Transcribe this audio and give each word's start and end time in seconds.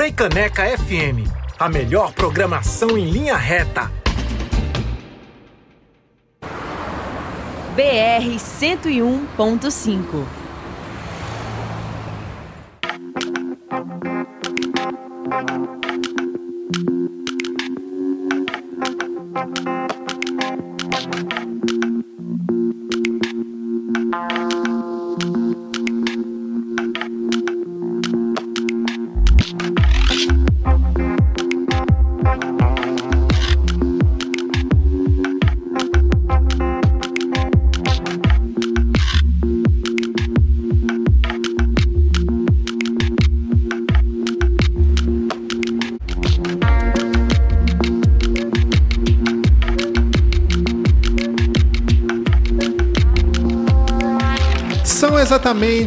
Freicaneca 0.00 0.64
FM, 0.78 1.28
a 1.58 1.68
melhor 1.68 2.14
programação 2.14 2.96
em 2.96 3.10
linha 3.10 3.36
reta. 3.36 3.92
BR 7.76 8.38
101.5 8.38 10.39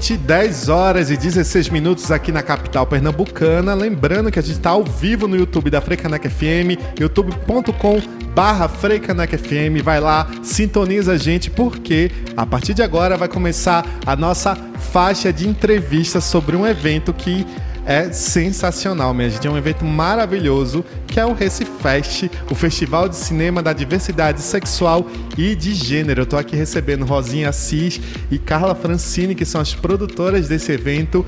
exatamente 0.03 0.17
10 0.17 0.69
horas 0.69 1.09
e 1.09 1.15
16 1.15 1.69
minutos 1.69 2.11
aqui 2.11 2.31
na 2.31 2.43
capital 2.43 2.85
pernambucana. 2.85 3.73
Lembrando 3.73 4.29
que 4.29 4.37
a 4.37 4.41
gente 4.41 4.57
está 4.57 4.71
ao 4.71 4.83
vivo 4.83 5.27
no 5.27 5.37
YouTube 5.37 5.69
da 5.69 5.79
Freicaneca 5.79 6.29
FM, 6.29 6.99
youtube.com 6.99 8.01
barra 8.35 8.67
Freicaneca 8.67 9.37
FM. 9.37 9.81
Vai 9.81 10.01
lá, 10.01 10.27
sintoniza 10.43 11.13
a 11.13 11.17
gente, 11.17 11.49
porque 11.49 12.11
a 12.35 12.45
partir 12.45 12.73
de 12.73 12.83
agora 12.83 13.15
vai 13.15 13.29
começar 13.29 13.85
a 14.05 14.15
nossa 14.15 14.57
faixa 14.91 15.31
de 15.31 15.47
entrevistas 15.47 16.25
sobre 16.25 16.57
um 16.57 16.67
evento 16.67 17.13
que 17.13 17.45
é 17.85 18.11
sensacional, 18.11 19.13
minha 19.13 19.29
gente. 19.29 19.45
É 19.47 19.49
um 19.49 19.57
evento 19.57 19.83
maravilhoso 19.83 20.83
que 21.07 21.19
é 21.19 21.25
o 21.25 21.33
Recifest, 21.33 22.29
o 22.49 22.55
Festival 22.55 23.09
de 23.09 23.15
Cinema 23.15 23.61
da 23.61 23.73
Diversidade 23.73 24.41
Sexual 24.41 25.05
e 25.37 25.55
de 25.55 25.73
Gênero. 25.73 26.21
Eu 26.21 26.25
tô 26.25 26.37
aqui 26.37 26.55
recebendo 26.55 27.05
Rosinha 27.05 27.49
Assis 27.49 27.99
e 28.31 28.39
Carla 28.39 28.73
Francini, 28.73 29.35
que 29.35 29.45
são 29.45 29.61
as 29.61 29.73
produtoras 29.73 30.47
desse 30.47 30.71
evento. 30.71 31.25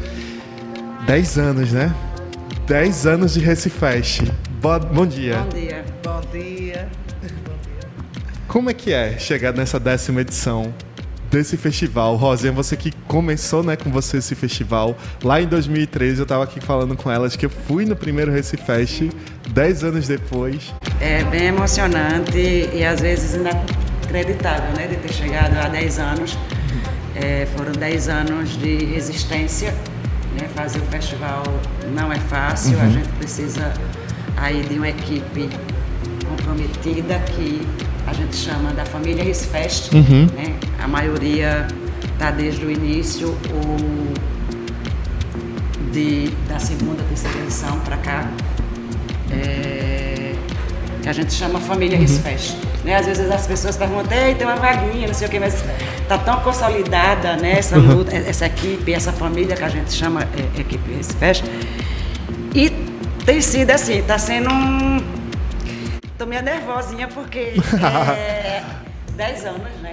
10 1.06 1.38
anos, 1.38 1.72
né? 1.72 1.94
10 2.68 3.06
anos 3.06 3.34
de 3.34 3.40
Recifest. 3.40 4.24
Bo 4.62 4.80
bom 4.80 5.06
dia. 5.06 5.38
Bom 5.38 5.50
dia. 5.50 5.86
Bom 6.04 6.22
dia. 6.32 6.90
Como 8.48 8.70
é 8.70 8.74
que 8.74 8.94
é 8.94 9.20
chegar 9.20 9.54
nessa 9.54 9.80
décima 9.80 10.22
edição? 10.22 10.74
Desse 11.36 11.58
festival. 11.58 12.16
Rosinha, 12.16 12.52
você 12.52 12.78
que 12.78 12.92
começou 13.08 13.62
né, 13.62 13.76
com 13.76 13.92
você 13.92 14.18
esse 14.18 14.34
festival. 14.36 14.98
Lá 15.22 15.42
em 15.42 15.48
2013 15.48 16.20
eu 16.20 16.24
estava 16.24 16.44
aqui 16.46 16.62
falando 16.62 16.96
com 16.96 17.12
elas 17.12 17.36
que 17.36 17.46
eu 17.46 17.50
fui 17.50 17.86
no 17.86 17.96
primeiro 17.96 18.32
Recifest, 18.32 19.10
10 19.50 19.84
anos 19.84 20.08
depois. 20.08 20.74
É 21.02 21.24
bem 21.26 21.48
emocionante 21.48 22.70
e 22.74 22.86
às 22.86 23.02
vezes 23.02 23.36
inacreditável 23.36 24.74
né, 24.78 24.88
de 24.88 24.96
ter 24.96 25.12
chegado 25.12 25.58
há 25.58 25.68
10 25.68 26.00
anos. 26.00 26.38
É, 27.16 27.46
foram 27.58 27.74
10 27.74 28.08
anos 28.08 28.58
de 28.58 28.86
resistência. 28.86 29.76
Né, 30.40 30.50
fazer 30.54 30.80
o 30.80 30.86
festival 30.88 31.44
não 31.94 32.12
é 32.12 32.20
fácil, 32.20 32.78
uhum. 32.78 32.86
a 32.86 32.90
gente 32.90 33.08
precisa 33.10 33.74
aí 34.36 34.64
de 34.64 34.78
uma 34.78 34.90
equipe 34.90 35.50
comprometida 36.28 37.20
que 37.20 37.66
a 38.08 38.14
gente 38.14 38.36
chama 38.36 38.72
da 38.74 38.86
família 38.86 39.24
Risfest, 39.24 39.94
uhum. 39.94 40.28
né? 40.36 40.56
A 40.80 40.88
maioria 40.88 41.68
está 42.14 42.32
desde 42.32 42.66
o 42.66 42.72
início 42.72 43.36
ou 43.54 43.78
de, 45.92 46.30
da 46.48 46.60
segunda, 46.60 47.02
terceira 47.04 47.38
edição 47.40 47.80
para 47.80 47.98
cá. 47.98 48.30
É, 49.32 50.34
que 51.02 51.10
a 51.10 51.14
gente 51.14 51.34
chama 51.34 51.60
família 51.60 51.98
uhum. 51.98 52.04
Risfest. 52.04 52.56
Né? 52.84 52.96
Às 52.96 53.06
vezes 53.06 53.30
as 53.30 53.48
pessoas 53.48 53.78
perguntam, 53.78 54.18
Ei, 54.18 54.36
tem 54.36 54.46
uma 54.46 54.56
vaguinha, 54.56 55.08
não 55.08 55.14
sei 55.14 55.28
o 55.28 55.32
que, 55.32 55.40
mas 55.40 55.64
está 56.02 56.18
tão 56.18 56.40
consolidada 56.42 57.36
né, 57.38 57.58
essa 57.58 57.78
uhum. 57.78 57.98
luta, 57.98 58.16
essa 58.16 58.46
equipe, 58.46 58.94
essa 58.94 59.12
família 59.12 59.56
que 59.56 59.64
a 59.64 59.70
gente 59.70 59.92
chama 59.92 60.22
é, 60.24 60.62
equipe 60.62 60.94
Risfest. 60.94 61.44
E 62.54 62.70
tem 63.26 63.42
sido 63.42 63.72
assim, 63.72 64.00
está 64.00 64.18
sendo 64.18 64.50
um 64.52 65.15
Tô 66.18 66.26
meio 66.26 66.42
nervosinha 66.42 67.08
porque 67.08 67.54
é 68.18 68.64
10 69.16 69.46
anos, 69.46 69.72
né? 69.82 69.92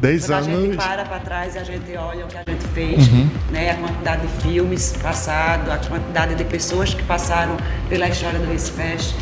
10 0.00 0.26
Quando 0.26 0.32
anos. 0.32 0.48
A 0.48 0.50
gente 0.50 0.76
para 0.76 1.04
para 1.04 1.18
trás 1.20 1.54
e 1.54 1.58
a 1.58 1.64
gente 1.64 1.96
olha 1.96 2.24
o 2.24 2.28
que 2.28 2.36
a 2.36 2.44
gente 2.48 2.66
fez, 2.68 3.08
uhum. 3.08 3.30
né? 3.50 3.70
A 3.70 3.74
quantidade 3.76 4.26
de 4.26 4.42
filmes 4.42 4.96
passados, 5.00 5.72
a 5.72 5.78
quantidade 5.78 6.34
de 6.34 6.44
pessoas 6.44 6.94
que 6.94 7.02
passaram 7.02 7.56
pela 7.88 8.08
história 8.08 8.38
do 8.38 8.50
Race 8.50 8.70
Fest, 8.72 9.14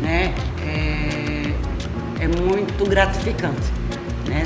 né? 0.00 0.34
É, 0.60 2.24
é 2.24 2.28
muito 2.28 2.88
gratificante, 2.88 3.72
né? 4.28 4.42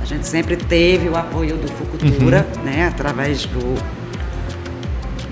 A 0.00 0.04
gente 0.04 0.26
sempre 0.26 0.56
teve 0.56 1.08
o 1.08 1.16
apoio 1.16 1.56
do 1.56 1.68
Fucultura, 1.68 2.46
uhum. 2.56 2.62
né? 2.62 2.86
Através 2.86 3.44
do 3.46 3.74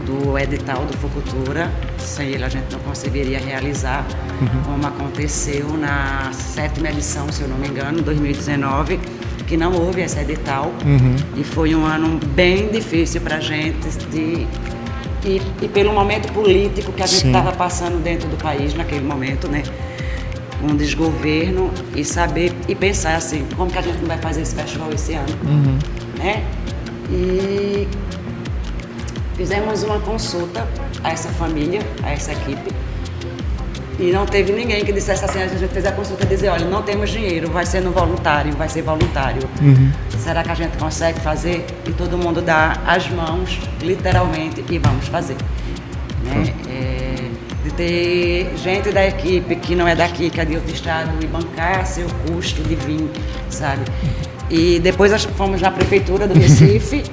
do 0.04 0.38
edital 0.38 0.84
do 0.84 0.96
Fucultura. 0.96 1.70
Sem 1.98 2.28
ele 2.28 2.44
a 2.44 2.48
gente 2.48 2.72
não 2.72 2.80
conseguiria 2.80 3.38
realizar, 3.38 4.06
uhum. 4.40 4.62
como 4.62 4.86
aconteceu 4.86 5.68
na 5.76 6.30
sétima 6.32 6.88
edição, 6.88 7.30
se 7.30 7.42
eu 7.42 7.48
não 7.48 7.56
me 7.56 7.68
engano, 7.68 8.02
2019, 8.02 9.00
que 9.46 9.56
não 9.56 9.72
houve 9.72 10.02
esse 10.02 10.18
edital. 10.18 10.72
Uhum. 10.84 11.16
E 11.36 11.44
foi 11.44 11.74
um 11.74 11.84
ano 11.84 12.20
bem 12.34 12.68
difícil 12.68 13.20
para 13.20 13.36
a 13.36 13.40
gente 13.40 13.88
de, 14.10 14.46
e, 15.24 15.42
e, 15.62 15.68
pelo 15.68 15.92
momento 15.92 16.32
político 16.32 16.92
que 16.92 17.02
a 17.02 17.06
gente 17.06 17.26
estava 17.26 17.52
passando 17.52 18.02
dentro 18.02 18.28
do 18.28 18.36
país 18.36 18.74
naquele 18.74 19.04
momento, 19.04 19.48
né? 19.48 19.62
um 20.64 20.76
desgoverno 20.76 21.70
e 21.94 22.04
saber 22.04 22.52
e 22.66 22.74
pensar 22.74 23.16
assim, 23.16 23.46
como 23.56 23.70
que 23.70 23.78
a 23.78 23.82
gente 23.82 23.98
não 23.98 24.06
vai 24.06 24.18
fazer 24.18 24.42
esse 24.42 24.54
festival 24.54 24.90
esse 24.92 25.12
ano, 25.14 25.28
uhum. 25.44 25.78
né? 26.16 26.44
E 27.10 27.86
Fizemos 29.36 29.82
uma 29.82 29.98
consulta 30.00 30.66
a 31.02 31.10
essa 31.10 31.28
família, 31.30 31.80
a 32.02 32.10
essa 32.10 32.32
equipe, 32.32 32.72
e 33.98 34.10
não 34.10 34.26
teve 34.26 34.52
ninguém 34.52 34.84
que 34.84 34.92
dissesse 34.92 35.24
assim, 35.24 35.40
a 35.40 35.46
gente 35.46 35.68
fez 35.68 35.86
a 35.86 35.92
consulta 35.92 36.24
e 36.24 36.26
dizer, 36.26 36.48
olha, 36.48 36.66
não 36.66 36.82
temos 36.82 37.10
dinheiro, 37.10 37.50
vai 37.50 37.64
ser 37.64 37.80
no 37.80 37.92
voluntário, 37.92 38.52
vai 38.52 38.68
ser 38.68 38.82
voluntário. 38.82 39.48
Uhum. 39.60 39.92
Será 40.18 40.42
que 40.42 40.50
a 40.50 40.54
gente 40.54 40.76
consegue 40.76 41.20
fazer? 41.20 41.64
E 41.86 41.92
todo 41.92 42.18
mundo 42.18 42.42
dá 42.42 42.80
as 42.86 43.08
mãos, 43.08 43.60
literalmente, 43.80 44.64
e 44.68 44.78
vamos 44.78 45.06
fazer. 45.06 45.36
Né? 46.24 46.54
É, 46.68 47.14
de 47.62 47.70
ter 47.72 48.52
gente 48.56 48.90
da 48.90 49.06
equipe 49.06 49.54
que 49.56 49.76
não 49.76 49.86
é 49.86 49.94
daqui, 49.94 50.28
que 50.28 50.40
é 50.40 50.44
de 50.44 50.56
outro 50.56 50.74
estado, 50.74 51.10
e 51.22 51.26
bancar 51.26 51.86
seu 51.86 52.08
custo 52.26 52.62
de 52.62 52.74
vir, 52.74 53.08
sabe? 53.48 53.82
E 54.50 54.80
depois 54.80 55.24
fomos 55.36 55.60
na 55.60 55.70
prefeitura 55.70 56.26
do 56.26 56.34
Recife 56.38 57.04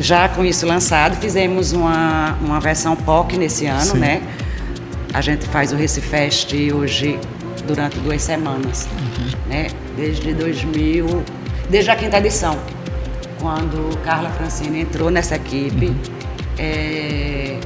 já 0.00 0.28
com 0.30 0.44
isso 0.44 0.66
lançado, 0.66 1.16
fizemos 1.16 1.72
uma, 1.72 2.32
uma 2.40 2.58
versão 2.58 2.96
POC 2.96 3.36
nesse 3.36 3.66
ano, 3.66 3.82
Sim. 3.82 3.98
né? 3.98 4.22
A 5.12 5.20
gente 5.20 5.46
faz 5.46 5.72
o 5.72 5.76
Recifest 5.76 6.54
hoje 6.72 7.18
durante 7.66 7.98
duas 7.98 8.22
semanas, 8.22 8.88
uhum. 8.90 9.30
né? 9.48 9.68
Desde 9.96 10.32
2000, 10.32 11.22
desde 11.68 11.90
a 11.90 11.96
quinta 11.96 12.16
edição, 12.16 12.58
quando 13.38 13.96
Carla 13.98 14.30
Francine 14.30 14.80
entrou 14.80 15.10
nessa 15.10 15.36
equipe, 15.36 15.86
uhum. 15.86 15.96
é, 16.58 17.58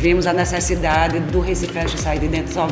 vimos 0.00 0.26
a 0.26 0.32
necessidade 0.32 1.20
do 1.20 1.40
Recifest 1.40 1.98
sair 1.98 2.20
de 2.20 2.28
dentro 2.28 2.66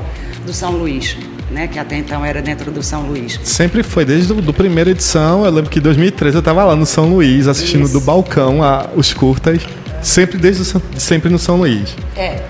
do 0.47 0.53
São 0.55 0.71
Luís 0.73 1.19
né, 1.55 1.69
que 1.69 1.79
até 1.79 1.97
então 1.97 2.25
era 2.25 2.43
dentro 2.43 2.71
do 2.73 2.83
São 2.83 3.03
Luís. 3.03 3.41
Sempre 3.45 3.83
foi, 3.83 4.05
desde 4.05 4.33
a 4.33 4.53
primeira 4.53 4.91
edição. 4.91 5.45
Eu 5.45 5.51
lembro 5.53 5.71
que 5.71 5.79
em 5.79 5.83
2013 5.83 6.37
eu 6.37 6.41
estava 6.41 6.65
lá 6.65 6.75
no 6.75 6.85
São 6.85 7.09
Luís, 7.09 7.47
assistindo 7.47 7.85
Isso. 7.85 7.93
do 7.93 8.01
balcão 8.01 8.63
a, 8.63 8.91
os 8.95 9.15
curtas, 9.15 9.63
sempre 10.03 10.37
desde 10.37 10.77
o, 10.77 10.83
sempre 10.99 11.31
no 11.31 11.39
São 11.39 11.57
Luís. 11.57 11.97
É. 12.17 12.43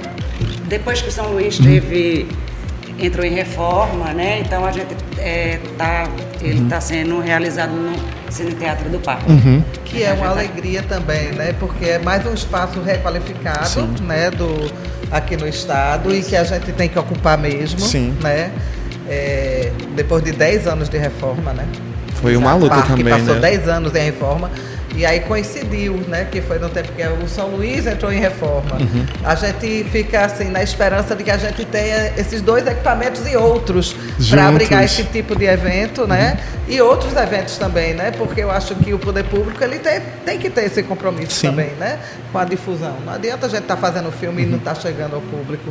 Depois 0.67 1.03
que 1.03 1.09
o 1.09 1.13
São 1.13 1.33
Luís 1.33 1.59
teve 1.59 2.27
entrou 2.99 3.27
em 3.27 3.35
reforma, 3.35 4.13
né? 4.13 4.41
Então 4.41 4.65
a 4.65 4.73
gente 4.73 4.95
é, 5.19 5.59
tá, 5.77 6.09
ele 6.41 6.63
está 6.63 6.77
uhum. 6.77 6.81
sendo 6.81 7.21
realizado 7.21 7.73
no 7.73 7.95
Cine 8.33 8.53
Teatro 8.53 8.89
do 8.89 8.99
Parque. 8.99 9.31
Uhum. 9.31 9.63
Que 9.85 10.03
é 10.03 10.13
uma 10.13 10.29
alegria 10.29 10.83
também, 10.83 11.33
né? 11.33 11.55
Porque 11.59 11.85
é 11.85 11.99
mais 11.99 12.25
um 12.25 12.33
espaço 12.33 12.81
requalificado, 12.81 13.69
Sim. 13.69 13.95
né? 14.03 14.31
Do, 14.31 14.73
aqui 15.11 15.37
no 15.37 15.47
estado 15.47 16.11
Isso. 16.11 16.29
e 16.29 16.31
que 16.31 16.37
a 16.37 16.45
gente 16.45 16.73
tem 16.73 16.89
que 16.89 16.99
ocupar 16.99 17.37
mesmo, 17.37 17.81
Sim. 17.81 18.17
né? 18.23 18.51
É, 19.09 19.73
depois 19.95 20.23
de 20.23 20.33
10 20.33 20.67
anos 20.67 20.89
de 20.89 20.99
reforma, 20.99 21.53
né? 21.53 21.67
Foi 22.21 22.37
uma 22.37 22.55
luta 22.55 22.81
também, 22.83 23.13
passou 23.13 23.35
né? 23.35 23.41
10 23.41 23.69
anos 23.69 23.95
em 23.95 24.05
reforma 24.05 24.51
E 24.97 25.05
aí 25.05 25.21
coincidiu, 25.21 25.95
né? 26.09 26.27
Que 26.31 26.41
foi 26.41 26.59
no 26.59 26.69
tempo 26.69 26.93
que 26.93 27.03
o 27.03 27.29
São 27.29 27.49
Luís 27.49 27.87
entrou 27.87 28.13
em 28.13 28.21
reforma. 28.21 28.77
Uhum. 28.77 29.05
A 29.25 29.35
gente 29.35 29.85
fica 29.91 30.25
assim 30.25 30.45
na 30.45 30.63
esperança 30.63 31.17
de 31.17 31.25
que 31.25 31.31
a 31.31 31.37
gente 31.37 31.65
tenha 31.65 32.13
esses 32.17 32.41
dois 32.41 32.67
equipamentos 32.67 33.27
e 33.27 33.37
outros 33.37 33.95
para 34.31 34.47
abrigar 34.47 34.85
esse 34.85 35.03
tipo 35.05 35.37
de 35.37 35.47
evento, 35.47 36.07
né? 36.07 36.39
Uhum. 36.39 36.75
E 36.75 36.81
outros 36.81 37.15
eventos 37.17 37.59
também, 37.59 37.93
né? 37.93 38.13
Porque 38.13 38.41
eu 38.41 38.51
acho 38.51 38.75
que 38.77 38.95
o 38.95 38.99
poder 38.99 39.25
público 39.25 39.63
ele 39.63 39.81
tem, 39.81 40.01
tem 40.25 40.39
que 40.39 40.49
ter 40.49 40.65
esse 40.65 40.83
compromisso 40.83 41.41
Sim. 41.41 41.49
também, 41.49 41.71
né? 41.79 41.99
Com 42.31 42.39
a 42.39 42.45
difusão. 42.45 42.97
Não 43.05 43.13
adianta 43.13 43.47
a 43.47 43.49
gente 43.49 43.63
estar 43.63 43.75
tá 43.75 43.81
fazendo 43.81 44.11
filme 44.13 44.43
uhum. 44.43 44.49
e 44.49 44.51
não 44.53 44.59
estar 44.59 44.75
tá 44.75 44.81
chegando 44.81 45.17
ao 45.17 45.21
público. 45.21 45.71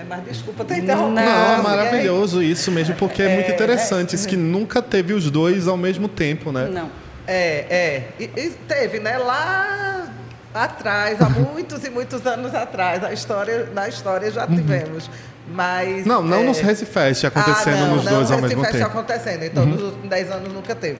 Né? 0.00 0.06
Mas 0.08 0.24
desculpa 0.24 0.64
ter 0.64 0.78
interrompido. 0.78 1.26
Não, 1.26 1.52
é 1.52 1.62
maravilhoso 1.62 2.42
isso 2.42 2.70
mesmo, 2.70 2.94
porque 2.96 3.22
é, 3.22 3.26
é 3.26 3.34
muito 3.34 3.50
interessante. 3.50 4.12
É, 4.12 4.14
isso 4.16 4.26
que 4.26 4.36
nunca 4.36 4.80
teve 4.80 5.12
os 5.12 5.30
dois 5.30 5.68
ao 5.68 5.76
mesmo 5.76 6.08
tempo, 6.08 6.50
né? 6.50 6.68
Não. 6.72 6.90
É, 7.26 7.66
é. 7.70 8.08
E, 8.18 8.24
e 8.24 8.50
teve, 8.66 8.98
né? 8.98 9.18
Lá 9.18 10.08
atrás, 10.54 11.20
há 11.20 11.28
muitos 11.28 11.84
e 11.84 11.90
muitos 11.90 12.26
anos 12.26 12.54
atrás, 12.54 13.04
a 13.04 13.12
história, 13.12 13.68
na 13.72 13.88
história 13.88 14.30
já 14.30 14.46
uhum. 14.46 14.56
tivemos. 14.56 15.10
Mas. 15.52 16.06
Não, 16.06 16.22
não 16.22 16.38
é... 16.38 16.44
nos 16.44 16.60
Recifest 16.60 17.26
acontecendo 17.26 17.76
ah, 17.76 17.86
não, 17.86 17.96
nos 17.96 18.04
não, 18.04 18.12
dois 18.14 18.30
ao 18.30 18.40
mesmo 18.40 18.64
tempo. 18.64 18.84
acontecendo, 18.84 19.44
então 19.44 19.64
uhum. 19.64 19.70
nos 19.70 19.82
últimos 19.82 20.08
10 20.08 20.30
anos 20.30 20.52
nunca 20.52 20.74
teve. 20.74 20.98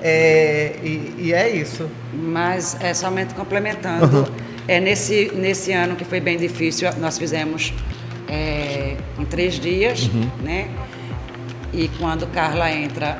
É, 0.00 0.76
e, 0.82 1.14
e, 1.18 1.32
é 1.32 1.48
isso. 1.48 1.88
Mas 2.12 2.76
é 2.80 2.94
somente 2.94 3.34
complementando. 3.34 4.18
Uhum. 4.18 4.48
É 4.68 4.78
nesse, 4.78 5.32
nesse 5.34 5.72
ano 5.72 5.96
que 5.96 6.04
foi 6.04 6.20
bem 6.20 6.36
difícil, 6.36 6.88
nós 6.98 7.18
fizemos 7.18 7.72
é, 8.28 8.96
em 9.18 9.24
três 9.24 9.58
dias, 9.58 10.06
uhum. 10.06 10.28
né? 10.42 10.70
E 11.72 11.88
quando 11.98 12.26
Carla 12.28 12.70
entra, 12.70 13.18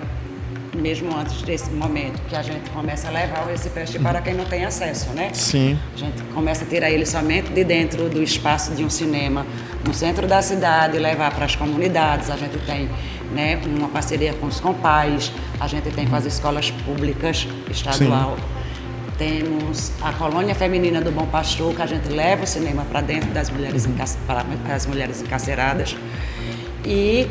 mesmo 0.75 1.17
antes 1.17 1.43
desse 1.43 1.71
momento, 1.71 2.21
que 2.29 2.37
a 2.37 2.43
gente 2.43 2.71
começa 2.71 3.09
a 3.09 3.11
levar 3.11 3.45
o 3.45 3.49
Recife 3.49 3.97
uhum. 3.97 4.03
para 4.03 4.21
quem 4.21 4.35
não 4.35 4.45
tem 4.45 4.65
acesso, 4.65 5.11
né? 5.11 5.31
Sim. 5.33 5.79
A 5.95 5.99
gente 5.99 6.23
começa 6.35 6.65
a 6.65 6.67
tirar 6.67 6.91
ele 6.91 7.07
somente 7.07 7.51
de 7.51 7.65
dentro 7.65 8.09
do 8.09 8.23
espaço 8.23 8.75
de 8.75 8.85
um 8.85 8.91
cinema 8.91 9.47
no 9.87 9.93
centro 9.95 10.27
da 10.27 10.43
cidade, 10.43 10.99
levar 10.99 11.35
para 11.35 11.45
as 11.45 11.57
comunidades. 11.57 12.31
A 12.31 12.37
gente 12.37 12.59
tem 12.59 12.89
né, 13.33 13.61
uma 13.67 13.89
parceria 13.89 14.33
com 14.35 14.47
os 14.47 14.61
compais, 14.61 15.33
a 15.61 15.67
gente 15.67 15.91
tem 15.91 16.07
com 16.07 16.17
as 16.17 16.25
escolas 16.25 16.71
públicas 16.71 17.47
estadual. 17.71 18.37
Sim. 18.37 18.58
Temos 19.19 19.91
a 20.01 20.13
colônia 20.13 20.55
feminina 20.55 21.01
do 21.01 21.11
Bom 21.11 21.27
Pastor, 21.27 21.75
que 21.75 21.83
a 21.83 21.87
gente 21.87 22.09
leva 22.09 22.45
o 22.45 22.47
cinema 22.47 22.87
para 22.89 23.01
dentro 23.01 23.29
das 23.31 23.51
mulheres, 23.51 23.89
para 24.27 24.45
as 24.75 24.87
mulheres 24.87 25.21
encarceradas. 25.21 25.97
E 26.85 27.29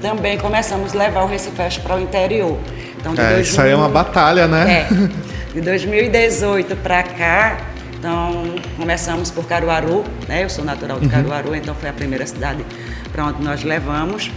também 0.00 0.38
começamos 0.38 0.94
a 0.94 0.98
levar 0.98 1.24
o 1.24 1.26
Recifest 1.26 1.80
para 1.80 1.96
o 1.96 2.00
interior. 2.00 2.58
Então, 2.98 3.12
é, 3.12 3.34
2000, 3.34 3.40
isso 3.42 3.60
aí 3.60 3.70
é 3.72 3.76
uma 3.76 3.90
batalha, 3.90 4.48
né? 4.48 4.88
É, 4.88 4.88
de 5.52 5.60
2018 5.60 6.76
para 6.76 7.02
cá, 7.02 7.58
então 7.98 8.54
começamos 8.78 9.30
por 9.30 9.44
Caruaru, 9.46 10.04
né? 10.26 10.44
Eu 10.44 10.48
sou 10.48 10.64
natural 10.64 10.98
de 10.98 11.06
uhum. 11.06 11.10
Caruaru, 11.10 11.54
então 11.54 11.74
foi 11.74 11.90
a 11.90 11.92
primeira 11.92 12.26
cidade 12.26 12.64
para 13.12 13.26
onde 13.26 13.42
nós 13.42 13.62
levamos. 13.62 14.30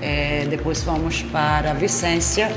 É, 0.00 0.46
depois 0.48 0.82
fomos 0.82 1.22
para 1.22 1.74
Vicência, 1.74 2.50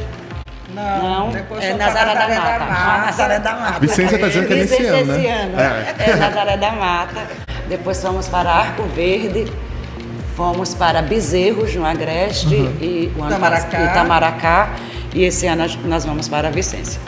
não, 0.74 1.32
não 1.32 1.60
é 1.60 1.74
Nazaré 1.74 2.14
da, 2.14 2.28
da 2.28 2.36
Mata. 2.36 2.66
Mata. 2.66 3.06
Nazaré 3.06 3.40
da 3.40 3.56
Mata. 3.56 3.80
Vicência 3.80 4.16
está 4.16 4.28
dizendo 4.28 4.48
que 4.48 4.54
é 4.54 4.56
nesse 4.58 4.86
ano, 4.86 5.14
né? 5.56 5.96
É. 5.98 6.12
é 6.12 6.16
Nazaré 6.16 6.58
da 6.58 6.72
Mata. 6.72 7.28
Depois 7.68 8.02
fomos 8.02 8.28
para 8.28 8.50
Arco 8.52 8.84
Verde, 8.84 9.52
fomos 10.36 10.74
para 10.74 11.02
Bezerros, 11.02 11.76
no 11.76 11.86
Agreste, 11.86 12.54
uhum. 12.56 12.78
e, 12.82 13.12
o 13.18 13.26
Itamaracá. 13.26 13.84
Itamaracá. 13.84 14.70
E 15.14 15.24
esse 15.24 15.48
ano 15.48 15.66
nós 15.86 16.06
vamos 16.06 16.28
para 16.28 16.52
Vicência. 16.52 17.02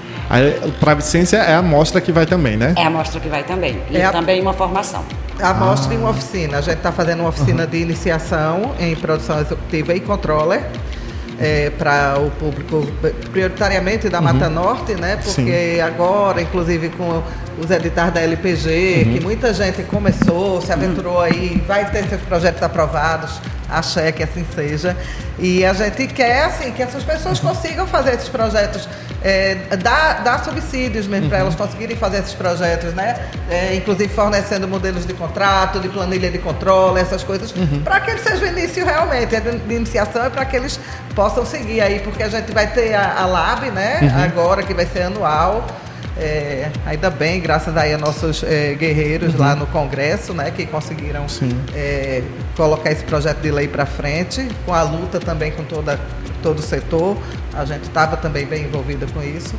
Para 0.79 0.93
Vicência 0.95 1.37
é 1.37 1.55
a 1.55 1.61
mostra 1.61 1.99
que 1.99 2.11
vai 2.11 2.25
também, 2.25 2.57
né? 2.57 2.73
É 2.77 2.85
a 2.85 2.89
mostra 2.89 3.19
que 3.19 3.27
vai 3.27 3.43
também. 3.43 3.81
E 3.89 3.97
é 3.97 4.05
a... 4.05 4.11
também 4.11 4.41
uma 4.41 4.53
formação. 4.53 5.03
A 5.41 5.53
mostra 5.53 5.91
ah. 5.91 5.95
e 5.95 5.97
uma 5.97 6.09
oficina. 6.11 6.57
A 6.57 6.61
gente 6.61 6.77
está 6.77 6.91
fazendo 6.91 7.19
uma 7.19 7.29
oficina 7.29 7.63
uhum. 7.63 7.69
de 7.69 7.77
iniciação 7.77 8.75
em 8.79 8.95
produção 8.95 9.39
executiva 9.39 9.93
e 9.93 9.99
controller 9.99 10.63
é, 11.41 11.71
para 11.71 12.19
o 12.19 12.29
público 12.29 12.87
prioritariamente 13.31 14.07
da 14.07 14.21
Mata 14.21 14.47
uhum. 14.47 14.53
Norte, 14.53 14.93
né? 14.93 15.15
Porque 15.15 15.75
Sim. 15.75 15.81
agora, 15.81 16.41
inclusive 16.41 16.89
com 16.89 17.23
os 17.59 17.71
editais 17.71 18.13
da 18.13 18.21
LPG, 18.21 19.03
uhum. 19.05 19.13
que 19.13 19.19
muita 19.21 19.53
gente 19.53 19.81
começou, 19.83 20.61
se 20.61 20.71
aventurou 20.71 21.15
uhum. 21.15 21.21
aí, 21.21 21.63
vai 21.67 21.89
ter 21.89 22.07
seus 22.07 22.21
projetos 22.21 22.61
aprovados, 22.61 23.41
axé 23.71 24.11
que 24.11 24.23
assim 24.23 24.45
seja. 24.53 24.95
E 25.39 25.65
a 25.65 25.73
gente 25.73 26.07
quer 26.07 26.43
assim, 26.45 26.71
que 26.71 26.83
essas 26.83 27.03
pessoas 27.03 27.39
consigam 27.39 27.87
fazer 27.87 28.13
esses 28.13 28.29
projetos, 28.29 28.87
é, 29.23 29.55
dar, 29.77 30.23
dar 30.23 30.43
subsídios 30.43 31.07
mesmo 31.07 31.25
uhum. 31.25 31.29
para 31.29 31.39
elas 31.39 31.55
conseguirem 31.55 31.95
fazer 31.95 32.19
esses 32.19 32.33
projetos, 32.33 32.93
né? 32.93 33.15
É, 33.49 33.75
inclusive 33.75 34.13
fornecendo 34.13 34.67
modelos 34.67 35.05
de 35.05 35.13
contrato, 35.13 35.79
de 35.79 35.89
planilha 35.89 36.29
de 36.29 36.37
controle, 36.37 36.99
essas 36.99 37.23
coisas, 37.23 37.51
uhum. 37.51 37.81
para 37.83 37.99
que 37.99 38.11
ele 38.11 38.19
seja 38.19 38.45
o 38.45 38.47
início 38.47 38.85
realmente, 38.85 39.35
é 39.35 39.39
de 39.39 39.73
iniciação, 39.73 40.25
e 40.27 40.29
para 40.29 40.45
que 40.45 40.55
eles 40.55 40.79
possam 41.15 41.45
seguir 41.45 41.81
aí, 41.81 41.99
porque 41.99 42.23
a 42.23 42.29
gente 42.29 42.51
vai 42.51 42.67
ter 42.67 42.93
a, 42.93 43.21
a 43.21 43.25
Lab, 43.25 43.69
né? 43.71 43.99
Uhum. 44.01 44.23
Agora, 44.23 44.63
que 44.63 44.73
vai 44.73 44.85
ser 44.85 45.03
anual. 45.03 45.65
É, 46.17 46.69
ainda 46.85 47.09
bem, 47.09 47.39
graças 47.39 47.75
aí 47.75 47.93
a 47.93 47.97
nossos 47.97 48.43
é, 48.43 48.75
guerreiros 48.75 49.33
uhum. 49.33 49.39
lá 49.39 49.55
no 49.55 49.65
Congresso, 49.67 50.33
né, 50.33 50.51
que 50.51 50.65
conseguiram 50.65 51.25
é, 51.73 52.21
colocar 52.55 52.91
esse 52.91 53.03
projeto 53.03 53.39
de 53.39 53.51
lei 53.51 53.67
para 53.67 53.85
frente, 53.85 54.47
com 54.65 54.73
a 54.73 54.83
luta 54.83 55.19
também 55.19 55.51
com 55.51 55.63
toda, 55.63 55.99
todo 56.41 56.59
o 56.59 56.61
setor. 56.61 57.17
A 57.53 57.65
gente 57.65 57.83
estava 57.83 58.17
também 58.17 58.45
bem 58.45 58.63
envolvida 58.63 59.05
com 59.07 59.21
isso. 59.21 59.55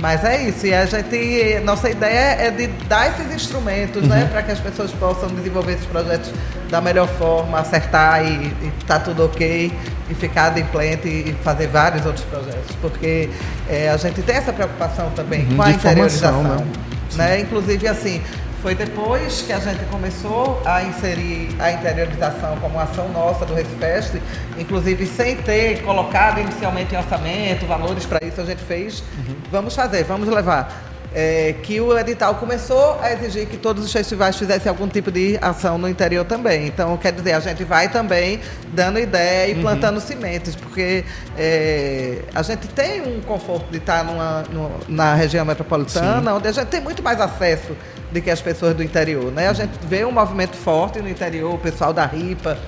Mas 0.00 0.24
é 0.24 0.48
isso, 0.48 0.66
e 0.66 0.74
a 0.74 0.84
gente, 0.84 1.60
nossa 1.64 1.88
ideia 1.88 2.46
é 2.46 2.50
de 2.50 2.66
dar 2.88 3.10
esses 3.10 3.32
instrumentos, 3.32 4.02
né, 4.02 4.16
uhum. 4.16 4.22
né, 4.22 4.28
para 4.28 4.42
que 4.42 4.50
as 4.50 4.58
pessoas 4.58 4.90
possam 4.90 5.28
desenvolver 5.28 5.74
esses 5.74 5.86
projetos 5.86 6.32
da 6.68 6.80
melhor 6.80 7.06
forma, 7.06 7.60
acertar 7.60 8.24
e, 8.26 8.46
e 8.46 8.72
tá 8.86 8.98
tudo 8.98 9.24
ok, 9.24 9.72
e 10.10 10.14
ficar 10.14 10.46
adimplente 10.46 11.08
e 11.08 11.36
fazer 11.44 11.68
vários 11.68 12.04
outros 12.04 12.24
projetos, 12.24 12.76
porque 12.82 13.30
é, 13.68 13.88
a 13.88 13.96
gente 13.96 14.20
tem 14.22 14.34
essa 14.34 14.52
preocupação 14.52 15.10
também 15.14 15.46
uhum, 15.46 15.56
com 15.56 15.62
a 15.62 15.70
interiorização, 15.70 16.42
né? 16.42 16.66
né? 17.14 17.40
Inclusive 17.40 17.86
assim, 17.86 18.20
foi 18.64 18.74
depois 18.74 19.42
que 19.42 19.52
a 19.52 19.58
gente 19.58 19.84
começou 19.90 20.62
a 20.64 20.82
inserir 20.82 21.54
a 21.58 21.70
interiorização 21.70 22.56
como 22.62 22.80
ação 22.80 23.10
nossa 23.10 23.44
do 23.44 23.52
Recifest, 23.52 24.18
inclusive 24.56 25.04
sem 25.06 25.36
ter 25.36 25.82
colocado 25.82 26.40
inicialmente 26.40 26.94
em 26.94 26.96
orçamento 26.96 27.66
valores 27.66 28.06
para 28.06 28.26
isso, 28.26 28.40
a 28.40 28.44
gente 28.46 28.64
fez. 28.64 29.00
Uhum. 29.00 29.36
Vamos 29.50 29.76
fazer, 29.76 30.04
vamos 30.04 30.30
levar. 30.30 30.93
É, 31.14 31.54
que 31.62 31.80
o 31.80 31.96
edital 31.96 32.34
começou 32.34 32.98
a 33.00 33.12
exigir 33.12 33.46
que 33.46 33.56
todos 33.56 33.84
os 33.84 33.92
festivais 33.92 34.36
fizessem 34.36 34.68
algum 34.68 34.88
tipo 34.88 35.12
de 35.12 35.38
ação 35.40 35.78
no 35.78 35.88
interior 35.88 36.24
também. 36.24 36.66
Então, 36.66 36.96
quer 36.96 37.12
dizer, 37.12 37.34
a 37.34 37.40
gente 37.40 37.62
vai 37.62 37.88
também 37.88 38.40
dando 38.72 38.98
ideia 38.98 39.48
e 39.48 39.54
uhum. 39.54 39.62
plantando 39.62 40.00
sementes, 40.00 40.56
porque 40.56 41.04
é, 41.38 42.22
a 42.34 42.42
gente 42.42 42.66
tem 42.66 43.00
um 43.00 43.20
conforto 43.20 43.70
de 43.70 43.78
estar 43.78 44.02
numa, 44.04 44.42
numa 44.50 44.70
na 44.88 45.14
região 45.14 45.44
metropolitana, 45.44 46.30
Sim. 46.30 46.36
onde 46.36 46.48
a 46.48 46.52
gente 46.52 46.66
tem 46.66 46.80
muito 46.80 47.02
mais 47.02 47.20
acesso 47.20 47.76
do 48.10 48.20
que 48.20 48.30
as 48.30 48.40
pessoas 48.40 48.74
do 48.74 48.82
interior. 48.82 49.30
Né? 49.30 49.48
A 49.48 49.52
gente 49.52 49.72
vê 49.86 50.04
um 50.04 50.12
movimento 50.12 50.56
forte 50.56 51.00
no 51.00 51.08
interior, 51.08 51.54
o 51.54 51.58
pessoal 51.58 51.92
da 51.92 52.06
RIPA, 52.06 52.58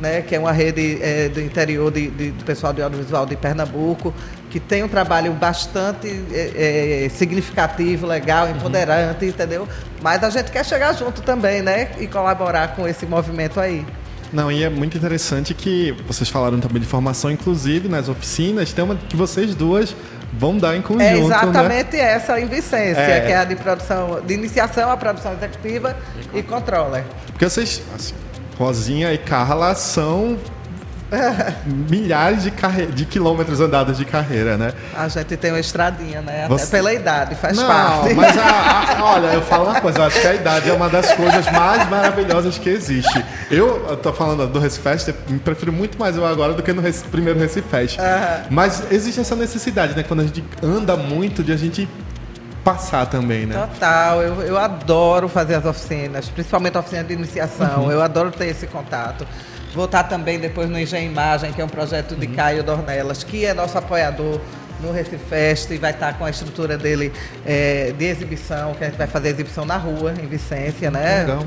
né, 0.00 0.22
que 0.22 0.34
é 0.34 0.38
uma 0.38 0.52
rede 0.52 0.98
é, 1.02 1.28
do 1.28 1.40
interior 1.40 1.90
de, 1.90 2.08
de, 2.08 2.30
do 2.30 2.44
pessoal 2.44 2.72
de 2.72 2.82
audiovisual 2.82 3.26
de 3.26 3.36
Pernambuco, 3.36 4.14
que 4.50 4.58
tem 4.58 4.82
um 4.82 4.88
trabalho 4.88 5.32
bastante 5.32 6.08
é, 6.32 7.04
é, 7.04 7.08
significativo, 7.08 8.06
legal, 8.06 8.46
uhum. 8.46 8.56
empoderante, 8.56 9.24
uhum. 9.24 9.30
entendeu? 9.30 9.68
Mas 10.00 10.22
a 10.22 10.30
gente 10.30 10.50
quer 10.50 10.64
chegar 10.64 10.92
junto 10.94 11.22
também, 11.22 11.62
né? 11.62 11.90
E 11.98 12.06
colaborar 12.06 12.74
com 12.74 12.86
esse 12.86 13.04
movimento 13.06 13.60
aí. 13.60 13.84
Não, 14.32 14.52
e 14.52 14.62
é 14.62 14.68
muito 14.68 14.96
interessante 14.96 15.54
que 15.54 15.92
vocês 16.06 16.28
falaram 16.28 16.60
também 16.60 16.80
de 16.80 16.86
formação, 16.86 17.30
inclusive 17.30 17.88
nas 17.88 18.08
oficinas, 18.08 18.72
tem 18.72 18.84
uma 18.84 18.94
que 18.94 19.16
vocês 19.16 19.54
duas 19.54 19.94
vão 20.32 20.58
dar 20.58 20.76
em 20.76 20.82
conjunto. 20.82 21.02
É 21.02 21.18
exatamente 21.18 21.96
né? 21.96 22.02
essa 22.02 22.38
em 22.38 22.46
Vicência, 22.46 23.00
é. 23.00 23.20
que 23.20 23.32
é 23.32 23.36
a 23.36 23.44
de 23.44 23.56
produção, 23.56 24.20
de 24.24 24.34
iniciação 24.34 24.90
à 24.90 24.96
produção 24.96 25.32
executiva 25.32 25.96
e 26.34 26.42
controller. 26.42 27.04
Porque 27.28 27.48
vocês, 27.48 27.82
assim, 27.94 28.14
Rosinha 28.58 29.12
e 29.12 29.18
Carla 29.18 29.74
são 29.74 30.36
milhares 31.90 32.42
de, 32.42 32.50
carre... 32.50 32.86
de 32.86 33.06
quilômetros 33.06 33.60
andados 33.60 33.96
de 33.96 34.04
carreira, 34.04 34.56
né? 34.56 34.72
A 34.94 35.08
gente 35.08 35.36
tem 35.36 35.50
uma 35.50 35.60
estradinha, 35.60 36.20
né? 36.20 36.44
Até 36.44 36.48
Você... 36.48 36.70
pela 36.70 36.92
idade, 36.92 37.34
faz 37.34 37.56
Não, 37.56 37.66
parte. 37.66 38.14
Mas 38.14 38.36
a, 38.36 38.98
a, 38.98 39.04
olha, 39.04 39.26
eu 39.28 39.42
falo 39.42 39.70
uma 39.70 39.80
coisa, 39.80 40.00
eu 40.00 40.04
acho 40.04 40.20
que 40.20 40.26
a 40.26 40.34
idade 40.34 40.68
é 40.68 40.72
uma 40.72 40.88
das 40.88 41.12
coisas 41.14 41.50
mais 41.50 41.88
maravilhosas 41.88 42.58
que 42.58 42.68
existe. 42.68 43.24
Eu, 43.50 43.86
eu 43.88 43.96
tô 43.96 44.12
falando 44.12 44.46
do 44.46 44.58
Recifest, 44.58 45.14
me 45.28 45.38
prefiro 45.38 45.72
muito 45.72 45.98
mais 45.98 46.16
eu 46.16 46.26
agora 46.26 46.52
do 46.52 46.62
que 46.62 46.72
no 46.72 46.82
Recife, 46.82 47.08
primeiro 47.08 47.38
Recifest. 47.38 47.98
Uhum. 47.98 48.04
Mas 48.50 48.82
existe 48.90 49.20
essa 49.20 49.34
necessidade, 49.34 49.96
né? 49.96 50.02
Quando 50.06 50.20
a 50.20 50.24
gente 50.24 50.44
anda 50.62 50.96
muito, 50.96 51.42
de 51.42 51.52
a 51.52 51.56
gente 51.56 51.88
passar 52.64 53.06
também, 53.06 53.46
né? 53.46 53.54
Total, 53.72 54.22
eu, 54.22 54.42
eu 54.42 54.58
adoro 54.58 55.28
fazer 55.28 55.54
as 55.54 55.64
oficinas, 55.64 56.28
principalmente 56.28 56.76
a 56.76 56.80
oficina 56.80 57.04
de 57.04 57.14
iniciação, 57.14 57.84
uhum. 57.84 57.92
eu 57.92 58.02
adoro 58.02 58.30
ter 58.30 58.46
esse 58.46 58.66
contato. 58.66 59.26
Vou 59.74 59.84
estar 59.84 60.04
também 60.04 60.38
depois 60.38 60.68
no 60.68 60.78
Engenho 60.78 61.10
Imagem, 61.10 61.52
que 61.52 61.60
é 61.60 61.64
um 61.64 61.68
projeto 61.68 62.16
de 62.16 62.26
uhum. 62.26 62.34
Caio 62.34 62.62
Dornelas, 62.62 63.22
que 63.22 63.44
é 63.44 63.54
nosso 63.54 63.76
apoiador 63.76 64.40
no 64.80 64.92
Recife 64.92 65.18
Fest, 65.28 65.76
vai 65.78 65.90
estar 65.90 66.16
com 66.16 66.24
a 66.24 66.30
estrutura 66.30 66.78
dele 66.78 67.12
é, 67.44 67.92
de 67.96 68.04
exibição, 68.04 68.74
que 68.74 68.84
a 68.84 68.86
gente 68.86 68.96
vai 68.96 69.06
fazer 69.06 69.30
exibição 69.30 69.64
na 69.64 69.76
rua, 69.76 70.14
em 70.22 70.26
Vicência, 70.26 70.90
né? 70.90 71.20
Legal. 71.20 71.44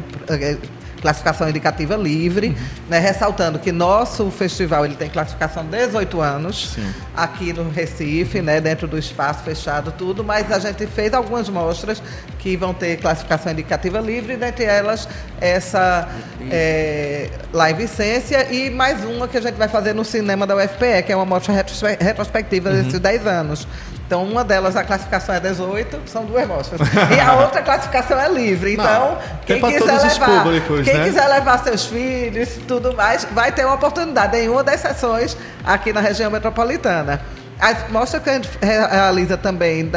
Classificação 1.01 1.49
indicativa 1.49 1.95
livre, 1.95 2.55
né, 2.87 2.99
ressaltando 2.99 3.57
que 3.57 3.71
nosso 3.71 4.29
festival 4.29 4.85
ele 4.85 4.95
tem 4.95 5.09
classificação 5.09 5.65
18 5.65 6.21
anos 6.21 6.73
Sim. 6.75 6.93
aqui 7.15 7.51
no 7.53 7.69
Recife, 7.69 8.41
né, 8.41 8.61
dentro 8.61 8.87
do 8.87 8.97
espaço 8.97 9.43
fechado 9.43 9.91
tudo, 9.97 10.23
mas 10.23 10.51
a 10.51 10.59
gente 10.59 10.85
fez 10.87 11.13
algumas 11.13 11.49
mostras 11.49 12.01
que 12.37 12.55
vão 12.55 12.73
ter 12.73 12.97
classificação 12.97 13.51
indicativa 13.51 13.99
livre, 13.99 14.35
dentre 14.37 14.63
elas 14.63 15.07
essa 15.39 16.07
é, 16.49 17.29
lá 17.51 17.71
em 17.71 17.73
Vicência 17.73 18.51
e 18.51 18.69
mais 18.69 19.03
uma 19.03 19.27
que 19.27 19.37
a 19.37 19.41
gente 19.41 19.55
vai 19.55 19.67
fazer 19.67 19.93
no 19.93 20.05
cinema 20.05 20.45
da 20.45 20.55
UFPE, 20.55 21.03
que 21.05 21.11
é 21.11 21.15
uma 21.15 21.25
mostra 21.25 21.53
retrospectiva 21.99 22.69
uhum. 22.69 22.83
desses 22.83 22.99
10 22.99 23.27
anos. 23.27 23.67
Então, 24.11 24.25
uma 24.25 24.43
delas, 24.43 24.75
a 24.75 24.83
classificação 24.83 25.33
é 25.33 25.39
18, 25.39 26.01
são 26.05 26.25
duas 26.25 26.45
mostras. 26.45 26.81
E 27.15 27.17
a 27.17 27.33
outra 27.35 27.61
classificação 27.61 28.19
é 28.19 28.27
livre. 28.27 28.73
Então, 28.73 29.11
Não, 29.11 29.17
quem, 29.45 29.61
quiser 29.61 30.01
levar, 30.01 30.43
públicos, 30.43 30.83
quem 30.83 30.97
né? 30.97 31.05
quiser 31.05 31.27
levar 31.29 31.59
seus 31.59 31.85
filhos 31.85 32.57
e 32.57 32.59
tudo 32.59 32.93
mais, 32.93 33.23
vai 33.31 33.53
ter 33.53 33.63
uma 33.63 33.75
oportunidade 33.75 34.35
em 34.37 34.49
uma 34.49 34.65
das 34.65 34.81
sessões 34.81 35.37
aqui 35.63 35.93
na 35.93 36.01
região 36.01 36.29
metropolitana. 36.29 37.21
As 37.57 37.89
mostras 37.89 38.21
que 38.21 38.29
a 38.29 38.33
gente 38.33 38.49
realiza 38.61 39.37
também 39.37 39.89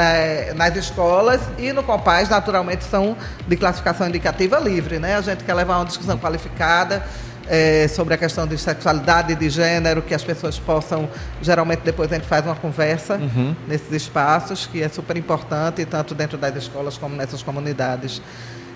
nas 0.54 0.76
escolas 0.76 1.40
e 1.58 1.72
no 1.72 1.82
Compaz, 1.82 2.28
naturalmente, 2.28 2.84
são 2.84 3.16
de 3.48 3.56
classificação 3.56 4.06
indicativa 4.06 4.60
livre. 4.60 5.00
Né? 5.00 5.16
A 5.16 5.22
gente 5.22 5.42
quer 5.42 5.54
levar 5.54 5.78
uma 5.78 5.86
discussão 5.86 6.16
qualificada 6.16 7.02
é, 7.48 7.88
sobre 7.88 8.14
a 8.14 8.16
questão 8.16 8.46
de 8.46 8.56
sexualidade 8.56 9.32
e 9.32 9.36
de 9.36 9.48
gênero, 9.48 10.02
que 10.02 10.14
as 10.14 10.24
pessoas 10.24 10.58
possam. 10.58 11.08
Geralmente, 11.42 11.80
depois 11.80 12.10
a 12.12 12.16
gente 12.16 12.26
faz 12.26 12.44
uma 12.44 12.54
conversa 12.54 13.16
uhum. 13.16 13.54
nesses 13.66 13.90
espaços, 13.92 14.66
que 14.66 14.82
é 14.82 14.88
super 14.88 15.16
importante, 15.16 15.84
tanto 15.84 16.14
dentro 16.14 16.38
das 16.38 16.56
escolas 16.56 16.96
como 16.98 17.16
nessas 17.16 17.42
comunidades. 17.42 18.20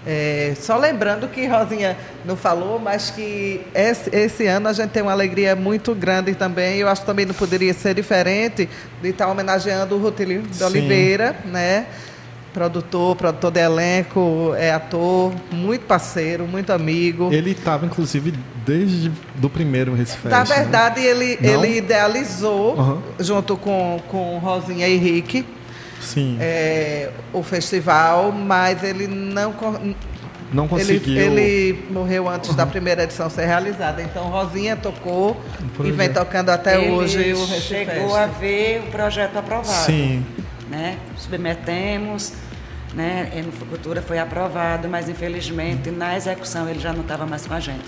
É, 0.07 0.55
só 0.59 0.77
lembrando 0.79 1.29
que 1.29 1.47
Rosinha 1.47 1.97
não 2.25 2.37
falou, 2.37 2.79
mas 2.79 3.11
que 3.11 3.61
esse, 3.75 4.09
esse, 4.15 4.47
ano 4.47 4.69
a 4.69 4.73
gente 4.73 4.91
tem 4.91 5.03
uma 5.03 5.13
alegria 5.13 5.55
muito 5.55 5.95
grande 5.95 6.35
também. 6.35 6.79
Eu 6.79 6.89
acho 6.89 7.03
que 7.03 7.07
também 7.07 7.27
não 7.27 7.35
poderia 7.35 7.75
ser 7.75 7.95
diferente 7.95 8.69
de 9.03 9.09
estar 9.09 9.27
homenageando 9.27 9.97
o 9.97 9.99
Rutilio 9.99 10.43
de 10.43 10.65
Oliveira, 10.65 11.37
né? 11.45 11.87
Produtor, 12.59 13.15
produtor 13.15 13.53
de 13.53 13.61
elenco, 13.61 14.53
é 14.57 14.73
ator, 14.73 15.33
muito 15.53 15.87
parceiro, 15.87 16.45
muito 16.45 16.73
amigo. 16.73 17.33
Ele 17.33 17.53
estava, 17.53 17.87
inclusive, 17.87 18.35
desde 18.67 19.13
do 19.37 19.49
primeiro 19.49 19.95
Recife. 19.95 20.27
Na 20.27 20.41
né? 20.41 20.45
verdade, 20.45 21.01
né? 21.01 21.07
ele, 21.07 21.39
ele 21.41 21.79
idealizou, 21.79 22.77
uhum. 22.77 23.03
junto 23.21 23.57
com, 23.57 24.01
com 24.09 24.39
Rosinha 24.39 24.89
e 24.89 24.97
Henrique, 24.97 25.47
Sim. 26.01 26.37
É, 26.41 27.11
o 27.33 27.43
festival, 27.43 28.33
mas 28.33 28.83
ele 28.83 29.07
não 29.07 29.55
não 30.53 30.67
conseguiu. 30.67 31.17
Ele, 31.17 31.41
ele 31.41 31.85
morreu 31.91 32.29
antes 32.29 32.51
uhum. 32.51 32.57
da 32.57 32.67
primeira 32.67 33.05
edição 33.05 33.29
ser 33.29 33.47
realizada. 33.47 34.03
Então, 34.03 34.25
Rosinha 34.25 34.75
tocou 34.77 35.41
e 35.85 35.91
vem 35.93 36.09
tocando 36.13 36.51
até 36.51 36.81
ele 36.81 36.91
hoje 36.91 37.35
o 37.35 37.45
Recife 37.47 37.61
Chegou 37.61 38.17
a 38.17 38.27
ver 38.27 38.83
o 38.87 38.91
projeto 38.91 39.37
aprovado. 39.37 39.87
Sim. 39.87 40.25
Né? 40.71 40.99
Submetemos, 41.17 42.33
né? 42.95 43.31
E 43.35 43.43
no 43.43 43.53
Fucultura 43.53 44.03
foi 44.03 44.19
aprovado, 44.19 44.89
mas 44.89 45.09
infelizmente 45.09 45.91
na 45.91 46.17
execução 46.17 46.69
ele 46.69 46.81
já 46.81 46.93
não 46.93 47.03
estava 47.03 47.27
mais 47.27 47.47
com 47.47 47.55
a 47.55 47.61
gente. 47.61 47.85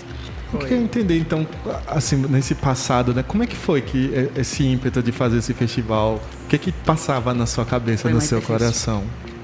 Eu 0.53 0.59
queria 0.59 0.77
entender, 0.77 1.17
então, 1.17 1.47
assim, 1.87 2.17
nesse 2.17 2.53
passado, 2.53 3.13
né? 3.13 3.23
Como 3.25 3.41
é 3.41 3.47
que 3.47 3.55
foi 3.55 3.81
que 3.81 4.29
esse 4.35 4.65
ímpeto 4.65 5.01
de 5.01 5.11
fazer 5.11 5.37
esse 5.37 5.53
festival? 5.53 6.19
O 6.43 6.47
que 6.49 6.57
que 6.57 6.71
passava 6.73 7.33
na 7.33 7.45
sua 7.45 7.65
cabeça, 7.65 8.03
foi 8.03 8.11
no 8.11 8.19
seu 8.19 8.39
difícil. 8.39 8.59
coração? 8.59 9.03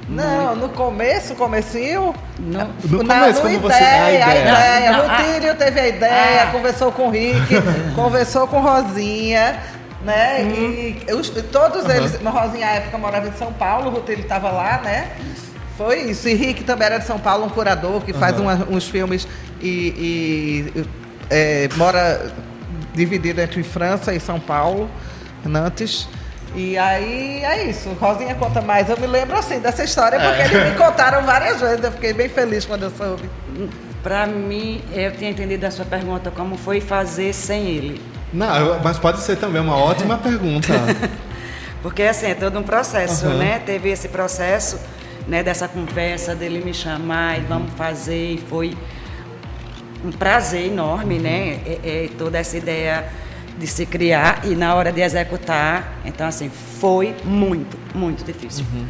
Não, 0.09 0.55
no 0.55 0.69
começo, 0.69 1.33
comecinho. 1.35 2.13
No, 2.39 2.59
no 2.89 3.05
começo, 3.05 3.41
quando 3.41 3.61
você. 3.61 3.73
A 3.73 4.11
ideia. 4.11 4.25
A 4.25 4.35
ideia. 4.35 5.03
O 5.03 5.33
Tírio 5.33 5.55
teve 5.55 5.79
a 5.79 5.87
ideia, 5.87 6.43
ah. 6.43 6.51
conversou 6.51 6.91
com 6.91 7.07
o 7.07 7.09
Rick, 7.09 7.55
conversou 7.95 8.47
com 8.47 8.59
Rosinha 8.59 9.57
né? 10.07 10.39
Uhum. 10.41 10.95
E 11.07 11.13
os, 11.13 11.29
todos 11.29 11.83
uhum. 11.83 11.91
eles, 11.91 12.19
Rosinha, 12.23 12.67
à 12.67 12.71
época, 12.71 12.97
morava 12.97 13.27
em 13.27 13.33
São 13.33 13.51
Paulo, 13.53 13.89
o 13.89 13.93
Rutelli 13.93 14.21
estava 14.21 14.49
lá, 14.49 14.79
né? 14.81 15.11
Foi 15.77 16.09
isso. 16.09 16.27
E 16.27 16.33
Rick 16.33 16.63
também 16.63 16.87
era 16.87 16.97
de 16.97 17.05
São 17.05 17.19
Paulo, 17.19 17.45
um 17.45 17.49
curador 17.49 18.01
que 18.01 18.11
faz 18.11 18.39
uma, 18.39 18.55
uns 18.69 18.87
filmes 18.87 19.27
e, 19.61 20.73
e 20.75 20.85
é, 21.29 21.69
mora 21.75 22.31
dividido 22.93 23.39
entre 23.39 23.61
França 23.61 24.13
e 24.13 24.19
São 24.19 24.39
Paulo, 24.39 24.89
Nantes. 25.45 26.09
E 26.55 26.75
aí 26.77 27.43
é 27.43 27.69
isso. 27.69 27.89
Rosinha 27.99 28.33
conta 28.33 28.59
mais. 28.61 28.89
Eu 28.89 28.97
me 28.97 29.05
lembro 29.05 29.37
assim 29.37 29.59
dessa 29.59 29.83
história 29.83 30.19
porque 30.19 30.41
é. 30.41 30.45
eles 30.45 30.71
me 30.71 30.77
contaram 30.77 31.23
várias 31.23 31.61
vezes. 31.61 31.83
Eu 31.83 31.91
fiquei 31.91 32.13
bem 32.13 32.27
feliz 32.27 32.65
quando 32.65 32.83
eu 32.83 32.91
soube. 32.91 33.29
Para 34.01 34.25
mim, 34.25 34.83
eu 34.91 35.11
tinha 35.11 35.29
entendido 35.29 35.65
a 35.65 35.71
sua 35.71 35.85
pergunta 35.85 36.31
como 36.31 36.57
foi 36.57 36.81
fazer 36.81 37.33
sem 37.33 37.67
ele. 37.67 38.01
Não, 38.33 38.79
mas 38.83 38.97
pode 38.97 39.19
ser 39.19 39.35
também 39.37 39.61
uma 39.61 39.77
ótima 39.77 40.17
pergunta. 40.17 40.73
Porque 41.83 42.03
assim, 42.03 42.27
é 42.27 42.35
todo 42.35 42.57
um 42.57 42.63
processo, 42.63 43.27
uhum. 43.27 43.37
né? 43.37 43.61
Teve 43.63 43.89
esse 43.89 44.07
processo 44.07 44.79
né, 45.27 45.43
dessa 45.43 45.67
conversa 45.67 46.33
dele 46.33 46.63
me 46.63 46.73
chamar 46.73 47.39
e 47.39 47.41
vamos 47.41 47.73
fazer, 47.73 48.33
e 48.33 48.37
foi 48.37 48.75
um 50.03 50.11
prazer 50.11 50.65
enorme, 50.65 51.19
né? 51.19 51.59
É, 51.65 51.79
é, 51.83 52.09
toda 52.17 52.37
essa 52.37 52.57
ideia 52.57 53.09
de 53.57 53.67
se 53.67 53.85
criar 53.85 54.45
e 54.45 54.55
na 54.55 54.75
hora 54.75 54.91
de 54.91 55.01
executar. 55.01 55.99
Então, 56.05 56.27
assim, 56.27 56.49
foi 56.49 57.15
muito, 57.23 57.77
muito 57.93 58.23
difícil. 58.23 58.65
Uhum. 58.73 58.87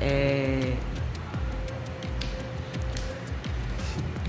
É... 0.00 0.72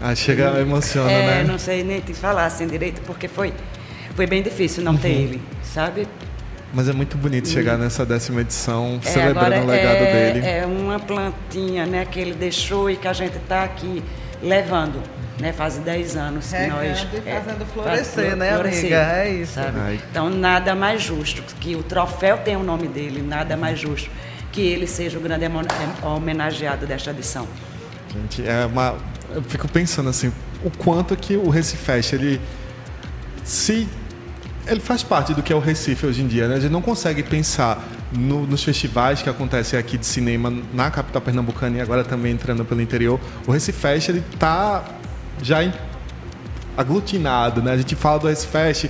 Ah, 0.02 0.16
chega, 0.16 0.58
emociona, 0.62 1.12
é, 1.12 1.26
né? 1.26 1.44
Não 1.44 1.60
sei 1.60 1.84
nem 1.84 2.00
te 2.00 2.14
falar 2.14 2.46
assim 2.46 2.66
direito, 2.66 3.02
porque 3.02 3.28
foi 3.28 3.54
foi 4.20 4.28
bem 4.28 4.44
difícil 4.44 4.84
não 4.84 4.94
uhum. 4.94 4.98
ter 4.98 5.10
ele, 5.12 5.42
sabe? 5.64 6.06
Mas 6.74 6.88
é 6.88 6.94
muito 6.94 7.18
bonito 7.18 7.48
chegar 7.48 7.76
hum. 7.76 7.82
nessa 7.82 8.06
décima 8.06 8.42
edição, 8.42 9.00
é, 9.04 9.10
celebrando 9.10 9.66
o 9.66 9.68
legado 9.68 10.04
é, 10.04 10.32
dele. 10.32 10.46
É 10.46 10.66
uma 10.66 11.00
plantinha 11.00 11.86
né, 11.86 12.06
que 12.06 12.20
ele 12.20 12.34
deixou 12.34 12.90
e 12.90 12.96
que 12.96 13.08
a 13.08 13.14
gente 13.14 13.38
está 13.38 13.64
aqui 13.64 14.04
levando. 14.42 15.02
Né, 15.40 15.54
faz 15.54 15.78
10 15.78 16.18
anos 16.18 16.52
que 16.52 16.68
nós. 16.68 17.08
E 17.14 17.30
é, 17.30 17.40
fazendo 17.40 17.66
florescer, 17.66 18.36
né, 18.36 18.54
florescer, 18.56 18.86
amiga? 18.88 19.18
É 19.20 19.30
isso. 19.30 19.54
Sabe? 19.54 20.02
Então, 20.12 20.30
nada 20.30 20.76
mais 20.76 21.02
justo 21.02 21.42
que 21.62 21.78
o 21.78 21.82
troféu 21.82 22.40
tenha 22.40 22.60
o 22.60 22.64
nome 22.64 22.90
dele, 22.90 23.22
nada 23.22 23.56
mais 23.56 23.80
justo 23.80 24.12
que 24.52 24.62
ele 24.62 24.86
seja 24.86 25.18
o 25.18 25.22
grande 25.22 25.46
homenageado 26.04 26.86
desta 26.86 27.12
edição. 27.12 27.48
Gente, 28.14 28.46
é 28.46 28.66
uma. 28.66 28.98
Eu 29.34 29.42
fico 29.44 29.68
pensando 29.68 30.10
assim, 30.10 30.34
o 30.64 30.72
quanto 30.72 31.16
que 31.16 31.38
o 31.38 31.50
Recife 31.50 32.16
ele 32.16 32.42
se 33.44 33.88
ele 34.70 34.80
faz 34.80 35.04
parte 35.04 35.34
do 35.34 35.42
que 35.42 35.52
é 35.52 35.56
o 35.56 35.60
Recife 35.60 36.06
hoje 36.06 36.22
em 36.22 36.28
dia, 36.28 36.48
né? 36.48 36.56
A 36.56 36.60
gente 36.60 36.72
não 36.72 36.82
consegue 36.82 37.24
pensar 37.24 37.84
no, 38.12 38.46
nos 38.46 38.64
festivais 38.64 39.22
que 39.22 39.30
acontecem 39.30 39.78
aqui 39.78 39.98
de 39.98 40.06
cinema 40.06 40.54
na 40.74 40.92
capital 40.92 41.22
pernambucana 41.22 41.78
e 41.78 41.82
agora 41.82 42.04
também 42.04 42.34
entrando 42.34 42.64
pelo 42.64 42.82
interior. 42.82 43.20
O 43.48 43.52
Recife 43.52 43.80
Fest, 43.80 44.10
ele 44.10 44.24
tá 44.38 44.84
já 45.42 45.64
em, 45.64 45.74
aglutinado, 46.78 47.62
né? 47.62 47.72
A 47.74 47.78
gente 47.78 47.96
fala 47.96 48.20
do 48.20 48.28
Recife 48.28 48.52
Fest, 48.52 48.90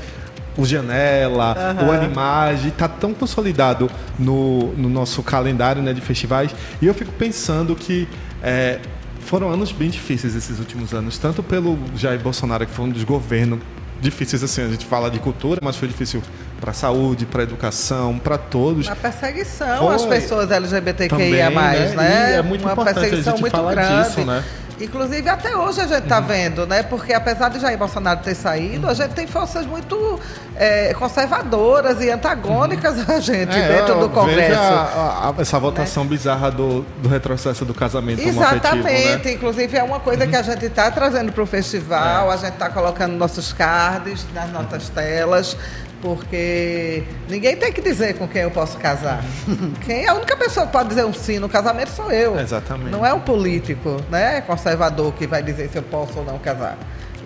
o 0.58 0.66
Janela, 0.66 1.56
uhum. 1.80 1.88
o 1.88 1.92
Animage, 1.92 2.68
está 2.70 2.88
tão 2.88 3.14
consolidado 3.14 3.90
no, 4.18 4.74
no, 4.74 4.90
nosso 4.90 5.24
calendário 5.24 5.82
né, 5.82 5.94
de 5.94 6.02
festivais. 6.02 6.54
E 6.82 6.88
eu 6.88 6.94
fico 6.94 7.12
pensando 7.14 7.76
que 7.76 8.08
é, 8.44 8.80
foram 9.22 9.50
anos 9.50 9.72
bem 9.72 9.90
difíceis 9.90 10.36
esses 10.36 10.60
últimos 10.60 10.94
anos, 10.94 11.18
tanto 11.18 11.42
pelo 11.42 11.80
Jair 11.96 12.20
Bolsonaro, 12.20 12.66
que 12.66 12.74
foi 12.74 12.86
um 12.86 12.92
desgoverno 12.92 13.60
difíceis 14.02 14.44
assim. 14.44 14.64
A 14.64 14.68
gente 14.68 14.86
fala 14.86 15.10
de 15.10 15.20
cultura, 15.20 15.60
mas 15.64 15.76
foi 15.76 15.88
difícil 15.88 16.22
para 16.60 16.72
a 16.72 16.74
saúde, 16.74 17.26
para 17.26 17.42
a 17.42 17.44
educação, 17.44 18.20
para 18.20 18.38
todos. 18.38 18.88
A 18.90 18.96
perseguição 18.96 19.90
às 19.90 20.06
pessoas 20.06 20.52
LGBTQIA+, 20.52 21.10
Também, 21.10 21.32
né? 21.32 21.94
né? 21.96 22.36
é 22.38 22.42
muito 22.42 22.62
Uma 22.64 22.74
importante 22.74 22.96
perseguição 23.00 23.34
a 23.34 23.36
gente 23.36 23.42
muito 23.42 23.52
falar 23.56 23.76
grande. 23.76 24.08
disso, 24.10 24.26
né? 24.26 24.44
Inclusive, 24.80 25.28
até 25.28 25.56
hoje 25.56 25.82
a 25.82 25.88
gente 25.88 26.04
está 26.04 26.20
uhum. 26.20 26.26
vendo, 26.26 26.66
né? 26.66 26.84
Porque 26.84 27.14
apesar 27.14 27.50
de 27.50 27.60
Jair 27.60 27.78
Bolsonaro 27.78 28.22
ter 28.22 28.36
saído, 28.36 28.86
uhum. 28.86 28.92
a 28.92 28.94
gente 28.94 29.12
tem 29.12 29.28
forças 29.28 29.66
muito 29.66 30.20
é, 30.56 30.94
conservadoras 30.94 32.02
e 32.02 32.10
antagônicas 32.10 32.98
uhum. 32.98 33.06
a 33.16 33.20
gente 33.20 33.56
é, 33.56 33.68
dentro 33.68 34.00
do 34.00 34.10
Congresso. 34.10 34.60
A, 34.60 35.34
a, 35.38 35.42
essa 35.42 35.60
votação 35.60 36.04
né? 36.04 36.10
bizarra 36.12 36.50
do, 36.50 36.86
do 37.02 37.10
retrocesso 37.10 37.66
do 37.66 37.74
casamento 37.74 38.22
Exatamente. 38.22 39.26
Né? 39.26 39.34
Inclusive, 39.34 39.78
é 39.78 39.84
uma 39.84 40.00
coisa 40.00 40.26
que 40.26 40.36
a 40.36 40.42
gente 40.42 40.66
está 40.66 40.90
trazendo 40.90 41.32
para 41.32 41.44
o 41.44 41.46
festival, 41.46 42.32
é. 42.32 42.34
a 42.34 42.38
gente 42.38 42.54
está 42.54 42.70
colocando 42.70 43.14
nossos 43.14 43.52
cards 43.52 44.26
nas 44.34 44.50
nossas 44.52 44.88
telas 44.90 45.58
porque 46.02 47.04
ninguém 47.28 47.56
tem 47.58 47.72
que 47.72 47.82
dizer 47.82 48.18
com 48.18 48.28
quem 48.28 48.44
eu 48.44 48.52
posso 48.52 48.78
casar. 48.78 49.24
Quem 49.86 50.08
a 50.08 50.14
única 50.14 50.36
pessoa 50.38 50.66
que 50.66 50.72
pode 50.72 50.90
dizer 50.90 51.06
um 51.06 51.14
sim 51.14 51.40
no 51.40 51.50
casamento 51.50 51.90
sou 51.90 52.12
eu. 52.12 52.40
Exatamente. 52.40 52.92
Não 52.92 53.06
é 53.06 53.14
um 53.14 53.20
político, 53.20 53.98
né, 54.10 54.42
conservador 54.42 55.14
que 55.14 55.28
vai 55.28 55.44
dizer 55.44 55.70
se 55.70 55.78
eu 55.78 55.84
posso 55.84 56.20
ou 56.20 56.26
não 56.26 56.40
casar. 56.40 56.78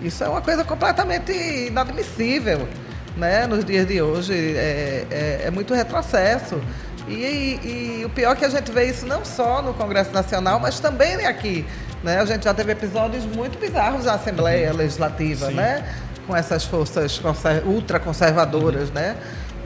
Isso 0.02 0.22
é 0.24 0.28
uma 0.28 0.40
coisa 0.40 0.64
completamente 0.64 1.32
inadmissível, 1.32 2.68
né, 3.16 3.46
nos 3.46 3.64
dias 3.64 3.86
de 3.86 4.02
hoje. 4.02 4.34
É, 4.34 5.06
é, 5.10 5.42
é 5.46 5.50
muito 5.50 5.72
retrocesso. 5.72 6.60
E, 7.06 7.12
e, 7.12 8.00
e, 8.00 8.04
o 8.04 8.10
pior 8.10 8.32
é 8.32 8.34
que 8.34 8.44
a 8.44 8.48
gente 8.48 8.72
vê 8.72 8.86
isso 8.86 9.06
não 9.06 9.24
só 9.24 9.60
no 9.60 9.74
Congresso 9.74 10.10
Nacional, 10.12 10.58
mas 10.58 10.80
também 10.80 11.26
aqui. 11.26 11.64
Né? 12.02 12.18
A 12.18 12.24
gente 12.24 12.44
já 12.44 12.52
teve 12.52 12.72
episódios 12.72 13.24
muito 13.24 13.58
bizarros 13.58 14.04
na 14.04 14.14
Assembleia 14.14 14.70
uhum. 14.70 14.76
Legislativa, 14.76 15.46
Sim. 15.46 15.54
né? 15.54 15.84
Com 16.26 16.36
essas 16.36 16.64
forças 16.64 17.20
ultraconservadoras, 17.64 18.88
uhum. 18.88 18.94
né? 18.94 19.16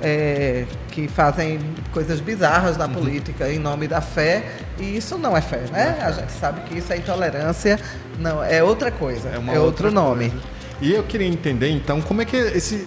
É, 0.01 0.65
que 0.93 1.09
fazem 1.09 1.59
coisas 1.93 2.21
bizarras 2.21 2.77
na 2.77 2.87
uhum. 2.87 2.95
política 2.95 3.53
em 3.53 3.59
nome 3.59 3.89
da 3.89 4.01
fé 4.01 4.45
e 4.79 4.97
isso 4.97 5.19
não 5.19 5.37
é 5.37 5.41
fé, 5.41 5.65
né? 5.73 5.89
É 5.89 5.93
fé. 5.93 6.05
A 6.05 6.13
gente 6.13 6.33
sabe 6.33 6.61
que 6.63 6.79
isso 6.79 6.93
é 6.93 6.99
intolerância, 6.99 7.81
não 8.17 8.43
é 8.43 8.63
outra 8.63 8.93
coisa, 8.93 9.29
é, 9.29 9.55
é 9.57 9.59
outro 9.59 9.91
nome. 9.91 10.31
Coisa. 10.31 10.47
E 10.81 10.95
eu 10.95 11.03
queria 11.03 11.27
entender 11.27 11.71
então 11.71 12.01
como 12.01 12.23
é 12.23 12.25
que 12.25 12.37
esses 12.37 12.87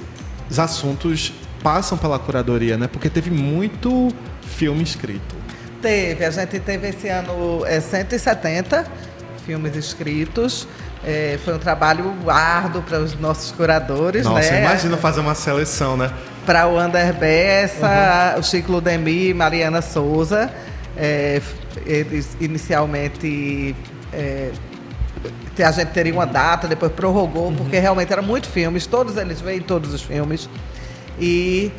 assuntos 0.58 1.34
passam 1.62 1.98
pela 1.98 2.18
curadoria, 2.18 2.78
né? 2.78 2.88
Porque 2.88 3.10
teve 3.10 3.30
muito 3.30 4.10
filme 4.42 4.82
escrito. 4.84 5.36
Teve, 5.82 6.24
a 6.24 6.30
gente 6.30 6.60
teve 6.60 6.90
esse 6.90 7.08
ano 7.08 7.66
é, 7.66 7.80
170 7.80 8.86
filmes 9.46 9.76
escritos. 9.76 10.68
É, 11.04 11.40
foi 11.44 11.56
um 11.56 11.60
trabalho 11.60 12.14
árduo 12.30 12.84
para 12.84 13.00
os 13.00 13.20
nossos 13.20 13.52
curadores, 13.52 14.24
Nossa, 14.24 14.52
né? 14.52 14.62
imagina 14.62 14.98
fazer 14.98 15.20
uma 15.20 15.34
seleção, 15.34 15.98
né? 15.98 16.12
Para 16.46 16.68
o 16.68 16.78
Ander 16.78 17.14
Bessa, 17.14 18.34
uhum. 18.34 18.40
o 18.40 18.44
Chico 18.44 18.72
Ludemir 18.72 19.30
e 19.30 19.34
Mariana 19.34 19.82
Souza. 19.82 20.52
É, 20.96 21.42
eles 21.86 22.38
inicialmente 22.40 23.76
é, 24.14 24.52
a 25.64 25.72
gente 25.72 25.90
teria 25.90 26.14
uma 26.14 26.26
data, 26.26 26.68
depois 26.68 26.92
prorrogou, 26.92 27.48
uhum. 27.48 27.56
porque 27.56 27.80
realmente 27.80 28.12
eram 28.12 28.24
muitos 28.24 28.50
filmes, 28.50 28.86
todos 28.86 29.18
eles 29.18 29.42
veem 29.42 29.62
todos 29.62 29.94
os 29.94 30.02
filmes. 30.02 30.50
E, 31.20 31.72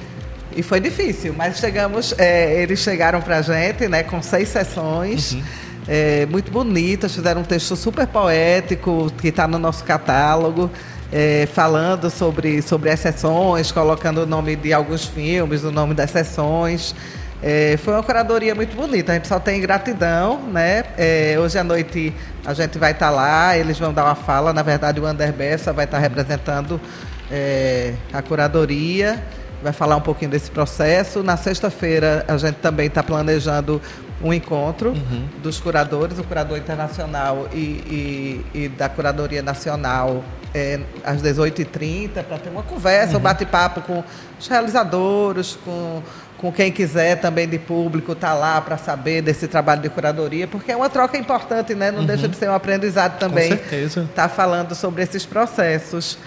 e 0.55 0.62
foi 0.62 0.81
difícil, 0.81 1.35
mas 1.37 1.59
chegamos, 1.59 2.14
é, 2.19 2.62
eles 2.62 2.81
chegaram 2.81 3.21
para 3.21 3.38
a 3.38 3.43
gente 3.43 3.88
né, 3.88 4.02
com 4.02 4.23
seis 4.23 4.49
sessões. 4.49 5.33
Uhum. 5.33 5.43
É, 5.87 6.27
muito 6.27 6.51
bonitas, 6.51 7.15
fizeram 7.15 7.41
um 7.41 7.45
texto 7.45 7.75
super 7.75 8.07
poético 8.07 9.11
que 9.21 9.29
está 9.29 9.49
no 9.49 9.59
nosso 9.59 9.83
catálogo, 9.83 10.71
é, 11.12 11.47
falando 11.53 12.09
sobre, 12.09 12.62
sobre 12.62 12.91
as 12.91 13.01
sessões, 13.01 13.73
colocando 13.73 14.23
o 14.23 14.27
nome 14.27 14.55
de 14.55 14.73
alguns 14.73 15.05
filmes, 15.05 15.65
o 15.65 15.73
nome 15.73 15.95
das 15.95 16.11
sessões. 16.11 16.95
É, 17.43 17.77
foi 17.79 17.95
uma 17.95 18.03
curadoria 18.05 18.55
muito 18.55 18.77
bonita, 18.77 19.11
a 19.11 19.15
gente 19.17 19.27
só 19.27 19.41
tem 19.41 19.61
gratidão, 19.61 20.41
né? 20.43 20.85
É, 20.97 21.37
hoje 21.41 21.59
à 21.59 21.65
noite 21.65 22.15
a 22.47 22.55
gente 22.55 22.79
vai 22.79 22.93
estar 22.93 23.09
tá 23.09 23.12
lá, 23.12 23.59
eles 23.59 23.77
vão 23.77 23.93
dar 23.93 24.05
uma 24.05 24.15
fala, 24.15 24.53
na 24.53 24.62
verdade 24.62 25.01
o 25.01 25.07
Ander 25.07 25.33
Bessa 25.33 25.73
vai 25.73 25.85
estar 25.85 25.97
tá 25.97 26.01
representando 26.01 26.81
é, 27.29 27.95
a 28.12 28.23
curadoria, 28.23 29.21
vai 29.61 29.73
falar 29.73 29.97
um 29.97 30.01
pouquinho 30.01 30.31
desse 30.31 30.53
processo. 30.53 31.23
Na 31.25 31.37
sexta-feira 31.37 32.25
a 32.29 32.37
gente 32.37 32.57
também 32.57 32.87
está 32.87 33.03
planejando 33.03 33.83
um 34.23 34.33
encontro 34.33 34.91
uhum. 34.91 35.29
dos 35.43 35.59
curadores, 35.59 36.19
o 36.19 36.25
curador 36.25 36.59
internacional 36.59 37.49
e, 37.52 37.57
e, 37.57 38.47
e 38.64 38.69
da 38.69 38.88
curadoria 38.88 39.43
nacional 39.43 40.23
é, 40.55 40.81
às 41.05 41.23
18h30, 41.23 42.23
para 42.23 42.38
ter 42.38 42.50
uma 42.50 42.62
conversa, 42.62 43.14
uhum. 43.14 43.19
um 43.19 43.23
bate-papo 43.23 43.81
com 43.83 44.05
os 44.38 44.47
realizadores, 44.47 45.59
com 45.64 46.02
com 46.43 46.50
quem 46.50 46.73
quiser 46.73 47.21
também 47.21 47.49
de 47.49 47.57
público 47.57 48.17
tá 48.17 48.35
lá 48.35 48.61
para 48.61 48.76
saber 48.76 49.23
desse 49.23 49.47
trabalho 49.47 49.81
de 49.81 49.88
curadoria, 49.88 50.49
porque 50.49 50.73
é 50.73 50.76
uma 50.76 50.91
troca 50.91 51.17
importante, 51.17 51.73
né? 51.73 51.93
Não 51.93 52.00
uhum. 52.00 52.07
deixa 52.07 52.26
de 52.29 52.37
ser 52.37 52.50
um 52.50 52.55
aprendizado 52.55 53.17
também. 53.17 53.50
Com 53.50 53.59
certeza. 53.59 54.09
Tá 54.12 54.29
falando 54.29 54.75
sobre 54.75 55.05
esses 55.05 55.25
processos. 55.25 56.19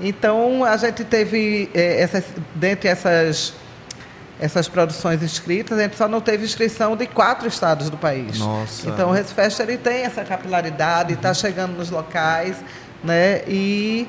Então 0.00 0.64
a 0.64 0.76
gente 0.76 1.02
teve 1.02 1.68
é, 1.74 2.00
essas, 2.00 2.24
dentre 2.54 2.88
essas 2.88 3.52
essas 4.44 4.68
produções 4.68 5.22
inscritas, 5.22 5.78
a 5.78 5.82
gente 5.82 5.96
só 5.96 6.06
não 6.06 6.20
teve 6.20 6.44
inscrição 6.44 6.94
de 6.94 7.06
quatro 7.06 7.48
estados 7.48 7.88
do 7.88 7.96
país. 7.96 8.38
Nossa. 8.38 8.90
Então 8.90 9.08
o 9.08 9.12
Resfest 9.12 9.58
ele 9.60 9.78
tem 9.78 10.02
essa 10.02 10.22
capilaridade, 10.22 11.14
está 11.14 11.28
uhum. 11.28 11.34
chegando 11.34 11.78
nos 11.78 11.88
locais, 11.88 12.56
né? 13.02 13.40
E 13.48 14.06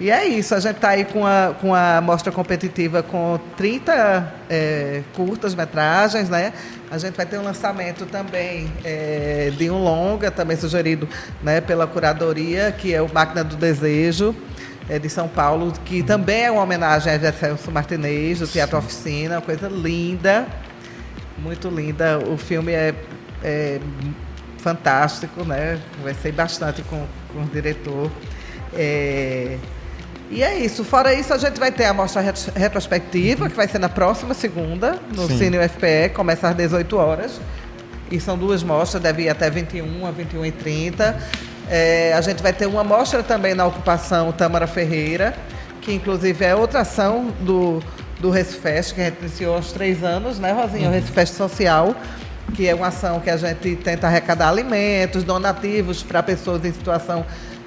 e 0.00 0.10
é 0.10 0.26
isso, 0.26 0.52
a 0.52 0.58
gente 0.58 0.76
está 0.76 0.88
aí 0.88 1.04
com 1.04 1.24
a, 1.24 1.54
com 1.60 1.72
a 1.72 2.00
mostra 2.00 2.32
competitiva 2.32 3.04
com 3.04 3.38
30 3.56 4.34
é, 4.50 5.02
curtas-metragens, 5.14 6.28
né? 6.28 6.52
A 6.90 6.98
gente 6.98 7.14
vai 7.14 7.24
ter 7.24 7.38
um 7.38 7.44
lançamento 7.44 8.04
também 8.06 8.72
é, 8.82 9.52
de 9.56 9.70
um 9.70 9.78
longa, 9.78 10.28
também 10.28 10.56
sugerido 10.56 11.08
né, 11.40 11.60
pela 11.60 11.86
curadoria, 11.86 12.72
que 12.72 12.92
é 12.92 13.00
o 13.00 13.08
Máquina 13.14 13.44
do 13.44 13.54
Desejo, 13.54 14.34
é, 14.88 14.98
de 14.98 15.08
São 15.08 15.28
Paulo, 15.28 15.72
que 15.84 16.02
também 16.02 16.44
é 16.44 16.50
uma 16.50 16.62
homenagem 16.62 17.12
a 17.12 17.32
Celso 17.32 17.70
Martinez, 17.70 18.40
do 18.40 18.46
Teatro 18.46 18.78
Sim. 18.80 18.86
Oficina, 18.86 19.34
uma 19.36 19.42
coisa 19.42 19.68
linda, 19.68 20.46
muito 21.38 21.68
linda. 21.68 22.18
O 22.18 22.36
filme 22.36 22.72
é, 22.72 22.94
é 23.42 23.80
fantástico, 24.58 25.44
né? 25.44 25.80
Conversei 25.98 26.32
bastante 26.32 26.82
com, 26.82 27.06
com 27.32 27.42
o 27.42 27.46
diretor. 27.46 28.10
É, 28.74 29.58
e 30.30 30.42
é 30.42 30.58
isso. 30.58 30.82
Fora 30.84 31.12
isso, 31.12 31.34
a 31.34 31.38
gente 31.38 31.58
vai 31.60 31.70
ter 31.70 31.84
a 31.84 31.92
mostra 31.92 32.22
retrospectiva, 32.54 33.50
que 33.50 33.56
vai 33.56 33.68
ser 33.68 33.78
na 33.78 33.88
próxima 33.88 34.32
segunda, 34.32 34.98
no 35.14 35.26
Sim. 35.28 35.38
Cine 35.38 35.58
UFPE, 35.58 36.14
começa 36.14 36.48
às 36.48 36.56
18 36.56 36.96
horas. 36.96 37.40
E 38.10 38.20
são 38.20 38.36
duas 38.36 38.62
mostras, 38.62 39.02
deve 39.02 39.22
ir 39.22 39.28
até 39.28 39.50
21 39.50 40.06
a 40.06 40.10
21 40.10 40.46
e 40.46 40.52
30. 40.52 41.18
É, 41.74 42.12
a 42.12 42.20
gente 42.20 42.42
vai 42.42 42.52
ter 42.52 42.66
uma 42.66 42.84
mostra 42.84 43.22
também 43.22 43.54
na 43.54 43.64
ocupação 43.64 44.30
Tâmara 44.30 44.66
Ferreira, 44.66 45.34
que 45.80 45.90
inclusive 45.90 46.44
é 46.44 46.54
outra 46.54 46.80
ação 46.80 47.32
do, 47.40 47.82
do 48.20 48.28
Recifest, 48.28 48.92
que 48.92 49.00
a 49.00 49.04
gente 49.06 49.20
iniciou 49.20 49.56
há 49.56 49.58
uns 49.58 49.72
três 49.72 50.04
anos, 50.04 50.38
né, 50.38 50.52
Rosinha? 50.52 50.88
Uhum. 50.88 50.90
O 50.90 50.94
Recifest 50.94 51.34
Social, 51.34 51.96
que 52.54 52.68
é 52.68 52.74
uma 52.74 52.88
ação 52.88 53.20
que 53.20 53.30
a 53.30 53.38
gente 53.38 53.74
tenta 53.76 54.06
arrecadar 54.06 54.50
alimentos, 54.50 55.24
donativos 55.24 56.02
para 56.02 56.22
pessoas 56.22 56.62
em 56.62 56.74
situação 56.74 57.24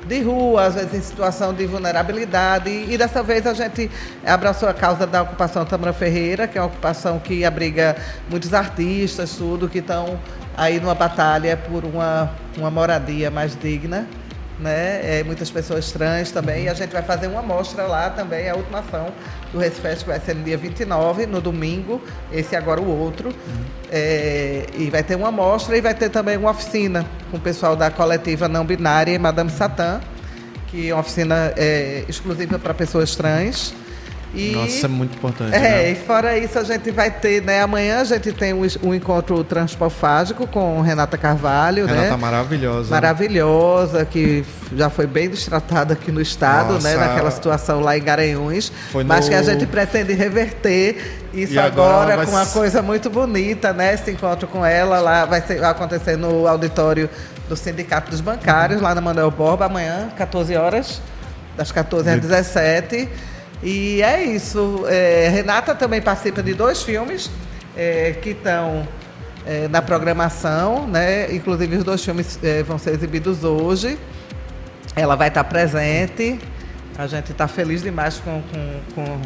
de 0.08 0.22
rua, 0.22 0.66
às 0.66 0.76
vezes 0.76 0.94
em 0.94 1.02
situação 1.02 1.54
de 1.54 1.66
vulnerabilidade. 1.66 2.70
E 2.70 2.98
dessa 2.98 3.24
vez 3.24 3.46
a 3.46 3.54
gente 3.54 3.90
abraçou 4.26 4.70
a 4.70 4.74
causa 4.74 5.06
da 5.08 5.22
ocupação 5.22 5.66
Tamara 5.66 5.94
Ferreira, 5.94 6.48
que 6.48 6.58
é 6.58 6.62
uma 6.62 6.68
ocupação 6.68 7.20
que 7.20 7.44
abriga 7.44 7.96
muitos 8.30 8.54
artistas, 8.54 9.32
tudo, 9.32 9.68
que 9.68 9.80
estão 9.80 10.20
aí 10.56 10.80
numa 10.80 10.96
batalha 10.96 11.58
por 11.58 11.84
uma, 11.84 12.32
uma 12.58 12.72
moradia 12.72 13.30
mais 13.30 13.58
digna 13.58 14.08
né? 14.60 15.20
É, 15.20 15.24
muitas 15.24 15.50
pessoas 15.50 15.92
trans 15.92 16.32
também. 16.32 16.66
E 16.66 16.70
a 16.70 16.74
gente 16.74 16.92
vai 16.92 17.02
fazer 17.02 17.28
uma 17.28 17.42
mostra 17.42 17.84
lá 17.84 18.10
também, 18.10 18.50
a 18.50 18.56
última 18.56 18.80
ação 18.80 19.12
do 19.52 19.60
Resfest, 19.60 20.04
que 20.04 20.10
vai 20.10 20.20
ser 20.20 20.36
no 20.36 20.44
dia 20.44 20.58
29, 20.58 21.26
no 21.26 21.42
domingo, 21.42 22.02
esse 22.32 22.56
agora 22.56 22.82
o 22.82 22.88
outro. 22.88 23.30
Uhum. 23.30 23.66
É, 23.92 24.66
e 24.78 24.90
vai 24.90 25.04
ter 25.04 25.16
uma 25.16 25.32
mostra 25.32 25.78
e 25.78 25.82
vai 25.82 25.94
ter 25.94 26.10
também 26.10 26.38
uma 26.38 26.52
oficina 26.52 27.06
com 27.32 27.38
o 27.38 27.40
pessoal 27.40 27.76
da 27.76 27.92
coletiva 27.92 28.48
não 28.48 28.66
binária 28.66 29.14
e 29.14 29.20
Madame 29.20 29.50
Satã, 29.50 30.02
que 30.68 30.90
é 30.90 30.94
uma 30.94 31.02
oficina 31.02 31.54
é, 31.56 32.04
exclusiva 32.08 32.58
para 32.58 32.74
pessoas 32.74 33.16
trans. 33.16 33.74
E, 34.36 34.52
Nossa, 34.52 34.86
é 34.86 34.90
muito 34.90 35.16
importante. 35.16 35.56
É, 35.56 35.60
né? 35.60 35.92
e 35.92 35.96
fora 35.96 36.38
isso, 36.38 36.60
a 36.60 36.64
gente 36.64 36.92
vai 36.92 37.10
ter, 37.10 37.42
né? 37.42 37.62
Amanhã 37.62 38.02
a 38.02 38.04
gente 38.04 38.34
tem 38.34 38.54
um, 38.54 38.68
um 38.84 38.94
encontro 38.94 39.42
transpofágico 39.46 40.46
com 40.46 40.82
Renata 40.82 41.18
Carvalho, 41.18 41.86
Renata 41.86 42.10
né? 42.12 42.18
maravilhosa. 42.18 42.90
Maravilhosa, 42.90 44.04
que 44.04 44.44
já 44.76 44.90
foi 44.90 45.08
bem 45.08 45.30
destratada 45.30 45.94
aqui 45.94 46.12
no 46.12 46.22
estado, 46.22 46.74
né? 46.74 46.74
Nossa. 46.74 46.98
né? 46.98 47.08
Naquela 47.08 47.32
situação 47.32 47.80
lá 47.80 47.98
em 47.98 48.04
Garanhuns. 48.04 48.72
Foi 48.92 49.06
mas 49.06 49.26
no... 49.26 49.32
que 49.32 49.38
a 49.38 49.42
gente 49.42 49.66
pretende 49.66 50.12
reverter 50.12 51.24
isso 51.34 51.54
e 51.54 51.60
agora, 51.60 52.14
agora 52.14 52.26
com 52.26 52.32
uma 52.34 52.46
coisa 52.46 52.82
muito 52.82 53.10
bonita, 53.10 53.72
né? 53.72 53.94
Esse 53.94 54.12
encontro 54.12 54.48
com 54.50 54.66
ela 54.66 55.00
lá 55.00 55.24
vai, 55.24 55.42
ser, 55.42 55.62
vai 55.62 55.72
acontecer 55.72 56.18
no 56.18 56.46
auditório 56.46 57.10
do 57.48 57.56
Sindicato 57.56 58.12
dos 58.12 58.20
Bancários, 58.20 58.82
lá 58.82 58.94
na 58.94 59.00
Manuel 59.00 59.32
Borba, 59.32 59.66
amanhã, 59.66 60.10
14 60.18 60.56
horas, 60.58 61.02
das 61.56 61.72
14 61.72 62.10
às 62.10 62.20
17 62.20 63.10
e 63.64 64.02
é 64.02 64.24
isso. 64.24 64.86
É, 64.88 65.30
Renata 65.30 65.74
também 65.74 66.02
participa 66.02 66.44
de 66.44 66.54
dois 66.54 66.84
filmes 66.84 67.30
é, 67.76 68.14
que 68.22 68.30
estão 68.30 68.88
é, 69.46 69.68
na 69.68 69.82
programação, 69.82 70.88
né? 70.88 71.34
Inclusive 71.34 71.78
os 71.78 71.84
dois 71.84 72.04
filmes 72.04 72.40
é, 72.44 72.64
vão 72.64 72.78
ser 72.78 72.92
exibidos 72.92 73.44
hoje. 73.44 73.98
Ela 74.96 75.16
vai 75.16 75.28
estar 75.28 75.44
presente. 75.44 76.40
A 76.98 77.08
gente 77.08 77.32
está 77.32 77.48
feliz 77.48 77.82
demais 77.82 78.20
com, 78.20 78.42
com, 78.42 78.80
com 78.96 79.22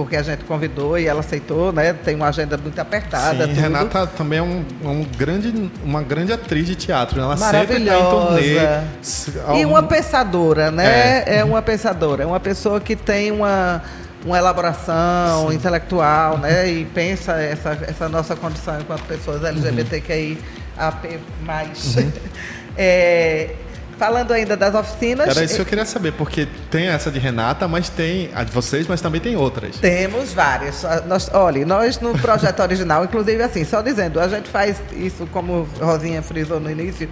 porque 0.00 0.16
a 0.16 0.22
gente 0.22 0.44
convidou 0.44 0.98
e 0.98 1.06
ela 1.06 1.20
aceitou, 1.20 1.72
né? 1.72 1.92
Tem 1.92 2.16
uma 2.16 2.28
agenda 2.28 2.56
muito 2.56 2.78
apertada. 2.78 3.46
Sim, 3.46 3.52
Renata 3.52 4.06
também 4.06 4.38
é 4.38 4.42
um, 4.42 4.64
um, 4.82 5.04
grande, 5.04 5.70
uma 5.84 6.02
grande 6.02 6.32
atriz 6.32 6.66
de 6.66 6.74
teatro. 6.74 7.18
Né? 7.18 7.24
Ela 7.24 7.36
sempre 7.36 7.76
está 7.76 7.98
em 7.98 8.10
turnê. 8.10 9.60
E 9.60 9.66
uma 9.66 9.82
pensadora, 9.82 10.70
né? 10.70 11.22
É. 11.26 11.36
é 11.40 11.44
uma 11.44 11.60
pensadora. 11.60 12.22
É 12.22 12.26
uma 12.26 12.40
pessoa 12.40 12.80
que 12.80 12.96
tem 12.96 13.30
uma 13.30 13.82
uma 14.24 14.36
elaboração 14.36 15.48
Sim. 15.48 15.56
intelectual, 15.56 16.38
né? 16.38 16.68
E 16.68 16.84
pensa 16.86 17.32
essa, 17.40 17.78
essa 17.86 18.08
nossa 18.08 18.36
condição 18.36 18.78
enquanto 18.80 19.02
pessoas 19.04 19.44
LGBTQI 19.44 20.38
AP+. 20.76 21.06
Uhum. 21.06 22.12
é, 22.76 23.54
falando 24.00 24.32
ainda 24.32 24.56
das 24.56 24.74
oficinas. 24.74 25.28
Era 25.28 25.44
isso 25.44 25.56
que 25.56 25.60
eu 25.60 25.66
queria 25.66 25.84
saber, 25.84 26.12
porque 26.12 26.48
tem 26.70 26.86
essa 26.86 27.10
de 27.10 27.18
Renata, 27.18 27.68
mas 27.68 27.90
tem 27.90 28.30
a 28.34 28.42
de 28.42 28.50
vocês, 28.50 28.86
mas 28.88 29.02
também 29.02 29.20
tem 29.20 29.36
outras. 29.36 29.76
Temos 29.76 30.32
várias. 30.32 30.82
Nós, 31.06 31.30
olha, 31.34 31.66
nós 31.66 32.00
no 32.00 32.18
projeto 32.18 32.60
original, 32.60 33.04
inclusive 33.04 33.42
assim, 33.42 33.62
só 33.62 33.82
dizendo, 33.82 34.18
a 34.18 34.26
gente 34.26 34.48
faz 34.48 34.80
isso 34.96 35.28
como 35.30 35.68
Rosinha 35.78 36.22
frisou 36.22 36.58
no 36.58 36.70
início. 36.70 37.10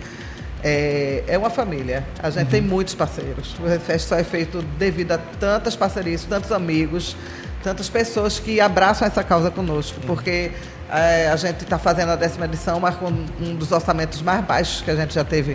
É, 0.65 1.25
é 1.29 1.37
uma 1.37 1.51
família. 1.51 2.05
A 2.23 2.31
gente 2.31 2.45
uhum. 2.45 2.51
tem 2.53 2.63
muitos 2.63 2.95
parceiros. 2.95 3.55
O 3.61 3.69
Refest 3.69 4.09
só 4.09 4.17
é 4.17 4.25
feito 4.25 4.63
devido 4.79 5.13
a 5.13 5.19
tantas 5.19 5.77
parcerias, 5.77 6.25
tantos 6.25 6.51
amigos, 6.51 7.15
tantas 7.63 7.91
pessoas 7.91 8.41
que 8.41 8.63
abraçam 8.63 9.07
essa 9.07 9.23
causa 9.23 9.51
conosco. 9.51 10.01
Porque 10.07 10.53
é, 10.91 11.29
a 11.29 11.37
gente 11.37 11.65
está 11.65 11.79
fazendo 11.79 12.13
a 12.13 12.17
décima 12.17 12.47
edição, 12.47 12.81
mas 12.81 12.97
com 12.97 13.09
um 13.09 13.55
dos 13.55 13.73
orçamentos 13.73 14.23
mais 14.23 14.43
baixos 14.43 14.81
que 14.81 14.91
a 14.91 14.97
gente 14.97 15.13
já 15.13 15.23
teve 15.23 15.55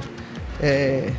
é, 0.61 1.11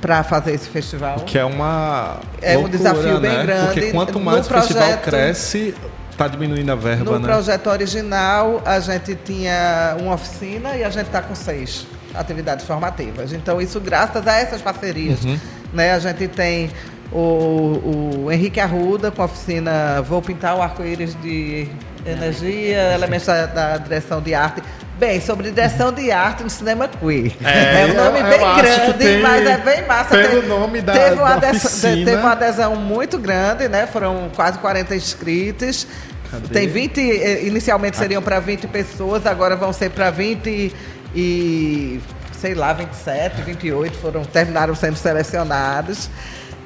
para 0.00 0.22
fazer 0.22 0.52
esse 0.52 0.68
festival. 0.68 1.16
Que 1.20 1.38
é 1.38 1.44
uma. 1.44 2.20
É 2.40 2.54
loucura, 2.54 2.68
um 2.68 2.78
desafio 2.78 3.20
bem 3.20 3.32
né? 3.32 3.42
grande. 3.42 3.66
Porque 3.66 3.90
quanto 3.92 4.20
mais 4.20 4.38
no 4.38 4.44
o 4.44 4.48
projeto, 4.48 4.68
festival 4.68 4.98
cresce, 4.98 5.74
está 6.10 6.28
diminuindo 6.28 6.70
a 6.70 6.74
verba, 6.74 7.04
no 7.04 7.12
né? 7.12 7.18
No 7.18 7.24
projeto 7.24 7.66
original, 7.68 8.62
a 8.64 8.80
gente 8.80 9.14
tinha 9.24 9.96
uma 10.00 10.14
oficina 10.14 10.76
e 10.76 10.84
a 10.84 10.90
gente 10.90 11.06
está 11.06 11.22
com 11.22 11.34
seis 11.34 11.86
atividades 12.14 12.64
formativas. 12.64 13.32
Então, 13.32 13.60
isso 13.60 13.80
graças 13.80 14.26
a 14.26 14.34
essas 14.34 14.62
parcerias. 14.62 15.24
Uhum. 15.24 15.38
Né? 15.72 15.92
A 15.92 15.98
gente 15.98 16.26
tem 16.28 16.70
o, 17.12 18.24
o 18.24 18.32
Henrique 18.32 18.60
Arruda 18.60 19.10
com 19.10 19.22
a 19.22 19.26
oficina 19.26 20.00
Vou 20.02 20.22
Pintar 20.22 20.56
o 20.56 20.62
Arco-Íris 20.62 21.14
de 21.20 21.68
Energia, 22.04 22.94
elementos 22.94 23.26
da, 23.26 23.46
da 23.46 23.76
direção 23.78 24.22
de 24.22 24.34
arte. 24.34 24.62
Bem, 24.98 25.20
sobre 25.20 25.50
direção 25.50 25.92
de 25.92 26.10
arte 26.10 26.42
no 26.42 26.48
cinema 26.48 26.88
queer. 26.88 27.32
É, 27.44 27.82
é 27.82 27.86
um 27.86 27.94
nome 27.94 28.18
eu, 28.20 28.24
bem 28.24 28.40
eu 28.40 28.56
grande, 28.56 28.98
tem, 28.98 29.20
mas 29.20 29.46
é 29.46 29.58
bem 29.58 29.86
massa. 29.86 30.16
Pelo 30.16 30.28
teve, 30.28 30.46
nome 30.46 30.80
da, 30.80 30.92
teve 30.94 31.16
uma, 31.16 31.36
da 31.36 31.48
adesão, 31.48 31.92
teve 31.92 32.16
uma 32.16 32.32
adesão 32.32 32.76
muito 32.76 33.18
grande, 33.18 33.68
né? 33.68 33.86
Foram 33.86 34.30
quase 34.34 34.58
40 34.58 34.96
inscritos. 34.96 35.86
Cadê? 36.30 36.48
Tem 36.48 36.66
20, 36.66 36.98
eh, 36.98 37.46
inicialmente 37.46 37.98
seriam 37.98 38.22
para 38.22 38.40
20 38.40 38.66
pessoas, 38.68 39.26
agora 39.26 39.54
vão 39.54 39.70
ser 39.72 39.90
para 39.90 40.10
20 40.10 40.74
e 41.14 42.00
sei 42.32 42.54
lá, 42.54 42.72
27, 42.72 43.42
28 43.42 43.96
foram 43.98 44.24
terminaram 44.24 44.74
sendo 44.74 44.96
selecionados. 44.96 46.08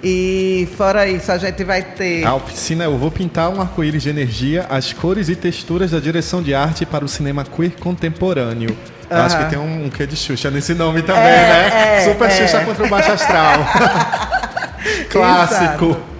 E 0.02 0.68
fora 0.76 1.06
isso, 1.06 1.30
a 1.30 1.36
gente 1.36 1.62
vai 1.62 1.82
ter. 1.82 2.24
A 2.24 2.34
oficina 2.34 2.84
Eu 2.84 2.96
Vou 2.96 3.10
Pintar 3.10 3.50
um 3.50 3.60
Arco-Íris 3.60 4.02
de 4.02 4.08
Energia, 4.08 4.66
as 4.70 4.92
cores 4.92 5.28
e 5.28 5.36
texturas 5.36 5.90
da 5.90 6.00
direção 6.00 6.42
de 6.42 6.54
arte 6.54 6.86
para 6.86 7.04
o 7.04 7.08
cinema 7.08 7.44
queer 7.44 7.72
contemporâneo. 7.78 8.70
Uhum. 9.10 9.16
Acho 9.16 9.38
que 9.38 9.44
tem 9.50 9.58
um, 9.58 9.86
um 9.86 9.90
quê 9.90 10.06
de 10.06 10.16
Xuxa 10.16 10.50
nesse 10.50 10.72
nome 10.72 11.02
também, 11.02 11.22
é, 11.22 11.26
né? 11.26 11.96
É, 11.98 12.12
Super 12.12 12.28
é. 12.28 12.30
Xuxa 12.30 12.64
contra 12.64 12.86
o 12.86 12.88
Baixo 12.88 13.12
Astral. 13.12 13.66
Clássico. 15.10 15.84
Exato. 15.84 16.10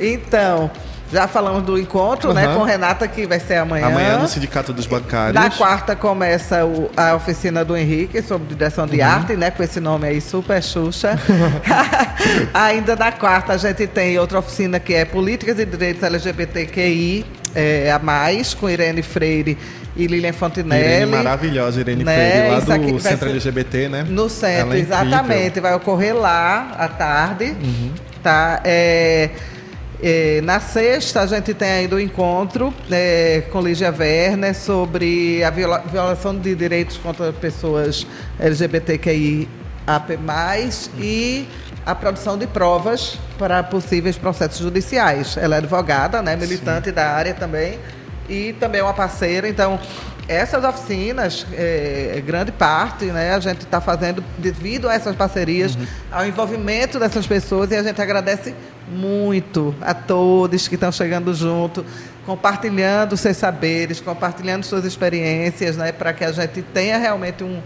Então, 0.00 0.70
já 1.12 1.26
falamos 1.26 1.62
do 1.62 1.78
encontro, 1.78 2.28
uhum. 2.28 2.34
né, 2.34 2.54
com 2.54 2.62
Renata, 2.62 3.08
que 3.08 3.26
vai 3.26 3.40
ser 3.40 3.56
amanhã. 3.56 3.86
Amanhã 3.86 4.18
no 4.18 4.28
Sindicato 4.28 4.72
dos 4.72 4.86
Bancários. 4.86 5.34
Na 5.34 5.50
quarta 5.50 5.96
começa 5.96 6.64
o, 6.64 6.90
a 6.96 7.14
oficina 7.14 7.64
do 7.64 7.76
Henrique 7.76 8.22
sobre 8.22 8.54
direção 8.54 8.86
de 8.86 8.98
uhum. 8.98 9.06
arte, 9.06 9.36
né, 9.36 9.50
com 9.50 9.62
esse 9.62 9.80
nome 9.80 10.06
aí, 10.06 10.20
Super 10.20 10.62
Xuxa. 10.62 11.18
Ainda 12.52 12.94
na 12.96 13.12
quarta 13.12 13.54
a 13.54 13.56
gente 13.56 13.86
tem 13.86 14.18
outra 14.18 14.38
oficina 14.38 14.78
que 14.78 14.94
é 14.94 15.04
Políticas 15.04 15.58
e 15.58 15.64
Direitos 15.64 16.02
LGBTQI 16.02 17.24
é, 17.54 17.90
a 17.90 17.98
mais, 17.98 18.54
com 18.54 18.68
Irene 18.68 19.02
Freire 19.02 19.56
e 19.96 20.06
Lilian 20.06 20.32
Fontinelli. 20.32 20.84
Irene 20.84 21.06
maravilhosa, 21.10 21.80
Irene 21.80 22.04
né? 22.04 22.14
Freire, 22.14 22.68
lá 22.68 22.76
do 22.76 23.00
Centro 23.00 23.28
LGBT, 23.28 23.88
né? 23.88 24.06
No 24.08 24.28
centro, 24.28 24.74
é 24.74 24.78
exatamente. 24.78 25.60
Vai 25.60 25.74
ocorrer 25.74 26.14
lá 26.14 26.74
à 26.78 26.88
tarde. 26.88 27.56
Uhum. 27.60 27.92
Tá? 28.22 28.60
É, 28.64 29.30
é, 30.00 30.40
na 30.42 30.60
sexta, 30.60 31.22
a 31.22 31.26
gente 31.26 31.52
tem 31.54 31.68
ainda 31.68 31.96
o 31.96 31.98
um 31.98 32.00
encontro 32.00 32.72
é, 32.90 33.42
com 33.50 33.60
Lígia 33.60 33.92
Werner 33.96 34.54
sobre 34.54 35.42
a 35.42 35.50
viola, 35.50 35.82
violação 35.90 36.38
de 36.38 36.54
direitos 36.54 36.96
contra 36.98 37.32
pessoas 37.32 38.06
LGBTQI 38.38 39.48
AP+, 39.86 40.18
e 40.98 41.48
a 41.84 41.94
produção 41.94 42.38
de 42.38 42.46
provas 42.46 43.18
para 43.38 43.62
possíveis 43.62 44.16
processos 44.16 44.58
judiciais. 44.58 45.36
Ela 45.36 45.56
é 45.56 45.58
advogada, 45.58 46.22
né, 46.22 46.36
militante 46.36 46.90
Sim. 46.90 46.94
da 46.94 47.10
área 47.10 47.34
também, 47.34 47.78
e 48.28 48.52
também 48.52 48.80
é 48.80 48.84
uma 48.84 48.94
parceira, 48.94 49.48
então 49.48 49.80
essas 50.28 50.62
oficinas, 50.62 51.46
é, 51.54 52.22
grande 52.24 52.52
parte, 52.52 53.06
né, 53.06 53.32
a 53.32 53.40
gente 53.40 53.62
está 53.62 53.80
fazendo 53.80 54.22
devido 54.36 54.86
a 54.86 54.94
essas 54.94 55.16
parcerias, 55.16 55.74
uhum. 55.74 55.86
ao 56.12 56.26
envolvimento 56.26 57.00
dessas 57.00 57.26
pessoas, 57.26 57.70
e 57.70 57.76
a 57.76 57.82
gente 57.82 58.00
agradece 58.00 58.54
muito 58.90 59.74
a 59.80 59.94
todos 59.94 60.68
que 60.68 60.74
estão 60.74 60.90
chegando 60.90 61.34
junto, 61.34 61.84
compartilhando 62.24 63.16
seus 63.16 63.36
saberes, 63.36 64.00
compartilhando 64.00 64.64
suas 64.64 64.84
experiências, 64.84 65.76
né, 65.76 65.92
para 65.92 66.12
que 66.12 66.24
a 66.24 66.32
gente 66.32 66.62
tenha 66.62 66.98
realmente 66.98 67.42
um, 67.42 67.60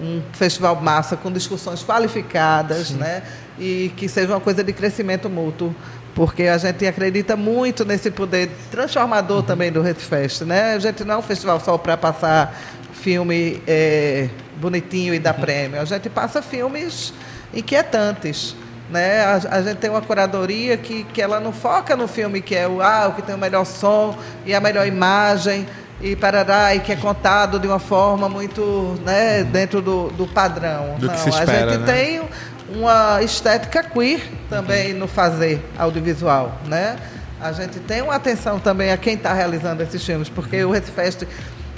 um 0.00 0.22
festival 0.32 0.76
massa 0.76 1.16
com 1.16 1.30
discussões 1.30 1.84
qualificadas, 1.84 2.90
né, 2.90 3.22
e 3.58 3.92
que 3.96 4.08
seja 4.08 4.32
uma 4.32 4.40
coisa 4.40 4.62
de 4.62 4.72
crescimento 4.72 5.28
mútuo 5.28 5.74
porque 6.14 6.44
a 6.44 6.58
gente 6.58 6.84
acredita 6.84 7.36
muito 7.36 7.84
nesse 7.84 8.10
poder 8.10 8.50
transformador 8.72 9.36
uhum. 9.36 9.42
também 9.44 9.70
do 9.70 9.80
Redfest, 9.80 10.42
né? 10.42 10.74
A 10.74 10.78
gente 10.80 11.04
não 11.04 11.14
é 11.14 11.18
um 11.18 11.22
festival 11.22 11.60
só 11.60 11.78
para 11.78 11.96
passar 11.96 12.58
filme 12.92 13.62
é, 13.68 14.28
bonitinho 14.56 15.14
e 15.14 15.20
dar 15.20 15.34
uhum. 15.36 15.40
prêmio, 15.40 15.80
a 15.80 15.84
gente 15.84 16.10
passa 16.10 16.42
filmes 16.42 17.12
inquietantes. 17.54 18.56
Né? 18.90 19.20
A, 19.20 19.56
a, 19.56 19.62
gente 19.62 19.76
tem 19.76 19.90
uma 19.90 20.00
curadoria 20.00 20.76
que, 20.76 21.04
que 21.04 21.20
ela 21.20 21.38
não 21.38 21.52
foca 21.52 21.94
no 21.94 22.08
filme 22.08 22.40
que 22.40 22.54
é 22.54 22.66
o, 22.66 22.80
ah, 22.80 23.08
o 23.08 23.12
que 23.14 23.22
tem 23.22 23.34
o 23.34 23.38
melhor 23.38 23.66
som 23.66 24.16
e 24.46 24.54
a 24.54 24.60
melhor 24.60 24.86
imagem 24.86 25.66
e 26.00 26.14
parará, 26.14 26.74
e 26.74 26.80
que 26.80 26.92
é 26.92 26.96
contado 26.96 27.58
de 27.58 27.66
uma 27.66 27.78
forma 27.78 28.28
muito 28.28 28.98
né, 29.04 29.42
dentro 29.42 29.82
do, 29.82 30.10
do 30.10 30.26
padrão. 30.26 30.94
Do 30.98 31.06
não, 31.06 31.14
espera, 31.14 31.42
a 31.42 31.70
gente 31.70 31.80
né? 31.80 31.92
tem 31.92 32.22
uma 32.68 33.22
estética 33.22 33.82
queer 33.82 34.22
também 34.48 34.92
no 34.92 35.08
fazer 35.08 35.64
audiovisual, 35.76 36.56
né? 36.66 36.96
A 37.40 37.52
gente 37.52 37.78
tem 37.80 38.02
uma 38.02 38.14
atenção 38.14 38.58
também 38.58 38.90
a 38.90 38.96
quem 38.96 39.14
está 39.14 39.32
realizando 39.32 39.82
esses 39.82 40.04
filmes, 40.04 40.28
porque 40.28 40.64
o 40.64 40.72
Redfest, 40.72 41.26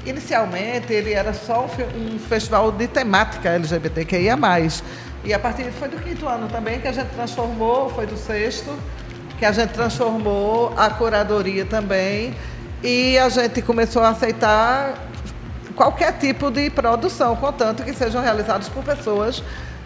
inicialmente, 0.06 0.92
ele 0.92 1.12
era 1.12 1.34
só 1.34 1.68
um 1.94 2.18
festival 2.18 2.72
de 2.72 2.88
temática 2.88 3.50
LGBTQIA+. 3.50 4.38
E 5.24 5.34
a 5.34 5.38
partir 5.38 5.70
foi 5.72 5.88
do 5.88 5.98
quinto 5.98 6.26
ano 6.26 6.48
também 6.48 6.80
que 6.80 6.88
a 6.88 6.92
gente 6.92 7.08
transformou, 7.08 7.90
foi 7.90 8.06
do 8.06 8.16
sexto, 8.16 8.74
que 9.38 9.44
a 9.44 9.52
gente 9.52 9.70
transformou 9.70 10.72
a 10.76 10.90
curadoria 10.90 11.64
também 11.64 12.34
e 12.82 13.18
a 13.18 13.28
gente 13.28 13.60
começou 13.60 14.02
a 14.02 14.10
aceitar 14.10 14.94
qualquer 15.76 16.12
tipo 16.18 16.50
de 16.50 16.70
produção, 16.70 17.36
contanto 17.36 17.82
que 17.82 17.92
sejam 17.92 18.22
realizados 18.22 18.68
por 18.68 18.82
pessoas 18.82 19.42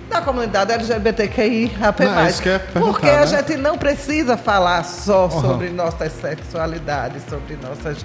da 0.09 0.21
comunidade 0.21 0.73
LGBTQI 0.73 1.77
apenas. 1.83 2.41
Porque 2.73 3.09
a 3.09 3.21
né? 3.21 3.27
gente 3.27 3.57
não 3.57 3.79
precisa 3.79 4.37
falar 4.37 4.85
só 4.85 5.25
uhum. 5.25 5.41
sobre 5.41 5.71
nossas 5.71 6.13
sexualidades, 6.13 7.23
sobre 7.29 7.57
nossas, 7.57 8.05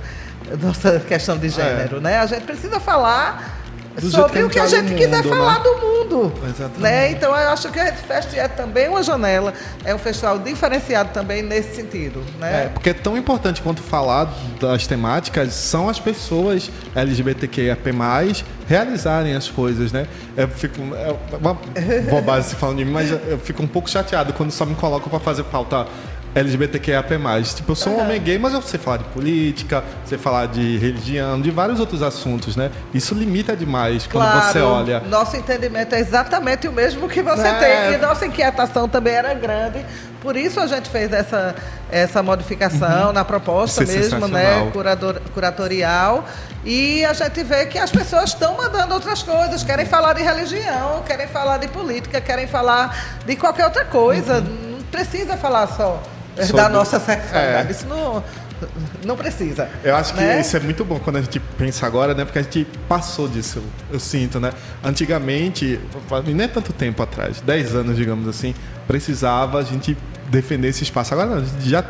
nossa 0.61 0.99
questão 0.99 1.37
de 1.37 1.49
gênero, 1.49 1.97
é. 1.97 2.01
né? 2.01 2.19
A 2.19 2.25
gente 2.25 2.43
precisa 2.43 2.79
falar 2.79 3.58
do 3.97 4.09
sobre 4.09 4.43
o 4.43 4.49
que 4.49 4.59
a 4.59 4.67
gente 4.67 4.93
quiser 4.93 5.23
mundo, 5.23 5.29
falar 5.29 5.57
né? 5.57 5.63
do 5.63 5.77
mundo. 5.77 6.33
Exatamente. 6.43 6.79
Né? 6.79 7.11
Então 7.11 7.29
eu 7.35 7.49
acho 7.49 7.69
que 7.71 7.79
a 7.79 7.93
Fest 7.93 8.33
é 8.35 8.47
também 8.47 8.87
uma 8.89 9.03
janela, 9.03 9.53
é 9.83 9.93
um 9.93 9.97
festival 9.97 10.39
diferenciado 10.39 11.09
também 11.13 11.41
nesse 11.41 11.75
sentido. 11.75 12.23
Né? 12.39 12.65
É, 12.65 12.67
porque 12.69 12.89
é 12.89 12.93
tão 12.93 13.17
importante 13.17 13.61
quanto 13.61 13.81
falar 13.81 14.33
das 14.59 14.87
temáticas 14.87 15.53
são 15.53 15.89
as 15.89 15.99
pessoas 15.99 16.69
LGBTQIAP+, 16.95 17.89
realizarem 18.67 19.35
as 19.35 19.49
coisas, 19.49 19.91
né? 19.91 20.07
Eu 20.37 20.47
fico, 20.47 20.81
é 20.95 21.15
uma 21.35 21.57
bobagem 22.09 22.49
se 22.49 22.55
falando 22.55 22.77
de 22.77 22.85
mim, 22.85 22.91
mas 22.91 23.11
eu 23.11 23.39
fico 23.39 23.63
um 23.63 23.67
pouco 23.67 23.89
chateado 23.89 24.33
quando 24.33 24.51
só 24.51 24.65
me 24.65 24.75
colocam 24.75 25.09
para 25.09 25.19
fazer 25.19 25.43
pauta 25.45 25.87
LGBTQIAP+. 26.35 27.09
Tipo, 27.55 27.71
eu 27.71 27.75
sou 27.75 27.93
um 27.93 28.01
homem 28.01 28.21
gay, 28.21 28.37
mas 28.37 28.53
eu 28.53 28.61
sei 28.61 28.79
falar 28.79 28.97
de 28.97 29.03
política, 29.05 29.83
sei 30.05 30.17
falar 30.17 30.47
de 30.47 30.77
religião, 30.77 31.41
de 31.41 31.51
vários 31.51 31.79
outros 31.79 32.01
assuntos, 32.01 32.55
né? 32.55 32.71
Isso 32.93 33.15
limita 33.15 33.55
demais 33.55 34.07
quando 34.07 34.29
claro, 34.29 34.51
você 34.51 34.59
olha. 34.59 34.99
Nosso 35.01 35.35
entendimento 35.35 35.95
é 35.95 35.99
exatamente 35.99 36.67
o 36.67 36.71
mesmo 36.71 37.07
que 37.09 37.21
você 37.21 37.47
é. 37.47 37.53
tem. 37.53 37.93
E 37.93 37.97
nossa 37.97 38.25
inquietação 38.25 38.87
também 38.87 39.13
era 39.13 39.33
grande. 39.33 39.85
Por 40.21 40.35
isso 40.35 40.59
a 40.59 40.67
gente 40.67 40.89
fez 40.89 41.13
essa, 41.13 41.55
essa 41.89 42.21
modificação 42.21 43.07
uhum. 43.07 43.13
na 43.13 43.23
proposta 43.23 43.83
isso 43.83 43.93
é 43.93 43.95
mesmo, 43.95 44.27
né? 44.27 44.69
Curador, 44.71 45.21
curatorial. 45.33 46.25
E 46.65 47.05
a 47.05 47.13
gente 47.13 47.41
vê 47.43 47.65
que 47.65 47.77
as 47.77 47.89
pessoas 47.89 48.31
estão 48.31 48.57
mandando 48.57 48.93
outras 48.93 49.23
coisas, 49.23 49.63
querem 49.63 49.85
falar 49.85 50.13
de 50.13 50.21
religião, 50.21 51.01
querem 51.07 51.27
falar 51.27 51.57
de 51.57 51.69
política, 51.69 52.19
querem 52.19 52.47
falar 52.47 53.17
de 53.25 53.35
qualquer 53.37 53.65
outra 53.65 53.85
coisa. 53.85 54.39
Uhum. 54.39 54.77
Não 54.77 54.83
precisa 54.91 55.37
falar 55.37 55.67
só 55.67 56.01
Sobre... 56.47 56.61
da 56.61 56.69
nossa 56.69 56.99
sexualidade. 56.99 57.67
É. 57.67 57.71
Isso 57.71 57.87
não, 57.87 58.23
não 59.05 59.15
precisa. 59.15 59.69
Eu 59.83 59.95
acho 59.95 60.13
que 60.13 60.19
né? 60.21 60.41
isso 60.41 60.55
é 60.55 60.59
muito 60.59 60.83
bom 60.83 60.99
quando 60.99 61.17
a 61.17 61.21
gente 61.21 61.39
pensa 61.39 61.85
agora, 61.85 62.13
né? 62.13 62.25
Porque 62.25 62.39
a 62.39 62.41
gente 62.41 62.67
passou 62.87 63.27
disso, 63.27 63.61
eu 63.91 63.99
sinto, 63.99 64.39
né? 64.39 64.51
Antigamente, 64.83 65.79
nem 66.25 66.45
é 66.45 66.47
tanto 66.47 66.73
tempo 66.73 67.01
atrás, 67.01 67.41
10 67.41 67.75
anos, 67.75 67.97
digamos 67.97 68.27
assim, 68.27 68.53
precisava 68.87 69.59
a 69.59 69.63
gente 69.63 69.97
defender 70.29 70.69
esse 70.69 70.83
espaço. 70.83 71.13
Agora 71.13 71.29
não, 71.29 71.37
a 71.37 71.45
gente 71.45 71.69
já 71.69 71.83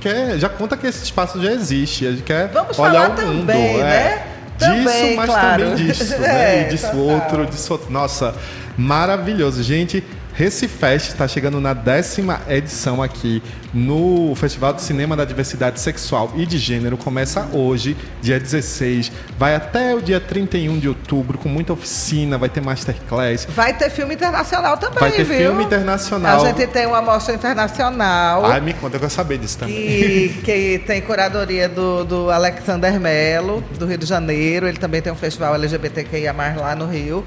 quer, 0.00 0.38
já 0.38 0.48
conta 0.48 0.76
que 0.76 0.86
esse 0.86 1.04
espaço 1.04 1.40
já 1.42 1.52
existe, 1.52 2.06
a 2.06 2.10
gente 2.10 2.22
quer 2.22 2.48
Vamos 2.48 2.78
olhar 2.78 3.10
falar 3.10 3.24
o 3.24 3.26
mundo, 3.26 3.46
também, 3.46 3.80
é. 3.80 3.82
né? 3.82 4.26
Disso, 4.60 4.70
Também, 4.70 5.16
mas 5.16 5.26
claro. 5.26 5.64
também 5.64 5.86
disso, 5.86 6.16
né? 6.20 6.58
É, 6.58 6.66
e 6.66 6.68
disso 6.70 6.96
outro, 6.98 7.46
disso 7.46 7.72
outro. 7.72 7.90
Nossa, 7.90 8.34
maravilhoso. 8.76 9.62
Gente, 9.62 10.04
Recifest 10.40 11.10
está 11.10 11.28
chegando 11.28 11.60
na 11.60 11.74
décima 11.74 12.40
edição 12.48 13.02
aqui 13.02 13.42
no 13.74 14.34
Festival 14.34 14.72
de 14.72 14.80
Cinema 14.80 15.14
da 15.14 15.26
Diversidade 15.26 15.78
Sexual 15.78 16.32
e 16.34 16.46
de 16.46 16.56
Gênero. 16.56 16.96
Começa 16.96 17.46
hoje, 17.52 17.94
dia 18.22 18.40
16, 18.40 19.12
vai 19.38 19.54
até 19.54 19.94
o 19.94 20.00
dia 20.00 20.18
31 20.18 20.78
de 20.78 20.88
outubro, 20.88 21.36
com 21.36 21.50
muita 21.50 21.74
oficina, 21.74 22.38
vai 22.38 22.48
ter 22.48 22.62
masterclass. 22.62 23.46
Vai 23.50 23.76
ter 23.76 23.90
filme 23.90 24.14
internacional 24.14 24.78
também, 24.78 24.98
Vai 24.98 25.12
ter 25.12 25.24
viu? 25.24 25.36
filme 25.36 25.62
internacional. 25.62 26.42
A 26.42 26.48
gente 26.48 26.66
tem 26.68 26.86
uma 26.86 27.02
mostra 27.02 27.34
internacional. 27.34 28.46
Ai, 28.46 28.62
me 28.62 28.72
conta, 28.72 28.96
eu 28.96 29.00
quero 29.00 29.12
saber 29.12 29.36
disso 29.36 29.58
também. 29.58 29.76
Que, 29.76 30.40
que 30.42 30.82
tem 30.86 31.02
curadoria 31.02 31.68
do, 31.68 32.02
do 32.02 32.30
Alexander 32.30 32.98
Melo, 32.98 33.62
do 33.78 33.84
Rio 33.84 33.98
de 33.98 34.06
Janeiro. 34.06 34.66
Ele 34.66 34.78
também 34.78 35.02
tem 35.02 35.12
um 35.12 35.16
festival 35.16 35.54
LGBTQIA 35.54 36.32
lá 36.32 36.74
no 36.74 36.86
Rio. 36.86 37.26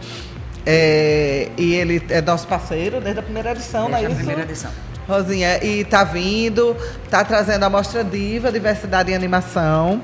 É, 0.66 1.50
e 1.58 1.74
ele 1.74 2.02
é 2.10 2.22
nosso 2.22 2.48
parceiro 2.48 3.02
desde 3.02 3.20
a 3.20 3.24
primeira 3.24 3.52
edição, 3.52 3.90
não 3.90 3.98
é 3.98 4.02
Desde 4.02 4.14
a 4.14 4.18
primeira 4.18 4.42
edição. 4.44 4.72
Rosinha, 5.08 5.64
e 5.64 5.84
tá 5.84 6.04
vindo, 6.04 6.76
tá 7.10 7.24
trazendo 7.26 7.64
a 7.64 7.70
mostra 7.70 8.04
Diva, 8.04 8.52
Diversidade 8.52 9.12
em 9.12 9.16
Animação 9.16 10.02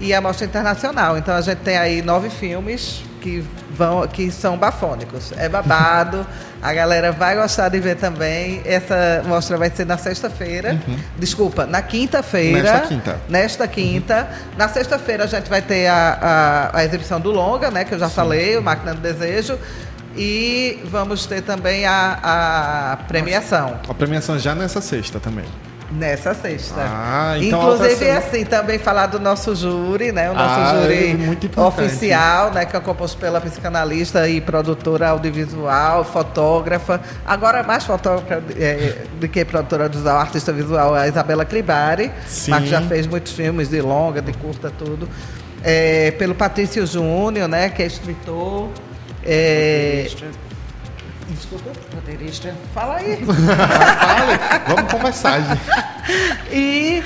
e 0.00 0.14
a 0.14 0.20
mostra 0.20 0.46
internacional. 0.46 1.18
Então 1.18 1.34
a 1.34 1.40
gente 1.40 1.58
tem 1.58 1.76
aí 1.76 2.00
nove 2.00 2.30
filmes 2.30 3.02
que 3.20 3.44
vão, 3.70 4.06
que 4.06 4.30
são 4.30 4.56
bafônicos. 4.56 5.32
É 5.36 5.48
babado, 5.48 6.26
a 6.62 6.72
galera 6.72 7.12
vai 7.12 7.36
gostar 7.36 7.68
de 7.68 7.78
ver 7.78 7.96
também. 7.96 8.62
Essa 8.64 9.22
mostra 9.26 9.58
vai 9.58 9.70
ser 9.70 9.84
na 9.84 9.98
sexta-feira. 9.98 10.80
Desculpa, 11.18 11.66
na 11.66 11.82
quinta-feira. 11.82 12.62
Nesta 12.62 12.86
quinta. 12.86 13.20
Nesta 13.28 13.68
quinta. 13.68 14.28
Na 14.56 14.68
sexta-feira 14.68 15.24
a 15.24 15.26
gente 15.26 15.50
vai 15.50 15.60
ter 15.60 15.88
a, 15.88 16.70
a, 16.72 16.78
a 16.78 16.84
exibição 16.84 17.20
do 17.20 17.30
Longa, 17.30 17.70
né? 17.70 17.84
Que 17.84 17.94
eu 17.94 17.98
já 17.98 18.08
falei, 18.08 18.56
o 18.56 18.62
Máquina 18.62 18.94
do 18.94 19.00
Desejo. 19.00 19.58
E 20.18 20.80
vamos 20.84 21.26
ter 21.26 21.42
também 21.42 21.86
a, 21.86 22.18
a 22.92 22.96
premiação. 23.06 23.78
A 23.88 23.94
premiação 23.94 24.38
já 24.38 24.54
nessa 24.54 24.80
sexta 24.80 25.20
também. 25.20 25.44
Nessa 25.90 26.34
sexta. 26.34 26.82
Ah, 26.86 27.36
então 27.40 27.62
Inclusive, 27.72 27.96
sendo- 27.96 28.18
assim, 28.18 28.44
também 28.44 28.78
falar 28.78 29.06
do 29.06 29.18
nosso 29.18 29.56
júri, 29.56 30.12
né? 30.12 30.28
O 30.30 30.34
nosso 30.34 30.60
Ah, 30.60 30.80
júri 30.82 31.12
é 31.12 31.14
muito 31.14 31.46
importante. 31.46 31.86
oficial, 31.86 32.50
né? 32.52 32.66
Que 32.66 32.76
é 32.76 32.80
composto 32.80 33.16
pela 33.16 33.40
psicanalista 33.40 34.28
e 34.28 34.38
produtora 34.38 35.08
audiovisual, 35.08 36.04
fotógrafa. 36.04 37.00
Agora, 37.24 37.62
mais 37.62 37.84
fotógrafa 37.84 38.42
é, 38.58 39.04
do 39.18 39.26
que 39.28 39.42
produtora 39.46 39.84
audiovisual, 39.84 40.18
artista 40.18 40.52
visual, 40.52 40.94
a 40.94 41.08
Isabela 41.08 41.46
Cribari. 41.46 42.10
Sim. 42.26 42.50
Mas 42.50 42.64
que 42.64 42.68
já 42.70 42.82
fez 42.82 43.06
muitos 43.06 43.32
filmes 43.32 43.70
de 43.70 43.80
longa, 43.80 44.20
de 44.20 44.34
curta, 44.34 44.70
tudo. 44.76 45.08
É, 45.64 46.10
pelo 46.18 46.34
Patrício 46.34 46.86
Júnior, 46.86 47.48
né? 47.48 47.70
Que 47.70 47.82
é 47.82 47.86
escritor. 47.86 48.68
É, 49.24 50.06
Roteirista. 50.08 50.26
desculpa, 51.28 51.70
Roteirista. 51.94 52.54
fala 52.74 52.96
aí. 52.96 53.16
Fale, 53.26 54.38
vamos 54.74 54.92
conversar, 54.92 55.40
gente. 55.40 55.60
E, 56.52 57.02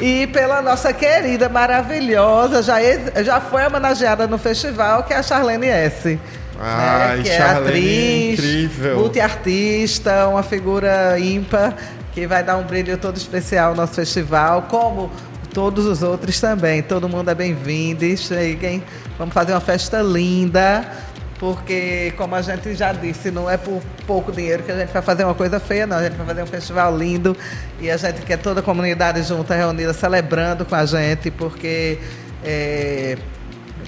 e 0.00 0.26
pela 0.28 0.60
nossa 0.62 0.92
querida, 0.92 1.48
maravilhosa, 1.48 2.62
já, 2.62 2.82
ex- 2.82 3.24
já 3.24 3.40
foi 3.40 3.64
homenageada 3.66 4.26
no 4.26 4.38
festival, 4.38 5.04
que 5.04 5.12
é 5.12 5.16
a 5.18 5.22
Charlene 5.22 5.66
S. 5.68 6.18
Ai, 6.58 7.16
né, 7.18 7.22
que 7.22 7.28
é 7.30 7.36
Charlene, 7.38 7.68
atriz, 7.68 8.38
incrível. 8.38 8.98
multiartista, 8.98 10.28
uma 10.28 10.42
figura 10.42 11.18
ímpar, 11.18 11.74
que 12.12 12.26
vai 12.26 12.42
dar 12.42 12.56
um 12.56 12.64
brilho 12.64 12.98
todo 12.98 13.16
especial 13.16 13.70
ao 13.70 13.76
nosso 13.76 13.94
festival, 13.94 14.62
como 14.68 15.10
todos 15.54 15.86
os 15.86 16.02
outros 16.02 16.38
também. 16.40 16.82
Todo 16.82 17.08
mundo 17.08 17.30
é 17.30 17.34
bem-vindo, 17.34 18.04
cheguem, 18.16 18.82
vamos 19.18 19.32
fazer 19.32 19.52
uma 19.52 19.60
festa 19.60 20.02
linda. 20.02 20.84
Porque, 21.40 22.12
como 22.18 22.34
a 22.34 22.42
gente 22.42 22.74
já 22.74 22.92
disse, 22.92 23.30
não 23.30 23.48
é 23.48 23.56
por 23.56 23.82
pouco 24.06 24.30
dinheiro 24.30 24.62
que 24.62 24.70
a 24.70 24.78
gente 24.78 24.92
vai 24.92 25.00
fazer 25.00 25.24
uma 25.24 25.34
coisa 25.34 25.58
feia, 25.58 25.86
não. 25.86 25.96
A 25.96 26.02
gente 26.02 26.14
vai 26.14 26.26
fazer 26.26 26.42
um 26.42 26.46
festival 26.46 26.94
lindo 26.94 27.34
e 27.80 27.90
a 27.90 27.96
gente 27.96 28.20
quer 28.20 28.36
toda 28.36 28.60
a 28.60 28.62
comunidade 28.62 29.22
junta, 29.22 29.54
reunida, 29.54 29.94
celebrando 29.94 30.66
com 30.66 30.74
a 30.74 30.84
gente, 30.84 31.30
porque 31.30 31.98
é, 32.44 33.16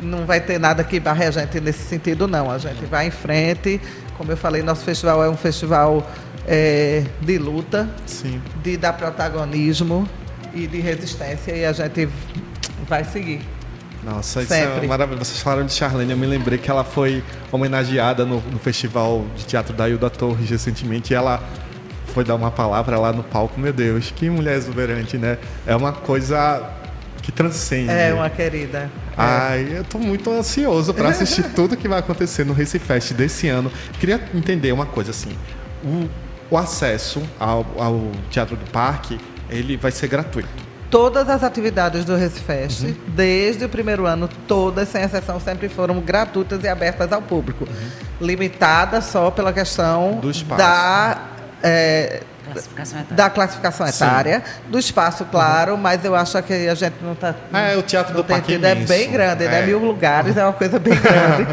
não 0.03 0.25
vai 0.25 0.41
ter 0.41 0.59
nada 0.59 0.83
que 0.83 0.99
barre 0.99 1.27
a 1.27 1.31
gente 1.31 1.61
nesse 1.61 1.87
sentido, 1.87 2.27
não. 2.27 2.51
A 2.51 2.57
gente 2.57 2.87
vai 2.87 3.09
em 3.09 3.11
frente. 3.11 3.79
Como 4.17 4.33
eu 4.33 4.37
falei, 4.37 4.63
nosso 4.63 4.83
festival 4.83 5.23
é 5.23 5.29
um 5.29 5.37
festival 5.37 6.11
é, 6.49 7.05
de 7.21 7.37
luta, 7.37 7.87
Sim. 8.07 8.41
de 8.63 8.79
dar 8.79 8.95
protagonismo 8.95 10.09
e 10.55 10.67
de 10.67 10.81
resistência, 10.81 11.53
e 11.53 11.67
a 11.67 11.73
gente 11.73 12.09
vai 12.89 13.05
seguir. 13.05 13.43
Nossa, 14.03 14.43
isso 14.43 14.53
é 14.53 14.67
Sempre. 14.67 14.87
maravilhoso. 14.87 15.25
Vocês 15.27 15.41
falaram 15.41 15.65
de 15.65 15.73
Charlene, 15.73 16.11
eu 16.11 16.17
me 16.17 16.27
lembrei 16.27 16.59
que 16.59 16.71
ela 16.71 16.83
foi 16.83 17.23
homenageada 17.51 18.25
no, 18.25 18.41
no 18.41 18.59
Festival 18.59 19.25
de 19.37 19.45
Teatro 19.45 19.75
da 19.75 19.89
Hilda 19.89 20.11
Torres 20.11 20.51
recentemente 20.51 21.13
e 21.13 21.17
ela 21.17 21.43
foi 22.13 22.25
dar 22.25 22.35
uma 22.35 22.51
palavra 22.51 22.99
lá 22.99 23.13
no 23.13 23.23
palco. 23.23 23.59
Meu 23.59 23.73
Deus, 23.73 24.13
que 24.15 24.29
mulher 24.29 24.57
exuberante, 24.57 25.17
né? 25.17 25.39
É 25.67 25.75
uma 25.77 25.93
coisa 25.93 26.63
que 27.23 27.31
transcende. 27.31 27.91
É 27.91 28.13
uma 28.13 28.29
querida. 28.29 28.91
Ai, 29.17 29.79
eu 29.79 29.85
tô 29.85 29.99
muito 29.99 30.31
ansioso 30.31 30.93
para 30.93 31.09
assistir 31.11 31.45
tudo 31.55 31.77
que 31.77 31.87
vai 31.87 32.01
acontecer 32.01 32.45
no 32.45 32.53
Recife 32.53 32.85
Fest 32.85 33.13
desse 33.13 33.49
ano. 33.49 33.71
Queria 34.01 34.21
entender 34.35 34.73
uma 34.73 34.87
coisa 34.87 35.13
assim: 35.13 35.37
o, 35.85 36.09
o 36.51 36.59
acesso 36.59 37.23
ao, 37.39 37.65
ao 37.79 38.11
Teatro 38.31 38.57
do 38.57 38.69
Parque 38.71 39.19
ele 39.49 39.77
vai 39.77 39.93
ser 39.93 40.09
gratuito. 40.09 40.72
Todas 40.93 41.27
as 41.31 41.43
atividades 41.43 42.05
do 42.05 42.15
Recifest, 42.15 42.85
Uhum. 42.85 42.95
desde 43.09 43.65
o 43.65 43.69
primeiro 43.69 44.05
ano, 44.07 44.29
todas, 44.47 44.89
sem 44.91 45.03
exceção, 45.03 45.41
sempre 45.41 45.69
foram 45.71 45.99
gratuitas 46.01 46.63
e 46.63 46.69
abertas 46.69 47.11
ao 47.13 47.23
público. 47.23 47.67
Limitadas 48.21 49.05
só 49.07 49.31
pela 49.31 49.53
questão 49.55 50.11
Uhum. 50.13 50.21
Do 50.21 50.31
espaço. 50.31 50.59
da, 50.63 51.19
é, 51.63 52.21
Classificação 52.53 52.99
etária. 53.01 53.17
da 53.17 53.31
classificação 53.31 53.87
Sim. 53.87 54.05
etária, 54.05 54.43
do 54.69 54.79
espaço, 54.79 55.25
claro, 55.25 55.79
mas 55.79 56.05
eu 56.05 56.15
acho 56.15 56.43
que 56.43 56.53
a 56.69 56.75
gente 56.75 56.97
não 57.01 57.13
está. 57.13 57.35
É, 57.55 57.75
o 57.77 57.83
Teatro 57.83 58.15
do 58.15 58.23
Parque 58.23 58.53
é 58.63 58.69
é 58.71 58.75
bem 58.75 59.11
grande, 59.11 59.45
né? 59.47 59.63
É. 59.63 59.67
Mil 59.67 59.79
lugares 59.79 60.37
é 60.37 60.45
uma 60.45 60.53
coisa 60.53 60.79
bem 60.79 60.93
grande. 61.01 61.49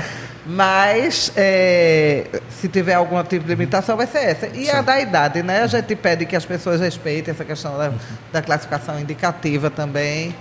Mas 0.51 1.31
é, 1.37 2.25
se 2.49 2.67
tiver 2.67 2.95
algum 2.95 3.21
tipo 3.23 3.43
de 3.45 3.49
limitação, 3.51 3.95
vai 3.95 4.07
ser 4.07 4.17
essa. 4.19 4.47
E 4.47 4.67
a 4.69 4.81
da 4.81 4.99
idade, 4.99 5.43
né? 5.43 5.61
A 5.61 5.67
gente 5.67 5.95
pede 5.95 6.25
que 6.25 6.35
as 6.35 6.43
pessoas 6.43 6.81
respeitem 6.81 7.31
essa 7.31 7.45
questão 7.45 7.77
da, 7.77 7.91
da 8.33 8.41
classificação 8.41 8.99
indicativa 8.99 9.69
também, 9.69 10.35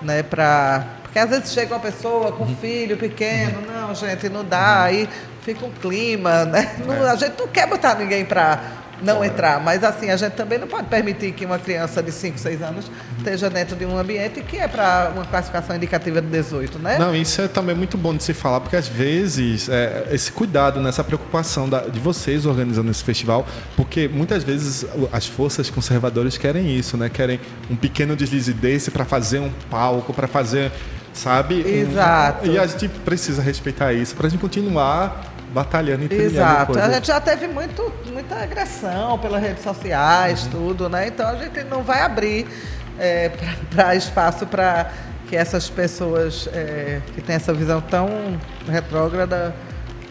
né? 0.00 0.22
Pra, 0.22 0.86
porque 1.02 1.18
às 1.18 1.28
vezes 1.28 1.52
chega 1.52 1.74
uma 1.74 1.80
pessoa 1.80 2.30
com 2.30 2.44
um 2.44 2.56
filho 2.56 2.96
pequeno, 2.96 3.60
não, 3.66 3.92
gente, 3.96 4.28
não 4.28 4.44
dá, 4.44 4.84
aí 4.84 5.08
fica 5.42 5.66
um 5.66 5.72
clima, 5.72 6.44
né? 6.44 6.76
Não- 6.86 7.04
A 7.10 7.16
gente 7.16 7.34
não 7.36 7.48
quer 7.48 7.66
botar 7.66 7.96
ninguém 7.96 8.24
para 8.24 8.60
não 9.02 9.24
entrar, 9.24 9.60
mas 9.62 9.84
assim, 9.84 10.10
a 10.10 10.16
gente 10.16 10.32
também 10.32 10.58
não 10.58 10.66
pode 10.66 10.88
permitir 10.88 11.32
que 11.32 11.44
uma 11.44 11.58
criança 11.58 12.02
de 12.02 12.10
5, 12.10 12.38
6 12.38 12.62
anos 12.62 12.90
esteja 13.16 13.48
dentro 13.48 13.76
de 13.76 13.84
um 13.84 13.96
ambiente 13.96 14.40
que 14.42 14.56
é 14.56 14.66
para 14.66 15.12
uma 15.14 15.24
classificação 15.24 15.76
indicativa 15.76 16.20
de 16.20 16.26
18, 16.28 16.78
né? 16.78 16.98
Não, 16.98 17.14
isso 17.14 17.40
é 17.40 17.48
também 17.48 17.74
muito 17.76 17.96
bom 17.96 18.14
de 18.16 18.22
se 18.22 18.34
falar, 18.34 18.60
porque 18.60 18.76
às 18.76 18.88
vezes 18.88 19.68
é, 19.68 20.08
esse 20.10 20.32
cuidado, 20.32 20.80
nessa 20.80 21.04
preocupação 21.04 21.68
da- 21.68 21.82
de 21.82 22.00
vocês 22.00 22.44
organizando 22.46 22.90
esse 22.90 23.04
festival, 23.04 23.46
porque 23.76 24.08
muitas 24.08 24.42
vezes 24.42 24.84
as 25.12 25.26
forças 25.26 25.70
conservadoras 25.70 26.36
querem 26.36 26.76
isso, 26.76 26.96
né? 26.96 27.08
Querem 27.08 27.38
um 27.70 27.76
pequeno 27.76 28.16
deslize 28.16 28.52
desse 28.52 28.90
para 28.90 29.04
fazer 29.04 29.38
um 29.38 29.50
palco, 29.70 30.12
para 30.12 30.26
fazer, 30.26 30.72
sabe? 31.12 31.62
Um- 31.66 31.90
Exato. 31.92 32.46
e 32.46 32.58
a 32.58 32.66
gente 32.66 32.88
precisa 32.88 33.40
respeitar 33.42 33.92
isso 33.92 34.14
para 34.16 34.26
a 34.26 34.30
gente 34.30 34.40
continuar 34.40 35.34
batalhando 35.52 36.06
e 36.10 36.14
Exato. 36.14 36.72
coisas. 36.72 36.88
A 36.88 36.92
gente 36.94 37.06
já 37.06 37.20
teve 37.20 37.46
muito, 37.48 37.92
muita 38.12 38.36
agressão 38.36 39.18
pelas 39.18 39.40
redes 39.42 39.62
sociais, 39.62 40.44
Uhum. 40.44 40.50
tudo, 40.50 40.88
né? 40.88 41.06
Então 41.08 41.26
a 41.28 41.36
gente 41.36 41.62
não 41.64 41.82
vai 41.82 42.02
abrir 42.02 42.46
para 43.70 43.94
espaço 43.96 44.46
para 44.46 44.90
que 45.28 45.36
essas 45.36 45.68
pessoas 45.68 46.48
é, 46.52 47.00
que 47.14 47.20
têm 47.20 47.36
essa 47.36 47.52
visão 47.52 47.80
tão 47.80 48.08
retrógrada 48.68 49.54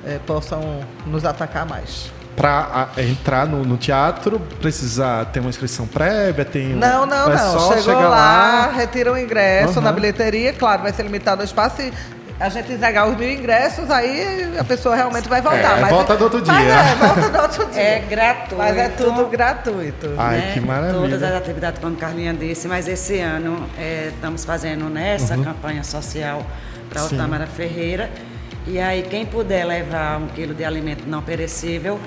é, 0.05 0.19
possam 0.25 0.79
nos 1.05 1.25
atacar 1.25 1.65
mais. 1.65 2.11
Para 2.35 2.89
entrar 2.99 3.47
no, 3.47 3.63
no 3.65 3.77
teatro, 3.77 4.39
precisa 4.61 5.25
ter 5.33 5.39
uma 5.39 5.49
inscrição 5.49 5.87
prévia, 5.87 6.45
tem 6.45 6.75
um- 6.75 6.77
Não, 6.77 7.03
não, 7.03 7.31
é 7.31 7.35
não. 7.35 7.53
só 7.53 7.69
Chegou 7.69 7.83
chegar 7.95 8.09
lá, 8.09 8.71
retira 8.71 9.11
o 9.11 9.17
ingresso 9.17 9.79
Aham. 9.79 9.81
na 9.81 9.91
bilheteria, 9.91 10.53
claro, 10.53 10.83
vai 10.83 10.93
ser 10.93 11.01
limitado 11.01 11.41
ao 11.41 11.45
espaço 11.45 11.81
e 11.81 11.91
a 12.39 12.49
gente 12.49 12.71
entregar 12.73 13.07
os 13.07 13.17
mil 13.17 13.31
ingressos, 13.31 13.89
aí 13.89 14.55
a 14.59 14.63
pessoa 14.63 14.95
realmente 14.95 15.27
vai 15.27 15.41
voltar. 15.41 15.77
É, 15.77 15.81
mas, 15.81 15.89
volta 15.89 16.15
do 16.15 16.23
outro 16.25 16.43
mas 16.45 16.57
dia. 16.59 16.73
é, 16.73 16.95
volta 16.95 17.29
do 17.29 17.41
outro 17.41 17.65
dia. 17.71 17.81
É 17.81 17.99
gratuito. 17.99 18.55
Mas 18.57 18.77
é 18.77 18.89
tudo 18.89 19.25
gratuito. 19.27 20.13
Ai, 20.17 20.37
né? 20.37 20.51
que 20.53 20.59
maravilha. 20.59 20.93
Todas 21.01 21.23
as 21.23 21.33
atividades, 21.33 21.81
como 21.81 21.95
Carlinha 21.95 22.33
disse, 22.33 22.67
mas 22.67 22.87
esse 22.87 23.19
ano 23.19 23.67
é, 23.77 24.11
estamos 24.13 24.45
fazendo 24.45 24.87
nessa 24.89 25.35
campanha 25.37 25.83
social 25.83 26.45
para 26.89 27.01
o 27.03 27.05
Uhum. 27.11 27.17
Tâmara 27.17 27.47
Ferreira. 27.47 28.09
E 28.67 28.79
aí, 28.79 29.01
quem 29.03 29.25
puder 29.25 29.65
levar 29.65 30.17
um 30.19 30.27
quilo 30.27 30.53
de 30.53 30.63
alimento 30.63 31.05
não 31.07 31.21
perecível, 31.23 31.99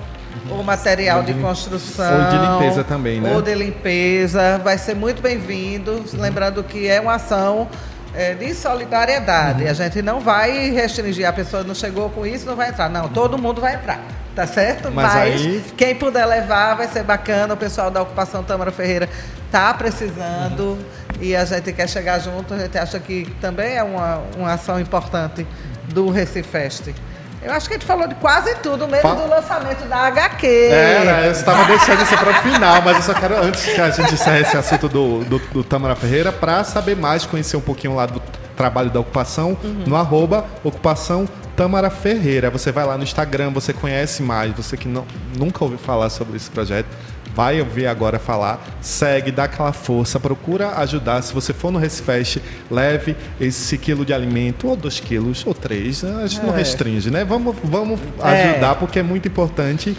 O 0.48 0.62
material 0.62 1.22
de 1.24 1.32
de- 1.32 1.40
construção. 1.40 2.06
ou 2.18 2.30
de 2.30 2.38
limpeza 2.62 2.84
também, 2.84 3.20
né? 3.20 3.32
Ou 3.34 3.42
de 3.42 3.52
limpeza. 3.54 4.58
Vai 4.62 4.78
ser 4.78 4.94
muito 4.94 5.20
bem-vindo. 5.20 6.04
Lembrando 6.14 6.62
que 6.62 6.86
é 6.86 7.00
uma 7.00 7.14
ação 7.14 7.66
é, 8.14 8.34
de 8.34 8.54
solidariedade. 8.54 9.64
Uhum. 9.64 9.70
A 9.70 9.72
gente 9.72 10.02
não 10.02 10.20
vai 10.20 10.70
restringir. 10.70 11.28
A 11.28 11.32
pessoa 11.32 11.62
não 11.62 11.74
chegou 11.74 12.10
com 12.10 12.26
isso, 12.26 12.46
não 12.46 12.56
vai 12.56 12.68
entrar. 12.70 12.88
Não, 12.88 13.08
todo 13.08 13.38
mundo 13.38 13.60
vai 13.60 13.74
entrar. 13.74 14.00
Tá 14.34 14.46
certo? 14.46 14.90
Mas 14.92 15.14
aí- 15.16 15.64
quem 15.76 15.94
puder 15.94 16.24
levar 16.24 16.74
vai 16.74 16.86
ser 16.88 17.02
bacana. 17.02 17.54
O 17.54 17.56
pessoal 17.56 17.90
da 17.90 18.00
ocupação 18.02 18.42
Tâmara 18.44 18.70
Ferreira 18.70 19.08
tá 19.50 19.74
precisando 19.74 20.78
e 21.20 21.34
a 21.34 21.44
gente 21.44 21.72
quer 21.72 21.88
chegar 21.88 22.18
junto. 22.20 22.54
A 22.54 22.58
gente 22.58 22.78
acha 22.78 22.98
que 23.00 23.28
também 23.40 23.74
é 23.76 23.82
uma, 23.82 24.22
uma 24.36 24.52
ação 24.52 24.78
importante 24.80 25.46
do 25.92 26.10
Recifest. 26.10 26.94
Eu 27.42 27.52
acho 27.52 27.66
que 27.68 27.74
a 27.74 27.78
gente 27.78 27.86
falou 27.86 28.06
de 28.06 28.14
quase 28.16 28.54
tudo, 28.56 28.86
mesmo 28.86 29.00
Fa- 29.08 29.14
do 29.14 29.26
lançamento 29.28 29.86
da 29.88 29.96
HQ. 30.08 30.46
Era, 30.46 31.24
eu 31.26 31.32
estava 31.32 31.64
deixando 31.64 32.02
isso 32.02 32.16
para 32.16 32.30
o 32.30 32.34
final, 32.34 32.82
mas 32.82 32.96
eu 32.96 33.02
só 33.02 33.14
quero, 33.14 33.36
antes 33.42 33.64
que 33.64 33.80
a 33.80 33.88
gente 33.90 34.12
encerre 34.12 34.42
esse 34.42 34.56
assunto 34.58 34.88
do, 34.88 35.24
do, 35.24 35.38
do 35.38 35.64
Tamara 35.64 35.96
Ferreira, 35.96 36.30
para 36.30 36.62
saber 36.64 36.94
mais, 36.96 37.24
conhecer 37.24 37.56
um 37.56 37.60
pouquinho 37.62 37.94
lá 37.96 38.04
do 38.04 38.20
trabalho 38.56 38.90
da 38.90 39.00
ocupação, 39.00 39.56
no 39.86 39.96
arroba 39.96 40.44
ocupação 40.62 41.26
Tamara 41.56 41.88
Ferreira. 41.88 42.50
Você 42.50 42.70
vai 42.70 42.84
lá 42.84 42.98
no 42.98 43.04
Instagram, 43.04 43.50
você 43.52 43.72
conhece 43.72 44.22
mais, 44.22 44.52
você 44.54 44.76
que 44.76 44.86
não, 44.86 45.06
nunca 45.38 45.64
ouviu 45.64 45.78
falar 45.78 46.10
sobre 46.10 46.36
esse 46.36 46.50
projeto, 46.50 46.88
vai 47.34 47.60
ouvir 47.60 47.86
agora 47.86 48.18
falar, 48.18 48.60
segue, 48.80 49.30
dá 49.30 49.44
aquela 49.44 49.72
força, 49.72 50.18
procura 50.18 50.70
ajudar. 50.78 51.22
Se 51.22 51.32
você 51.32 51.52
for 51.52 51.70
no 51.70 51.78
Recifest, 51.78 52.40
leve 52.70 53.16
esse 53.40 53.78
quilo 53.78 54.04
de 54.04 54.12
alimento, 54.12 54.68
ou 54.68 54.76
dois 54.76 55.00
quilos, 55.00 55.44
ou 55.46 55.54
três, 55.54 56.02
a 56.04 56.26
gente 56.26 56.44
não 56.44 56.52
É. 56.54 56.58
restringe, 56.58 57.10
né? 57.10 57.24
Vamos, 57.24 57.56
vamos 57.62 58.00
É. 58.22 58.50
ajudar, 58.50 58.74
porque 58.76 58.98
é 58.98 59.02
muito 59.02 59.28
importante. 59.28 59.96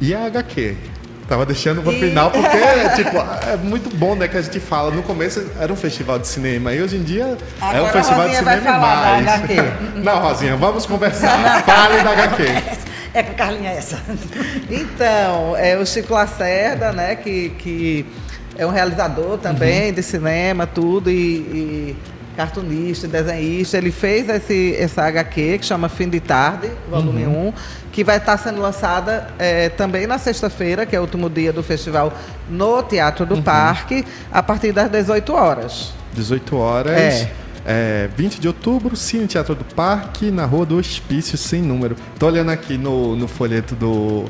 E 0.00 0.14
a 0.14 0.26
HQ? 0.26 0.76
Tava 1.26 1.46
deixando 1.46 1.80
pro 1.80 1.90
final, 1.92 2.30
porque, 2.30 2.48
tipo, 3.02 3.16
é 3.50 3.56
muito 3.56 3.96
bom, 3.96 4.14
né, 4.14 4.28
que 4.28 4.36
a 4.36 4.42
gente 4.42 4.60
fala. 4.60 4.90
No 4.90 5.02
começo 5.02 5.42
era 5.58 5.72
um 5.72 5.76
festival 5.76 6.18
de 6.18 6.28
cinema, 6.28 6.74
e 6.74 6.82
hoje 6.82 6.96
em 6.96 7.02
dia 7.02 7.22
é 7.62 7.64
um 7.64 7.66
Agora 7.68 7.88
a 7.88 7.92
festival 7.92 8.28
de 8.28 8.36
cinema 8.36 8.78
mais. 8.78 9.24
Não, 10.04 10.18
Rosinha, 10.20 10.54
vamos 10.56 10.84
conversar. 10.84 11.62
Fale 11.64 12.02
da 12.02 12.10
HQ. 12.10 12.83
É 13.14 13.22
com 13.22 13.34
Carlinha 13.34 13.70
essa. 13.70 14.02
Então, 14.68 15.56
é 15.56 15.78
o 15.78 15.86
Chico 15.86 16.12
Lacerda, 16.12 16.92
né, 16.92 17.14
que, 17.14 17.50
que 17.50 18.04
é 18.58 18.66
um 18.66 18.70
realizador 18.70 19.38
também 19.38 19.92
de 19.92 20.02
cinema, 20.02 20.66
tudo, 20.66 21.10
e, 21.10 21.14
e 21.14 21.96
cartunista, 22.36 23.06
desenhista. 23.06 23.78
Ele 23.78 23.92
fez 23.92 24.28
esse, 24.28 24.76
essa 24.76 25.04
HQ 25.04 25.58
que 25.58 25.66
chama 25.66 25.88
Fim 25.88 26.08
de 26.08 26.20
Tarde, 26.20 26.70
volume 26.90 27.26
1, 27.26 27.52
que 27.92 28.02
vai 28.02 28.16
estar 28.16 28.36
sendo 28.36 28.60
lançada 28.60 29.28
é, 29.38 29.68
também 29.68 30.06
na 30.06 30.18
sexta-feira, 30.18 30.84
que 30.84 30.96
é 30.96 30.98
o 30.98 31.02
último 31.02 31.30
dia 31.30 31.52
do 31.52 31.62
festival, 31.62 32.12
no 32.50 32.82
Teatro 32.82 33.24
do 33.24 33.40
Parque, 33.42 34.04
a 34.32 34.42
partir 34.42 34.72
das 34.72 34.90
18 34.90 35.32
horas. 35.32 35.92
18 36.14 36.56
horas. 36.56 36.96
É. 36.96 37.43
É, 37.66 38.08
20 38.16 38.40
de 38.40 38.46
outubro, 38.48 38.94
Cine 38.94 39.26
Teatro 39.26 39.54
do 39.54 39.64
Parque, 39.64 40.30
na 40.30 40.44
Rua 40.44 40.66
do 40.66 40.76
Hospício, 40.76 41.38
sem 41.38 41.62
número. 41.62 41.96
Tô 42.18 42.26
olhando 42.26 42.50
aqui 42.50 42.76
no, 42.76 43.16
no 43.16 43.26
folheto 43.26 43.74
do. 43.74 44.24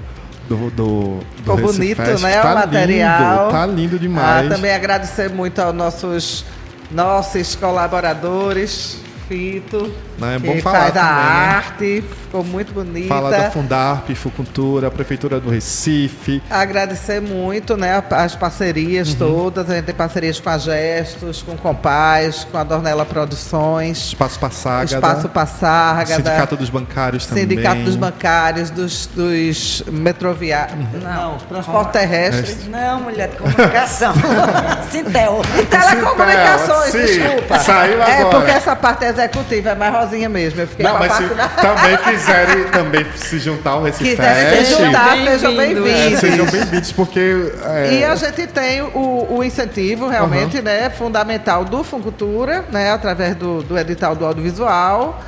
Do, 0.49 0.71
do, 0.73 1.21
Ficou 1.37 1.57
bonito, 1.57 1.99
Recifest. 2.01 2.23
né? 2.23 2.39
Tá 2.41 2.53
o 2.53 2.55
material. 2.55 3.39
Lindo, 3.39 3.51
tá 3.51 3.67
lindo 3.67 3.99
demais. 3.99 4.47
Ah, 4.47 4.55
também 4.55 4.75
agradecer 4.75 5.31
muito 5.31 5.59
aos 5.59 5.75
nossos, 5.75 6.45
nossos 6.91 7.57
colaboradores, 7.57 8.99
Fito, 9.29 9.91
Não, 10.19 10.31
é 10.31 10.39
que 10.39 10.47
bom 10.47 10.59
falar 10.61 10.79
faz 10.81 10.97
a 10.97 11.01
também, 11.01 11.15
né? 11.15 11.31
arte, 11.57 12.05
ficou 12.25 12.45
muito 12.45 12.73
bonita. 12.75 13.09
Fala 13.09 13.31
da 13.31 13.51
Fundarp, 13.51 14.11
Fucultura, 14.15 14.91
Prefeitura 14.91 15.41
do 15.41 15.49
Recife. 15.51 16.43
Agradecer 16.51 17.21
muito 17.23 17.77
né, 17.77 18.03
as 18.11 18.35
parcerias 18.37 19.11
Uhum. 19.13 19.17
todas. 19.19 19.71
A 19.71 19.77
gente 19.77 19.87
tem 19.87 19.95
parcerias 19.95 20.39
com 20.39 20.51
a 20.51 20.59
Gestos, 20.59 21.43
com 21.43 21.53
o 21.53 21.57
Compaz, 21.59 22.47
com 22.51 22.59
a 22.59 22.65
Dornella 22.65 23.05
Produções, 23.07 23.99
Espaço 24.09 24.39
Passagada. 24.39 24.85
Espaço 24.95 25.29
Passárgada. 25.29 26.17
Sindicato 26.17 26.57
dos 26.57 26.69
Bancários 26.71 27.27
também. 27.27 27.45
Sindicato 27.45 27.81
dos 27.83 27.97
Bancários, 27.97 28.71
dos, 28.71 29.07
dos 29.07 29.83
metroviários. 29.91 30.77
Uhum. 30.95 31.01
Não, 31.01 31.39
transporte 31.39 31.93
terrestre. 31.93 32.69
Não, 32.69 33.01
mulher 33.01 33.29
de 33.29 33.37
comunicação. 33.37 34.13
Sintel. 34.91 35.41
Telecomunicações, 35.71 36.91
Sim, 36.93 36.99
desculpa. 37.07 37.59
saiu 37.61 38.03
É 38.03 38.21
agora. 38.21 38.37
porque 38.39 38.51
essa 38.51 38.77
parte 38.77 39.05
executiva 39.15 39.71
é 39.71 39.75
mais 39.75 39.95
rosinha 39.95 40.29
mesmo. 40.29 40.61
Eu 40.61 40.67
fiquei 40.67 40.85
Não, 40.85 40.99
mas 40.99 41.13
se 41.13 41.23
da... 41.35 41.49
também 41.49 41.97
quiserem 41.97 42.65
também 42.65 43.07
se 43.17 43.39
juntar 43.39 43.71
ao 43.71 43.83
Recife 43.83 44.11
Quiserem 44.11 44.65
se 44.65 44.71
juntar, 44.75 45.17
sejam 45.17 45.53
é, 45.53 45.57
bem-vindos. 45.57 46.21
sejam 46.21 46.47
bem-vindos, 46.47 46.93
porque... 46.93 47.53
é, 47.65 47.95
E 47.95 48.05
a 48.05 48.15
gente 48.15 48.47
tem 48.49 48.83
o, 48.83 49.27
o 49.31 49.45
incentivo 49.45 50.09
realmente 50.09 50.61
né, 50.61 50.91
fundamental 50.91 51.65
do 51.65 51.83
Funcultura, 51.83 52.65
né, 52.71 52.91
através 52.91 53.35
do, 53.37 53.63
do 53.63 53.79
edital 53.79 54.15
do 54.15 54.27
audiovisual. 54.27 55.21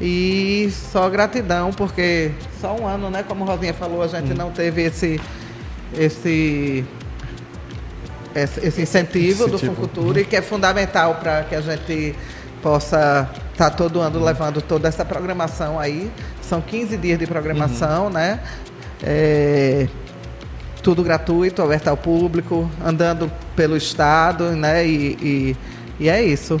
E 0.00 0.70
só 0.92 1.08
gratidão, 1.08 1.70
porque 1.70 2.30
só 2.60 2.76
um 2.76 2.86
ano, 2.86 3.08
né? 3.08 3.24
Como 3.26 3.44
a 3.44 3.46
Rosinha 3.46 3.72
falou, 3.72 4.02
a 4.02 4.08
gente 4.08 4.34
não 4.34 4.50
teve 4.50 4.82
esse, 4.82 5.18
esse, 5.98 6.84
esse, 8.34 8.66
esse 8.66 8.82
incentivo 8.82 9.46
do 9.46 9.54
incentivo. 9.54 9.74
Funcultura 9.74 10.20
e 10.20 10.24
que 10.26 10.36
é 10.36 10.42
fundamental 10.42 11.14
para 11.14 11.44
que 11.44 11.54
a 11.54 11.62
gente 11.62 12.14
possa 12.66 13.30
estar 13.52 13.70
todo 13.70 14.00
ano 14.00 14.18
levando 14.18 14.60
toda 14.60 14.88
essa 14.88 15.04
programação 15.04 15.78
aí. 15.78 16.10
São 16.42 16.60
15 16.60 16.96
dias 16.96 17.16
de 17.16 17.24
programação, 17.24 18.10
né? 18.10 18.40
É, 19.04 19.86
tudo 20.82 21.04
gratuito, 21.04 21.62
aberto 21.62 21.86
ao 21.86 21.96
público, 21.96 22.68
andando 22.84 23.30
pelo 23.54 23.76
estado, 23.76 24.50
né? 24.50 24.84
E, 24.84 25.16
e, 25.22 25.56
e 26.00 26.08
é 26.08 26.20
isso. 26.20 26.60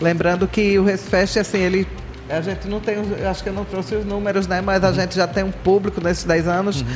Lembrando 0.00 0.48
que 0.48 0.76
o 0.76 0.82
Resfest, 0.82 1.36
assim, 1.36 1.58
ele. 1.58 1.86
A 2.28 2.40
gente 2.40 2.66
não 2.66 2.80
tem, 2.80 2.96
acho 3.24 3.40
que 3.40 3.48
eu 3.48 3.52
não 3.52 3.64
trouxe 3.64 3.94
os 3.94 4.04
números, 4.04 4.48
né? 4.48 4.60
Mas 4.60 4.82
a 4.82 4.90
gente 4.90 5.14
já 5.14 5.28
tem 5.28 5.44
um 5.44 5.52
público 5.52 6.00
nesses 6.00 6.24
10 6.24 6.48
anos 6.48 6.82
é, 6.82 6.86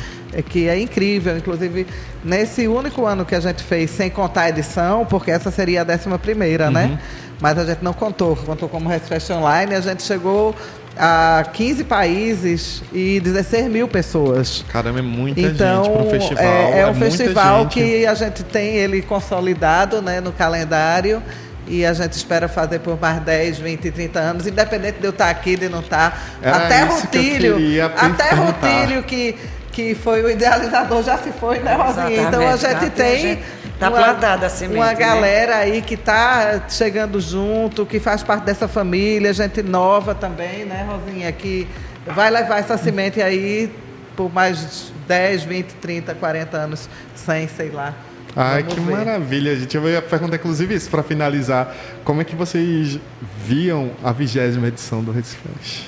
que 0.47 0.67
é 0.67 0.79
incrível. 0.79 1.37
Inclusive, 1.37 1.87
nesse 2.23 2.67
único 2.67 3.05
ano 3.05 3.25
que 3.25 3.35
a 3.35 3.39
gente 3.39 3.63
fez, 3.63 3.89
sem 3.91 4.09
contar 4.09 4.41
a 4.43 4.49
edição, 4.49 5.05
porque 5.05 5.31
essa 5.31 5.49
seria 5.51 5.81
a 5.81 5.83
décima 5.83 6.17
primeira, 6.19 6.69
né? 6.69 6.99
Mas 7.41 7.57
a 7.57 7.65
gente 7.65 7.81
não 7.83 7.93
contou, 7.93 8.35
contou 8.35 8.67
como 8.67 8.89
Resfest 8.89 9.29
Online, 9.29 9.73
a 9.73 9.81
gente 9.81 10.03
chegou 10.03 10.53
a 10.97 11.45
15 11.53 11.85
países 11.85 12.83
e 12.91 13.21
16 13.21 13.67
mil 13.71 13.87
pessoas. 13.87 14.65
Caramba, 14.67 14.99
é 14.99 15.01
muita 15.01 15.39
Então, 15.39 15.85
gente 15.85 15.93
para 15.93 16.03
um 16.03 16.09
festival. 16.09 16.43
é, 16.43 16.79
é 16.81 16.85
um 16.85 16.93
muita 16.93 17.05
festival 17.17 17.67
que 17.67 18.05
a 18.05 18.13
gente 18.13 18.43
tem 18.43 18.75
ele 18.75 19.01
consolidado 19.01 20.01
né, 20.01 20.19
no 20.19 20.33
calendário 20.33 21.23
e 21.65 21.85
a 21.85 21.93
gente 21.93 22.13
espera 22.13 22.49
fazer 22.49 22.79
por 22.79 22.99
mais 22.99 23.21
10, 23.21 23.59
20, 23.59 23.91
30 23.91 24.19
anos, 24.19 24.47
independente 24.47 24.99
de 24.99 25.05
eu 25.05 25.11
estar 25.11 25.29
aqui, 25.29 25.55
de 25.55 25.69
não 25.69 25.79
estar. 25.79 26.37
Era 26.41 26.57
até 26.65 26.79
que 26.85 26.91
eu 26.91 26.95
Rutílio, 26.97 27.55
queria 27.55 27.85
até. 27.85 28.31
Rutílio, 28.33 29.03
que, 29.03 29.35
que 29.79 29.95
foi 29.95 30.21
o 30.23 30.29
idealizador, 30.29 31.01
já 31.03 31.17
se 31.17 31.31
foi, 31.31 31.59
né, 31.59 31.73
Rosinha? 31.75 32.21
Então 32.23 32.45
a 32.47 32.51
gente 32.57 32.61
já 32.61 32.79
tem 32.79 32.89
tem. 32.89 33.19
gente- 33.19 33.43
tá 33.79 33.89
plantada 33.89 34.45
a 34.47 34.49
semente, 34.49 34.75
Uma 34.77 34.87
né? 34.87 34.95
galera 34.95 35.55
aí 35.55 35.81
que 35.81 35.93
está 35.93 36.63
chegando 36.67 37.19
junto, 37.21 37.85
que 37.85 37.97
faz 37.99 38.21
parte 38.21 38.43
dessa 38.43 38.67
família, 38.67 39.31
gente 39.33 39.63
nova 39.63 40.13
também, 40.13 40.65
né, 40.65 40.85
Rosinha? 40.89 41.31
Que 41.31 41.65
vai 42.07 42.29
levar 42.29 42.59
essa 42.59 42.77
semente 42.77 43.21
aí 43.21 43.71
por 44.17 44.33
mais 44.33 44.91
10, 45.07 45.43
20, 45.43 45.67
30, 45.75 46.13
40 46.13 46.57
anos, 46.57 46.89
100, 47.15 47.47
sei 47.47 47.69
lá. 47.69 47.93
Ai, 48.35 48.61
Vamos 48.63 48.73
que 48.75 48.79
ver. 48.81 48.91
maravilha, 48.97 49.55
gente. 49.55 49.75
Eu 49.77 49.89
ia 49.89 50.01
perguntar, 50.01 50.35
inclusive, 50.35 50.75
isso 50.75 50.89
para 50.89 51.01
finalizar. 51.01 51.73
Como 52.03 52.21
é 52.21 52.25
que 52.25 52.35
vocês 52.35 52.99
viam 53.45 53.91
a 54.03 54.11
vigésima 54.11 54.67
edição 54.67 55.01
do 55.01 55.11
Recife 55.11 55.39
Fest? 55.57 55.83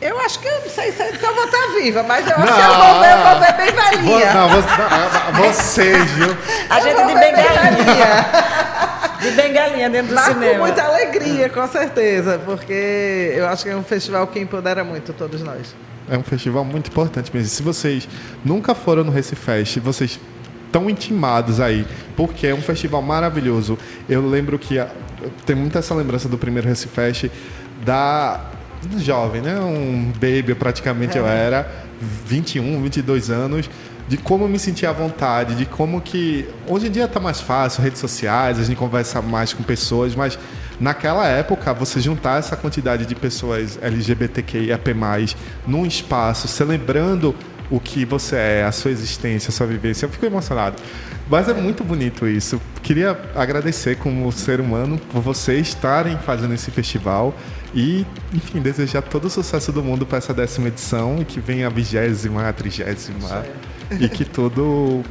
Eu 0.00 0.18
acho 0.20 0.40
que 0.40 0.48
eu 0.48 0.60
não 0.62 0.68
sei 0.68 0.90
se 0.90 1.00
viva, 1.82 2.02
mas 2.02 2.26
eu 2.26 2.36
acho 2.36 2.44
que 2.46 2.60
eu 2.60 2.74
vou 2.74 3.00
ver, 3.00 3.12
eu 3.12 3.18
vou 3.18 3.40
ver 3.40 3.52
bem 3.56 3.72
velhinha. 3.72 4.34
Não, 4.34 4.48
vo- 4.48 5.32
não, 5.32 5.42
vocês, 5.52 6.10
viu? 6.12 6.36
A 6.70 6.78
Eu 6.78 6.82
gente 6.84 6.96
de 7.06 7.14
bem 7.14 7.34
bengalinha. 7.34 7.70
velhinha. 7.84 8.26
De 9.20 9.30
bengalinha 9.32 9.90
dentro 9.90 10.08
do 10.08 10.14
Mas 10.14 10.26
com 10.28 10.34
cinema. 10.34 10.58
muita 10.58 10.82
alegria, 10.82 11.48
com 11.48 11.66
certeza, 11.68 12.40
porque 12.44 13.32
eu 13.36 13.46
acho 13.48 13.64
que 13.64 13.70
é 13.70 13.76
um 13.76 13.84
festival 13.84 14.26
que 14.26 14.38
empodera 14.40 14.82
muito 14.84 15.12
todos 15.12 15.42
nós. 15.42 15.74
É 16.10 16.18
um 16.18 16.22
festival 16.22 16.64
muito 16.64 16.88
importante 16.90 17.30
mesmo. 17.32 17.48
Se 17.48 17.62
vocês 17.62 18.08
nunca 18.44 18.74
foram 18.74 19.04
no 19.04 19.12
Recife 19.12 19.40
Fest, 19.40 19.78
vocês 19.78 20.18
estão 20.66 20.90
intimados 20.90 21.60
aí, 21.60 21.86
porque 22.16 22.46
é 22.48 22.54
um 22.54 22.60
festival 22.62 23.00
maravilhoso. 23.02 23.78
Eu 24.08 24.26
lembro 24.28 24.58
que 24.58 24.78
a- 24.78 24.88
tenho 25.46 25.58
muita 25.60 25.78
essa 25.78 25.94
lembrança 25.94 26.28
do 26.28 26.36
primeiro 26.36 26.68
Recife 26.68 26.92
Fest 26.92 27.26
da 27.84 28.40
jovem, 28.98 29.40
né? 29.40 29.58
Um 29.60 30.12
baby 30.12 30.54
praticamente 30.54 31.16
é. 31.16 31.20
eu 31.20 31.26
era, 31.26 31.70
21, 32.26 32.82
22 32.82 33.30
anos, 33.30 33.70
de 34.08 34.16
como 34.16 34.48
me 34.48 34.58
sentia 34.58 34.90
à 34.90 34.92
vontade, 34.92 35.54
de 35.54 35.64
como 35.64 36.00
que 36.00 36.46
hoje 36.66 36.88
em 36.88 36.90
dia 36.90 37.04
está 37.04 37.20
mais 37.20 37.40
fácil, 37.40 37.82
redes 37.82 38.00
sociais, 38.00 38.58
a 38.58 38.64
gente 38.64 38.76
conversa 38.76 39.22
mais 39.22 39.52
com 39.52 39.62
pessoas, 39.62 40.14
mas 40.14 40.38
naquela 40.80 41.26
época 41.26 41.72
você 41.72 42.00
juntar 42.00 42.38
essa 42.38 42.56
quantidade 42.56 43.06
de 43.06 43.14
pessoas 43.14 43.78
LGBTQIAP+, 43.80 44.94
num 45.66 45.86
espaço, 45.86 46.48
celebrando 46.48 47.34
o 47.70 47.80
que 47.80 48.04
você 48.04 48.36
é, 48.36 48.64
a 48.64 48.72
sua 48.72 48.90
existência, 48.90 49.48
a 49.48 49.52
sua 49.52 49.66
vivência. 49.66 50.04
Eu 50.04 50.10
fico 50.10 50.26
emocionado. 50.26 50.76
Mas 51.30 51.48
é 51.48 51.54
muito 51.54 51.82
bonito 51.82 52.26
isso. 52.28 52.60
Queria 52.82 53.18
agradecer 53.34 53.96
como 53.96 54.30
ser 54.30 54.60
humano 54.60 54.98
por 55.10 55.22
vocês 55.22 55.68
estarem 55.68 56.18
fazendo 56.18 56.52
esse 56.52 56.70
festival 56.70 57.34
e, 57.74 58.06
enfim, 58.32 58.60
desejar 58.60 59.02
todo 59.02 59.26
o 59.26 59.30
sucesso 59.30 59.72
do 59.72 59.82
mundo 59.82 60.04
para 60.04 60.18
essa 60.18 60.34
décima 60.34 60.68
edição 60.68 61.18
e 61.20 61.24
que 61.24 61.40
venha 61.40 61.66
a 61.66 61.70
vigésima, 61.70 62.48
a 62.48 62.52
trigésima 62.52 63.44
e 63.98 64.08
que 64.08 64.24
tudo 64.24 65.02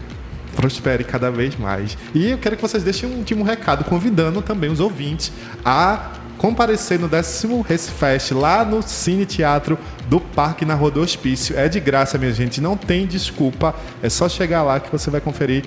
prospere 0.56 1.04
cada 1.04 1.32
vez 1.32 1.56
mais. 1.56 1.98
E 2.14 2.30
eu 2.30 2.38
quero 2.38 2.56
que 2.56 2.62
vocês 2.62 2.84
deixem 2.84 3.10
um 3.10 3.18
último 3.18 3.44
recado 3.44 3.84
convidando 3.86 4.42
também 4.42 4.70
os 4.70 4.80
ouvintes 4.80 5.32
a 5.64 6.12
comparecer 6.38 7.00
no 7.00 7.08
décimo 7.08 7.62
Recifest 7.62 8.34
lá 8.34 8.66
no 8.66 8.82
Cine 8.82 9.26
Teatro 9.26 9.78
do 10.10 10.20
Parque 10.20 10.66
na 10.66 10.74
Rua 10.74 10.90
do 10.92 11.02
Hospício. 11.02 11.58
É 11.58 11.70
de 11.70 11.80
graça, 11.80 12.18
minha 12.18 12.34
gente, 12.34 12.60
não 12.60 12.76
tem 12.76 13.06
desculpa. 13.06 13.76
É 14.02 14.10
só 14.10 14.28
chegar 14.28 14.64
lá 14.64 14.80
que 14.80 14.92
você 14.92 15.10
vai 15.10 15.22
conferir, 15.22 15.64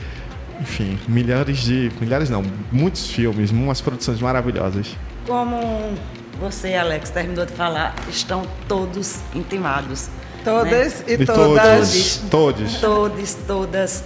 enfim, 0.61 0.99
milhares 1.07 1.59
de. 1.59 1.93
milhares 2.01 2.29
não, 2.29 2.43
muitos 2.73 3.09
filmes, 3.09 3.51
umas 3.53 3.81
produções 3.81 4.21
maravilhosas. 4.21 4.97
Como 5.27 5.95
você, 6.39 6.74
Alex, 6.74 7.11
terminou 7.11 7.47
de 7.47 7.53
falar, 7.53 7.95
estão 8.09 8.43
todos 8.68 9.20
intimados. 9.35 10.09
Todas 10.45 11.01
né? 11.01 11.05
e, 11.09 11.12
e, 11.14 11.26
todas. 11.26 12.22
Todos. 12.30 12.80
Todos, 12.80 13.35
todas 13.47 14.05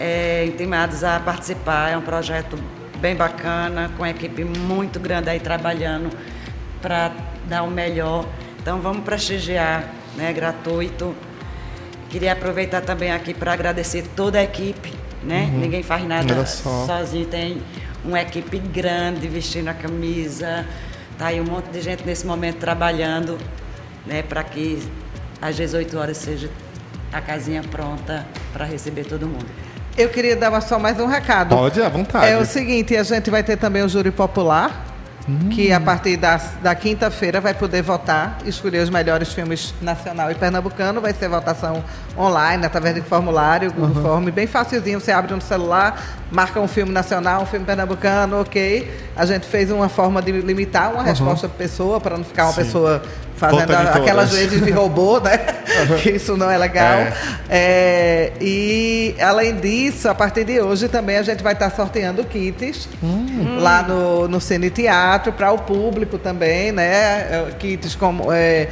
é, 0.00 0.46
intimados 0.46 1.04
a 1.04 1.20
participar. 1.20 1.90
É 1.90 1.96
um 1.96 2.02
projeto 2.02 2.58
bem 2.98 3.14
bacana, 3.14 3.90
com 3.96 4.02
uma 4.02 4.10
equipe 4.10 4.44
muito 4.44 4.98
grande 4.98 5.28
aí 5.28 5.40
trabalhando 5.40 6.10
para 6.80 7.12
dar 7.46 7.62
o 7.62 7.70
melhor. 7.70 8.26
Então 8.60 8.80
vamos 8.80 9.04
prestigiar, 9.04 9.84
né, 10.16 10.32
gratuito. 10.32 11.14
Queria 12.08 12.32
aproveitar 12.32 12.80
também 12.80 13.12
aqui 13.12 13.34
para 13.34 13.52
agradecer 13.52 14.06
toda 14.14 14.38
a 14.38 14.42
equipe, 14.42 14.92
né? 15.22 15.50
Uhum. 15.52 15.60
Ninguém 15.60 15.82
faz 15.82 16.04
nada 16.04 16.46
sozinho, 16.46 17.26
tem 17.26 17.60
uma 18.04 18.20
equipe 18.20 18.58
grande 18.58 19.26
vestindo 19.28 19.68
a 19.68 19.74
camisa. 19.74 20.64
Tá 21.18 21.28
aí 21.28 21.40
um 21.40 21.44
monte 21.44 21.70
de 21.70 21.80
gente 21.80 22.04
nesse 22.04 22.26
momento 22.26 22.58
trabalhando, 22.58 23.38
né, 24.06 24.22
para 24.22 24.44
que 24.44 24.82
às 25.40 25.56
18 25.56 25.98
horas 25.98 26.16
seja 26.18 26.50
a 27.12 27.20
casinha 27.20 27.62
pronta 27.62 28.26
para 28.52 28.64
receber 28.64 29.04
todo 29.04 29.26
mundo. 29.26 29.46
Eu 29.96 30.10
queria 30.10 30.36
dar 30.36 30.60
só 30.60 30.78
mais 30.78 31.00
um 31.00 31.06
recado. 31.06 31.56
Pode, 31.56 31.80
à 31.80 31.88
vontade. 31.88 32.26
É 32.26 32.36
o 32.36 32.44
seguinte, 32.44 32.94
a 32.94 33.02
gente 33.02 33.30
vai 33.30 33.42
ter 33.42 33.56
também 33.56 33.82
o 33.82 33.88
júri 33.88 34.10
popular, 34.10 34.84
hum. 35.26 35.48
que 35.48 35.72
a 35.72 35.80
partir 35.80 36.18
da, 36.18 36.36
da 36.62 36.74
quinta-feira 36.74 37.40
vai 37.40 37.54
poder 37.54 37.80
votar, 37.80 38.36
escolher 38.44 38.82
os 38.82 38.90
melhores 38.90 39.32
filmes 39.32 39.72
nacional 39.80 40.30
e 40.30 40.34
pernambucano. 40.34 41.00
Vai 41.00 41.14
ser 41.14 41.30
votação 41.30 41.82
online, 42.18 42.64
através 42.64 42.94
de 42.94 43.00
formulário, 43.02 43.72
Google 43.72 43.96
uhum. 43.96 44.02
Form, 44.02 44.30
bem 44.30 44.46
facilzinho. 44.46 45.00
Você 45.00 45.12
abre 45.12 45.34
no 45.34 45.40
celular, 45.40 46.00
marca 46.30 46.60
um 46.60 46.68
filme 46.68 46.92
nacional, 46.92 47.42
um 47.42 47.46
filme 47.46 47.64
pernambucano, 47.64 48.40
ok. 48.40 48.90
A 49.14 49.26
gente 49.26 49.46
fez 49.46 49.70
uma 49.70 49.88
forma 49.88 50.22
de 50.22 50.32
limitar 50.32 50.90
uma 50.90 51.00
uhum. 51.00 51.04
resposta 51.04 51.48
por 51.48 51.56
pessoa, 51.56 52.00
para 52.00 52.16
não 52.16 52.24
ficar 52.24 52.44
uma 52.44 52.52
Sim. 52.52 52.64
pessoa 52.64 53.02
fazendo 53.36 53.72
aquelas 53.72 54.32
vezes 54.32 54.64
de 54.64 54.70
robô, 54.70 55.20
né? 55.20 55.38
que 56.02 56.10
isso 56.10 56.36
não 56.36 56.50
é 56.50 56.56
legal. 56.56 56.94
É. 56.94 57.12
É, 57.48 58.32
e 58.40 59.14
além 59.20 59.54
disso, 59.56 60.08
a 60.08 60.14
partir 60.14 60.44
de 60.44 60.60
hoje 60.60 60.88
também 60.88 61.18
a 61.18 61.22
gente 61.22 61.42
vai 61.42 61.52
estar 61.52 61.70
sorteando 61.70 62.24
kits 62.24 62.88
hum. 63.02 63.58
lá 63.60 63.82
no, 63.82 64.26
no 64.26 64.40
Cine 64.40 64.70
Teatro 64.70 65.32
para 65.32 65.52
o 65.52 65.58
público 65.58 66.18
também, 66.18 66.72
né? 66.72 66.86
É, 66.86 67.46
kits 67.58 67.94
como 67.94 68.32
é, 68.32 68.68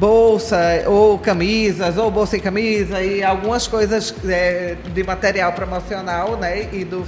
bolsa 0.00 0.58
ou 0.86 1.18
camisas 1.18 1.98
ou 1.98 2.10
bolsa 2.10 2.38
e 2.38 2.40
camisa 2.40 3.02
e 3.02 3.22
algumas 3.22 3.66
coisas 3.66 4.14
é, 4.26 4.76
de 4.94 5.04
material 5.04 5.52
promocional, 5.52 6.38
né? 6.38 6.68
E 6.72 6.84
do, 6.84 7.06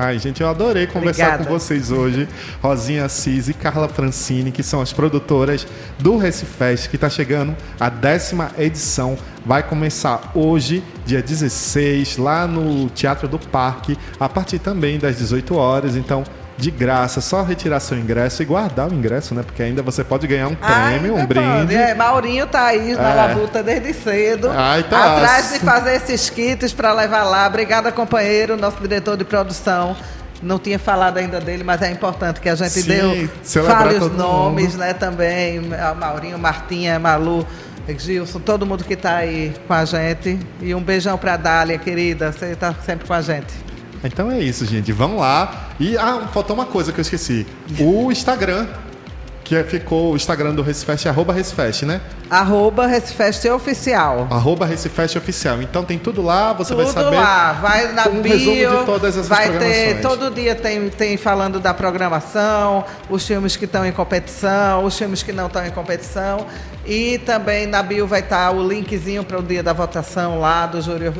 Ai, 0.00 0.16
gente, 0.16 0.40
eu 0.40 0.48
adorei 0.48 0.86
conversar 0.86 1.24
Obrigada. 1.24 1.44
com 1.44 1.58
vocês 1.58 1.90
hoje. 1.90 2.28
Rosinha 2.62 3.06
Assis 3.06 3.48
e 3.48 3.52
Carla 3.52 3.88
Francini, 3.88 4.52
que 4.52 4.62
são 4.62 4.80
as 4.80 4.92
produtoras 4.92 5.66
do 5.98 6.16
Recifest, 6.16 6.88
que 6.88 6.94
está 6.94 7.10
chegando 7.10 7.56
a 7.80 7.88
décima 7.88 8.52
edição. 8.56 9.18
Vai 9.44 9.64
começar 9.64 10.30
hoje, 10.36 10.84
dia 11.04 11.20
16, 11.20 12.16
lá 12.16 12.46
no 12.46 12.88
Teatro 12.90 13.26
do 13.26 13.40
Parque, 13.40 13.98
a 14.20 14.28
partir 14.28 14.60
também 14.60 15.00
das 15.00 15.18
18 15.18 15.56
horas. 15.56 15.96
Então, 15.96 16.22
de 16.58 16.72
graça, 16.72 17.20
só 17.20 17.42
retirar 17.42 17.78
seu 17.78 17.96
ingresso 17.96 18.42
e 18.42 18.44
guardar 18.44 18.90
o 18.90 18.94
ingresso, 18.94 19.32
né? 19.32 19.44
Porque 19.44 19.62
ainda 19.62 19.80
você 19.80 20.02
pode 20.02 20.26
ganhar 20.26 20.48
um 20.48 20.56
prêmio, 20.56 21.14
um 21.14 21.24
brinde. 21.24 21.74
É, 21.74 21.94
Maurinho 21.94 22.48
tá 22.48 22.66
aí 22.66 22.94
na 22.96 23.10
é. 23.10 23.14
labuta 23.14 23.62
desde 23.62 23.94
cedo. 23.94 24.50
Ai, 24.50 24.82
tá. 24.82 25.16
Atrás 25.16 25.52
de 25.52 25.60
fazer 25.60 25.94
esses 25.94 26.28
kits 26.28 26.72
para 26.72 26.92
levar 26.92 27.22
lá. 27.22 27.46
Obrigada, 27.46 27.92
companheiro, 27.92 28.56
nosso 28.56 28.76
diretor 28.80 29.16
de 29.16 29.24
produção. 29.24 29.96
Não 30.42 30.58
tinha 30.58 30.80
falado 30.80 31.18
ainda 31.18 31.40
dele, 31.40 31.62
mas 31.62 31.80
é 31.80 31.92
importante 31.92 32.40
que 32.40 32.48
a 32.48 32.56
gente 32.56 32.70
Sim, 32.70 32.88
deu. 32.88 33.64
Fale 33.64 33.96
os 33.96 34.12
nomes, 34.12 34.72
mundo. 34.72 34.78
né? 34.78 34.94
Também. 34.94 35.60
Maurinho, 35.96 36.38
Martinha, 36.38 36.98
Malu. 36.98 37.46
Gilson, 37.96 38.40
todo 38.40 38.66
mundo 38.66 38.84
que 38.84 38.92
está 38.92 39.16
aí 39.16 39.54
com 39.66 39.72
a 39.72 39.84
gente. 39.84 40.38
E 40.60 40.74
um 40.74 40.82
beijão 40.82 41.16
para 41.16 41.34
a 41.34 41.36
Dália, 41.36 41.78
querida. 41.78 42.32
Você 42.32 42.46
está 42.46 42.74
sempre 42.84 43.06
com 43.06 43.14
a 43.14 43.22
gente. 43.22 43.67
Então 44.04 44.30
é 44.30 44.40
isso, 44.40 44.64
gente. 44.64 44.92
Vamos 44.92 45.20
lá. 45.20 45.70
E 45.80 45.96
ah, 45.96 46.28
faltou 46.32 46.54
uma 46.54 46.66
coisa 46.66 46.92
que 46.92 47.00
eu 47.00 47.02
esqueci. 47.02 47.46
O 47.80 48.10
Instagram 48.12 48.66
que 49.48 49.56
é, 49.56 49.64
ficou 49.64 50.12
o 50.12 50.16
Instagram 50.16 50.54
do 50.54 50.60
Recifest, 50.60 51.06
é 51.06 51.10
arroba 51.10 51.32
Recifest, 51.32 51.86
né? 51.86 52.02
Arroba 52.28 52.86
Recifest 52.86 53.48
Oficial. 53.48 54.28
Arroba 54.30 54.66
Recifest 54.66 55.16
Oficial. 55.16 55.62
Então 55.62 55.82
tem 55.82 55.98
tudo 55.98 56.20
lá, 56.20 56.52
você 56.52 56.74
tudo 56.74 56.84
vai 56.84 56.92
saber. 56.92 57.16
lá, 57.16 57.52
vai 57.54 57.92
na 57.94 58.08
um 58.08 58.20
bio, 58.20 58.32
resumo 58.34 58.80
de 58.80 58.84
todas 58.84 59.16
essas 59.16 59.26
vai 59.26 59.58
ter, 59.58 60.02
todo 60.02 60.30
dia 60.30 60.54
tem, 60.54 60.90
tem 60.90 61.16
falando 61.16 61.58
da 61.58 61.72
programação, 61.72 62.84
os 63.08 63.26
filmes 63.26 63.56
que 63.56 63.64
estão 63.64 63.86
em 63.86 63.92
competição, 63.92 64.84
os 64.84 64.98
filmes 64.98 65.22
que 65.22 65.32
não 65.32 65.46
estão 65.46 65.64
em 65.64 65.70
competição. 65.70 66.46
E 66.84 67.16
também 67.16 67.66
na 67.66 67.82
bio 67.82 68.06
vai 68.06 68.20
estar 68.20 68.50
o 68.50 68.66
linkzinho 68.66 69.24
para 69.24 69.38
o 69.38 69.42
dia 69.42 69.62
da 69.62 69.72
votação 69.72 70.38
lá 70.38 70.66
do 70.66 70.82
júri. 70.82 71.10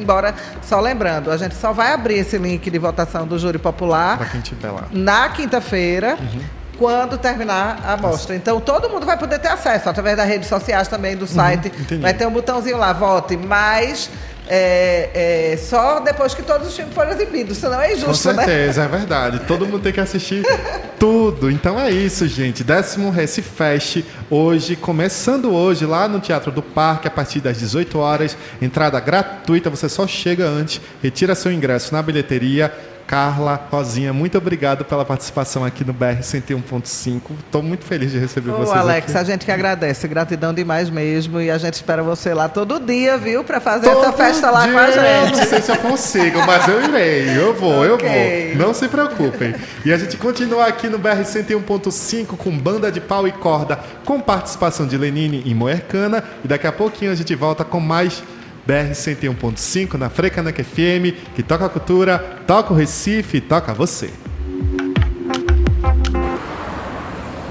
Embora, 0.00 0.36
só 0.62 0.78
lembrando, 0.78 1.32
a 1.32 1.36
gente 1.36 1.56
só 1.56 1.72
vai 1.72 1.92
abrir 1.92 2.18
esse 2.18 2.38
link 2.38 2.70
de 2.70 2.78
votação 2.78 3.26
do 3.26 3.36
júri 3.40 3.58
popular. 3.58 4.18
Para 4.18 4.26
quem 4.28 4.40
estiver 4.40 4.70
lá. 4.70 4.84
Na 4.92 5.28
quinta-feira. 5.30 6.16
Uhum 6.20 6.61
quando 6.82 7.16
terminar 7.16 7.80
a 7.84 7.92
amostra. 7.92 8.34
Então 8.34 8.60
todo 8.60 8.90
mundo 8.90 9.06
vai 9.06 9.16
poder 9.16 9.38
ter 9.38 9.46
acesso 9.46 9.88
através 9.88 10.16
das 10.16 10.26
redes 10.26 10.48
sociais 10.48 10.88
também 10.88 11.16
do 11.16 11.22
uhum, 11.22 11.28
site. 11.28 11.72
Uhum, 11.92 12.00
vai 12.00 12.12
ter 12.12 12.26
um 12.26 12.30
botãozinho 12.32 12.76
lá, 12.76 12.92
vote, 12.92 13.36
mas 13.36 14.10
é, 14.48 15.52
é, 15.52 15.56
só 15.58 16.00
depois 16.00 16.34
que 16.34 16.42
todos 16.42 16.66
os 16.66 16.74
filmes 16.74 16.92
foram 16.92 17.12
exibidos, 17.12 17.58
senão 17.58 17.80
é 17.80 17.92
injusto, 17.92 18.30
Com 18.30 18.34
né? 18.34 18.44
certeza, 18.44 18.82
é 18.82 18.88
verdade. 18.88 19.38
Todo 19.46 19.64
mundo 19.64 19.78
tem 19.78 19.92
que 19.92 20.00
assistir 20.00 20.42
tudo. 20.98 21.48
Então 21.48 21.78
é 21.78 21.88
isso, 21.88 22.26
gente. 22.26 22.64
Décimo 22.64 23.10
Recifest, 23.10 24.04
hoje, 24.28 24.74
começando 24.74 25.54
hoje 25.54 25.86
lá 25.86 26.08
no 26.08 26.18
Teatro 26.18 26.50
do 26.50 26.62
Parque, 26.62 27.06
a 27.06 27.12
partir 27.12 27.38
das 27.38 27.60
18 27.60 27.96
horas. 27.96 28.36
Entrada 28.60 28.98
gratuita, 28.98 29.70
você 29.70 29.88
só 29.88 30.04
chega 30.08 30.46
antes, 30.46 30.80
retira 31.00 31.36
seu 31.36 31.52
ingresso 31.52 31.94
na 31.94 32.02
bilheteria 32.02 32.74
Carla, 33.16 33.60
Rosinha, 33.70 34.10
muito 34.10 34.38
obrigado 34.38 34.86
pela 34.86 35.04
participação 35.04 35.62
aqui 35.66 35.84
no 35.84 35.92
BR 35.92 36.22
101.5. 36.22 37.20
Estou 37.44 37.62
muito 37.62 37.84
feliz 37.84 38.10
de 38.10 38.18
receber 38.18 38.52
Ô, 38.52 38.56
vocês 38.56 38.74
Alex, 38.74 39.10
aqui. 39.10 39.18
a 39.18 39.22
gente 39.24 39.44
que 39.44 39.52
agradece. 39.52 40.08
Gratidão 40.08 40.54
demais 40.54 40.88
mesmo. 40.88 41.38
E 41.38 41.50
a 41.50 41.58
gente 41.58 41.74
espera 41.74 42.02
você 42.02 42.32
lá 42.32 42.48
todo 42.48 42.80
dia, 42.80 43.18
viu? 43.18 43.44
Para 43.44 43.60
fazer 43.60 43.90
Todo 43.90 44.00
essa 44.00 44.12
festa 44.14 44.50
lá 44.50 44.66
com 44.66 44.78
a 44.78 44.88
Eu 44.88 44.96
não 44.96 45.26
gente. 45.34 45.46
sei 45.46 45.60
se 45.60 45.70
eu 45.70 45.76
consigo, 45.76 46.38
mas 46.46 46.66
eu 46.66 46.82
irei. 46.84 47.36
Eu 47.38 47.52
vou, 47.52 47.84
eu 47.84 47.96
Ok. 47.96 48.54
vou. 48.56 48.66
Não 48.66 48.72
se 48.72 48.88
preocupem. 48.88 49.54
E 49.84 49.92
a 49.92 49.98
gente 49.98 50.16
continua 50.16 50.64
aqui 50.64 50.88
no 50.88 50.96
BR 50.96 51.22
101.5 51.22 52.34
com 52.38 52.50
banda 52.58 52.90
de 52.90 52.98
pau 53.02 53.28
e 53.28 53.32
corda, 53.32 53.78
com 54.06 54.18
participação 54.22 54.86
de 54.86 54.96
Lenine 54.96 55.42
e 55.44 55.54
Moercana. 55.54 56.24
E 56.42 56.48
daqui 56.48 56.66
a 56.66 56.72
pouquinho 56.72 57.12
a 57.12 57.14
gente 57.14 57.34
volta 57.34 57.62
com 57.62 57.78
mais 57.78 58.22
BR 58.64 58.92
101.5 58.92 59.94
na 59.94 60.08
Frecaneca 60.08 60.62
FM, 60.62 61.34
que 61.34 61.42
toca 61.42 61.66
a 61.66 61.68
cultura, 61.68 62.40
toca 62.46 62.72
o 62.72 62.76
Recife, 62.76 63.40
toca 63.40 63.74
você. 63.74 64.08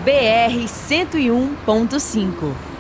BR 0.05 0.65
101.5. 0.65 2.70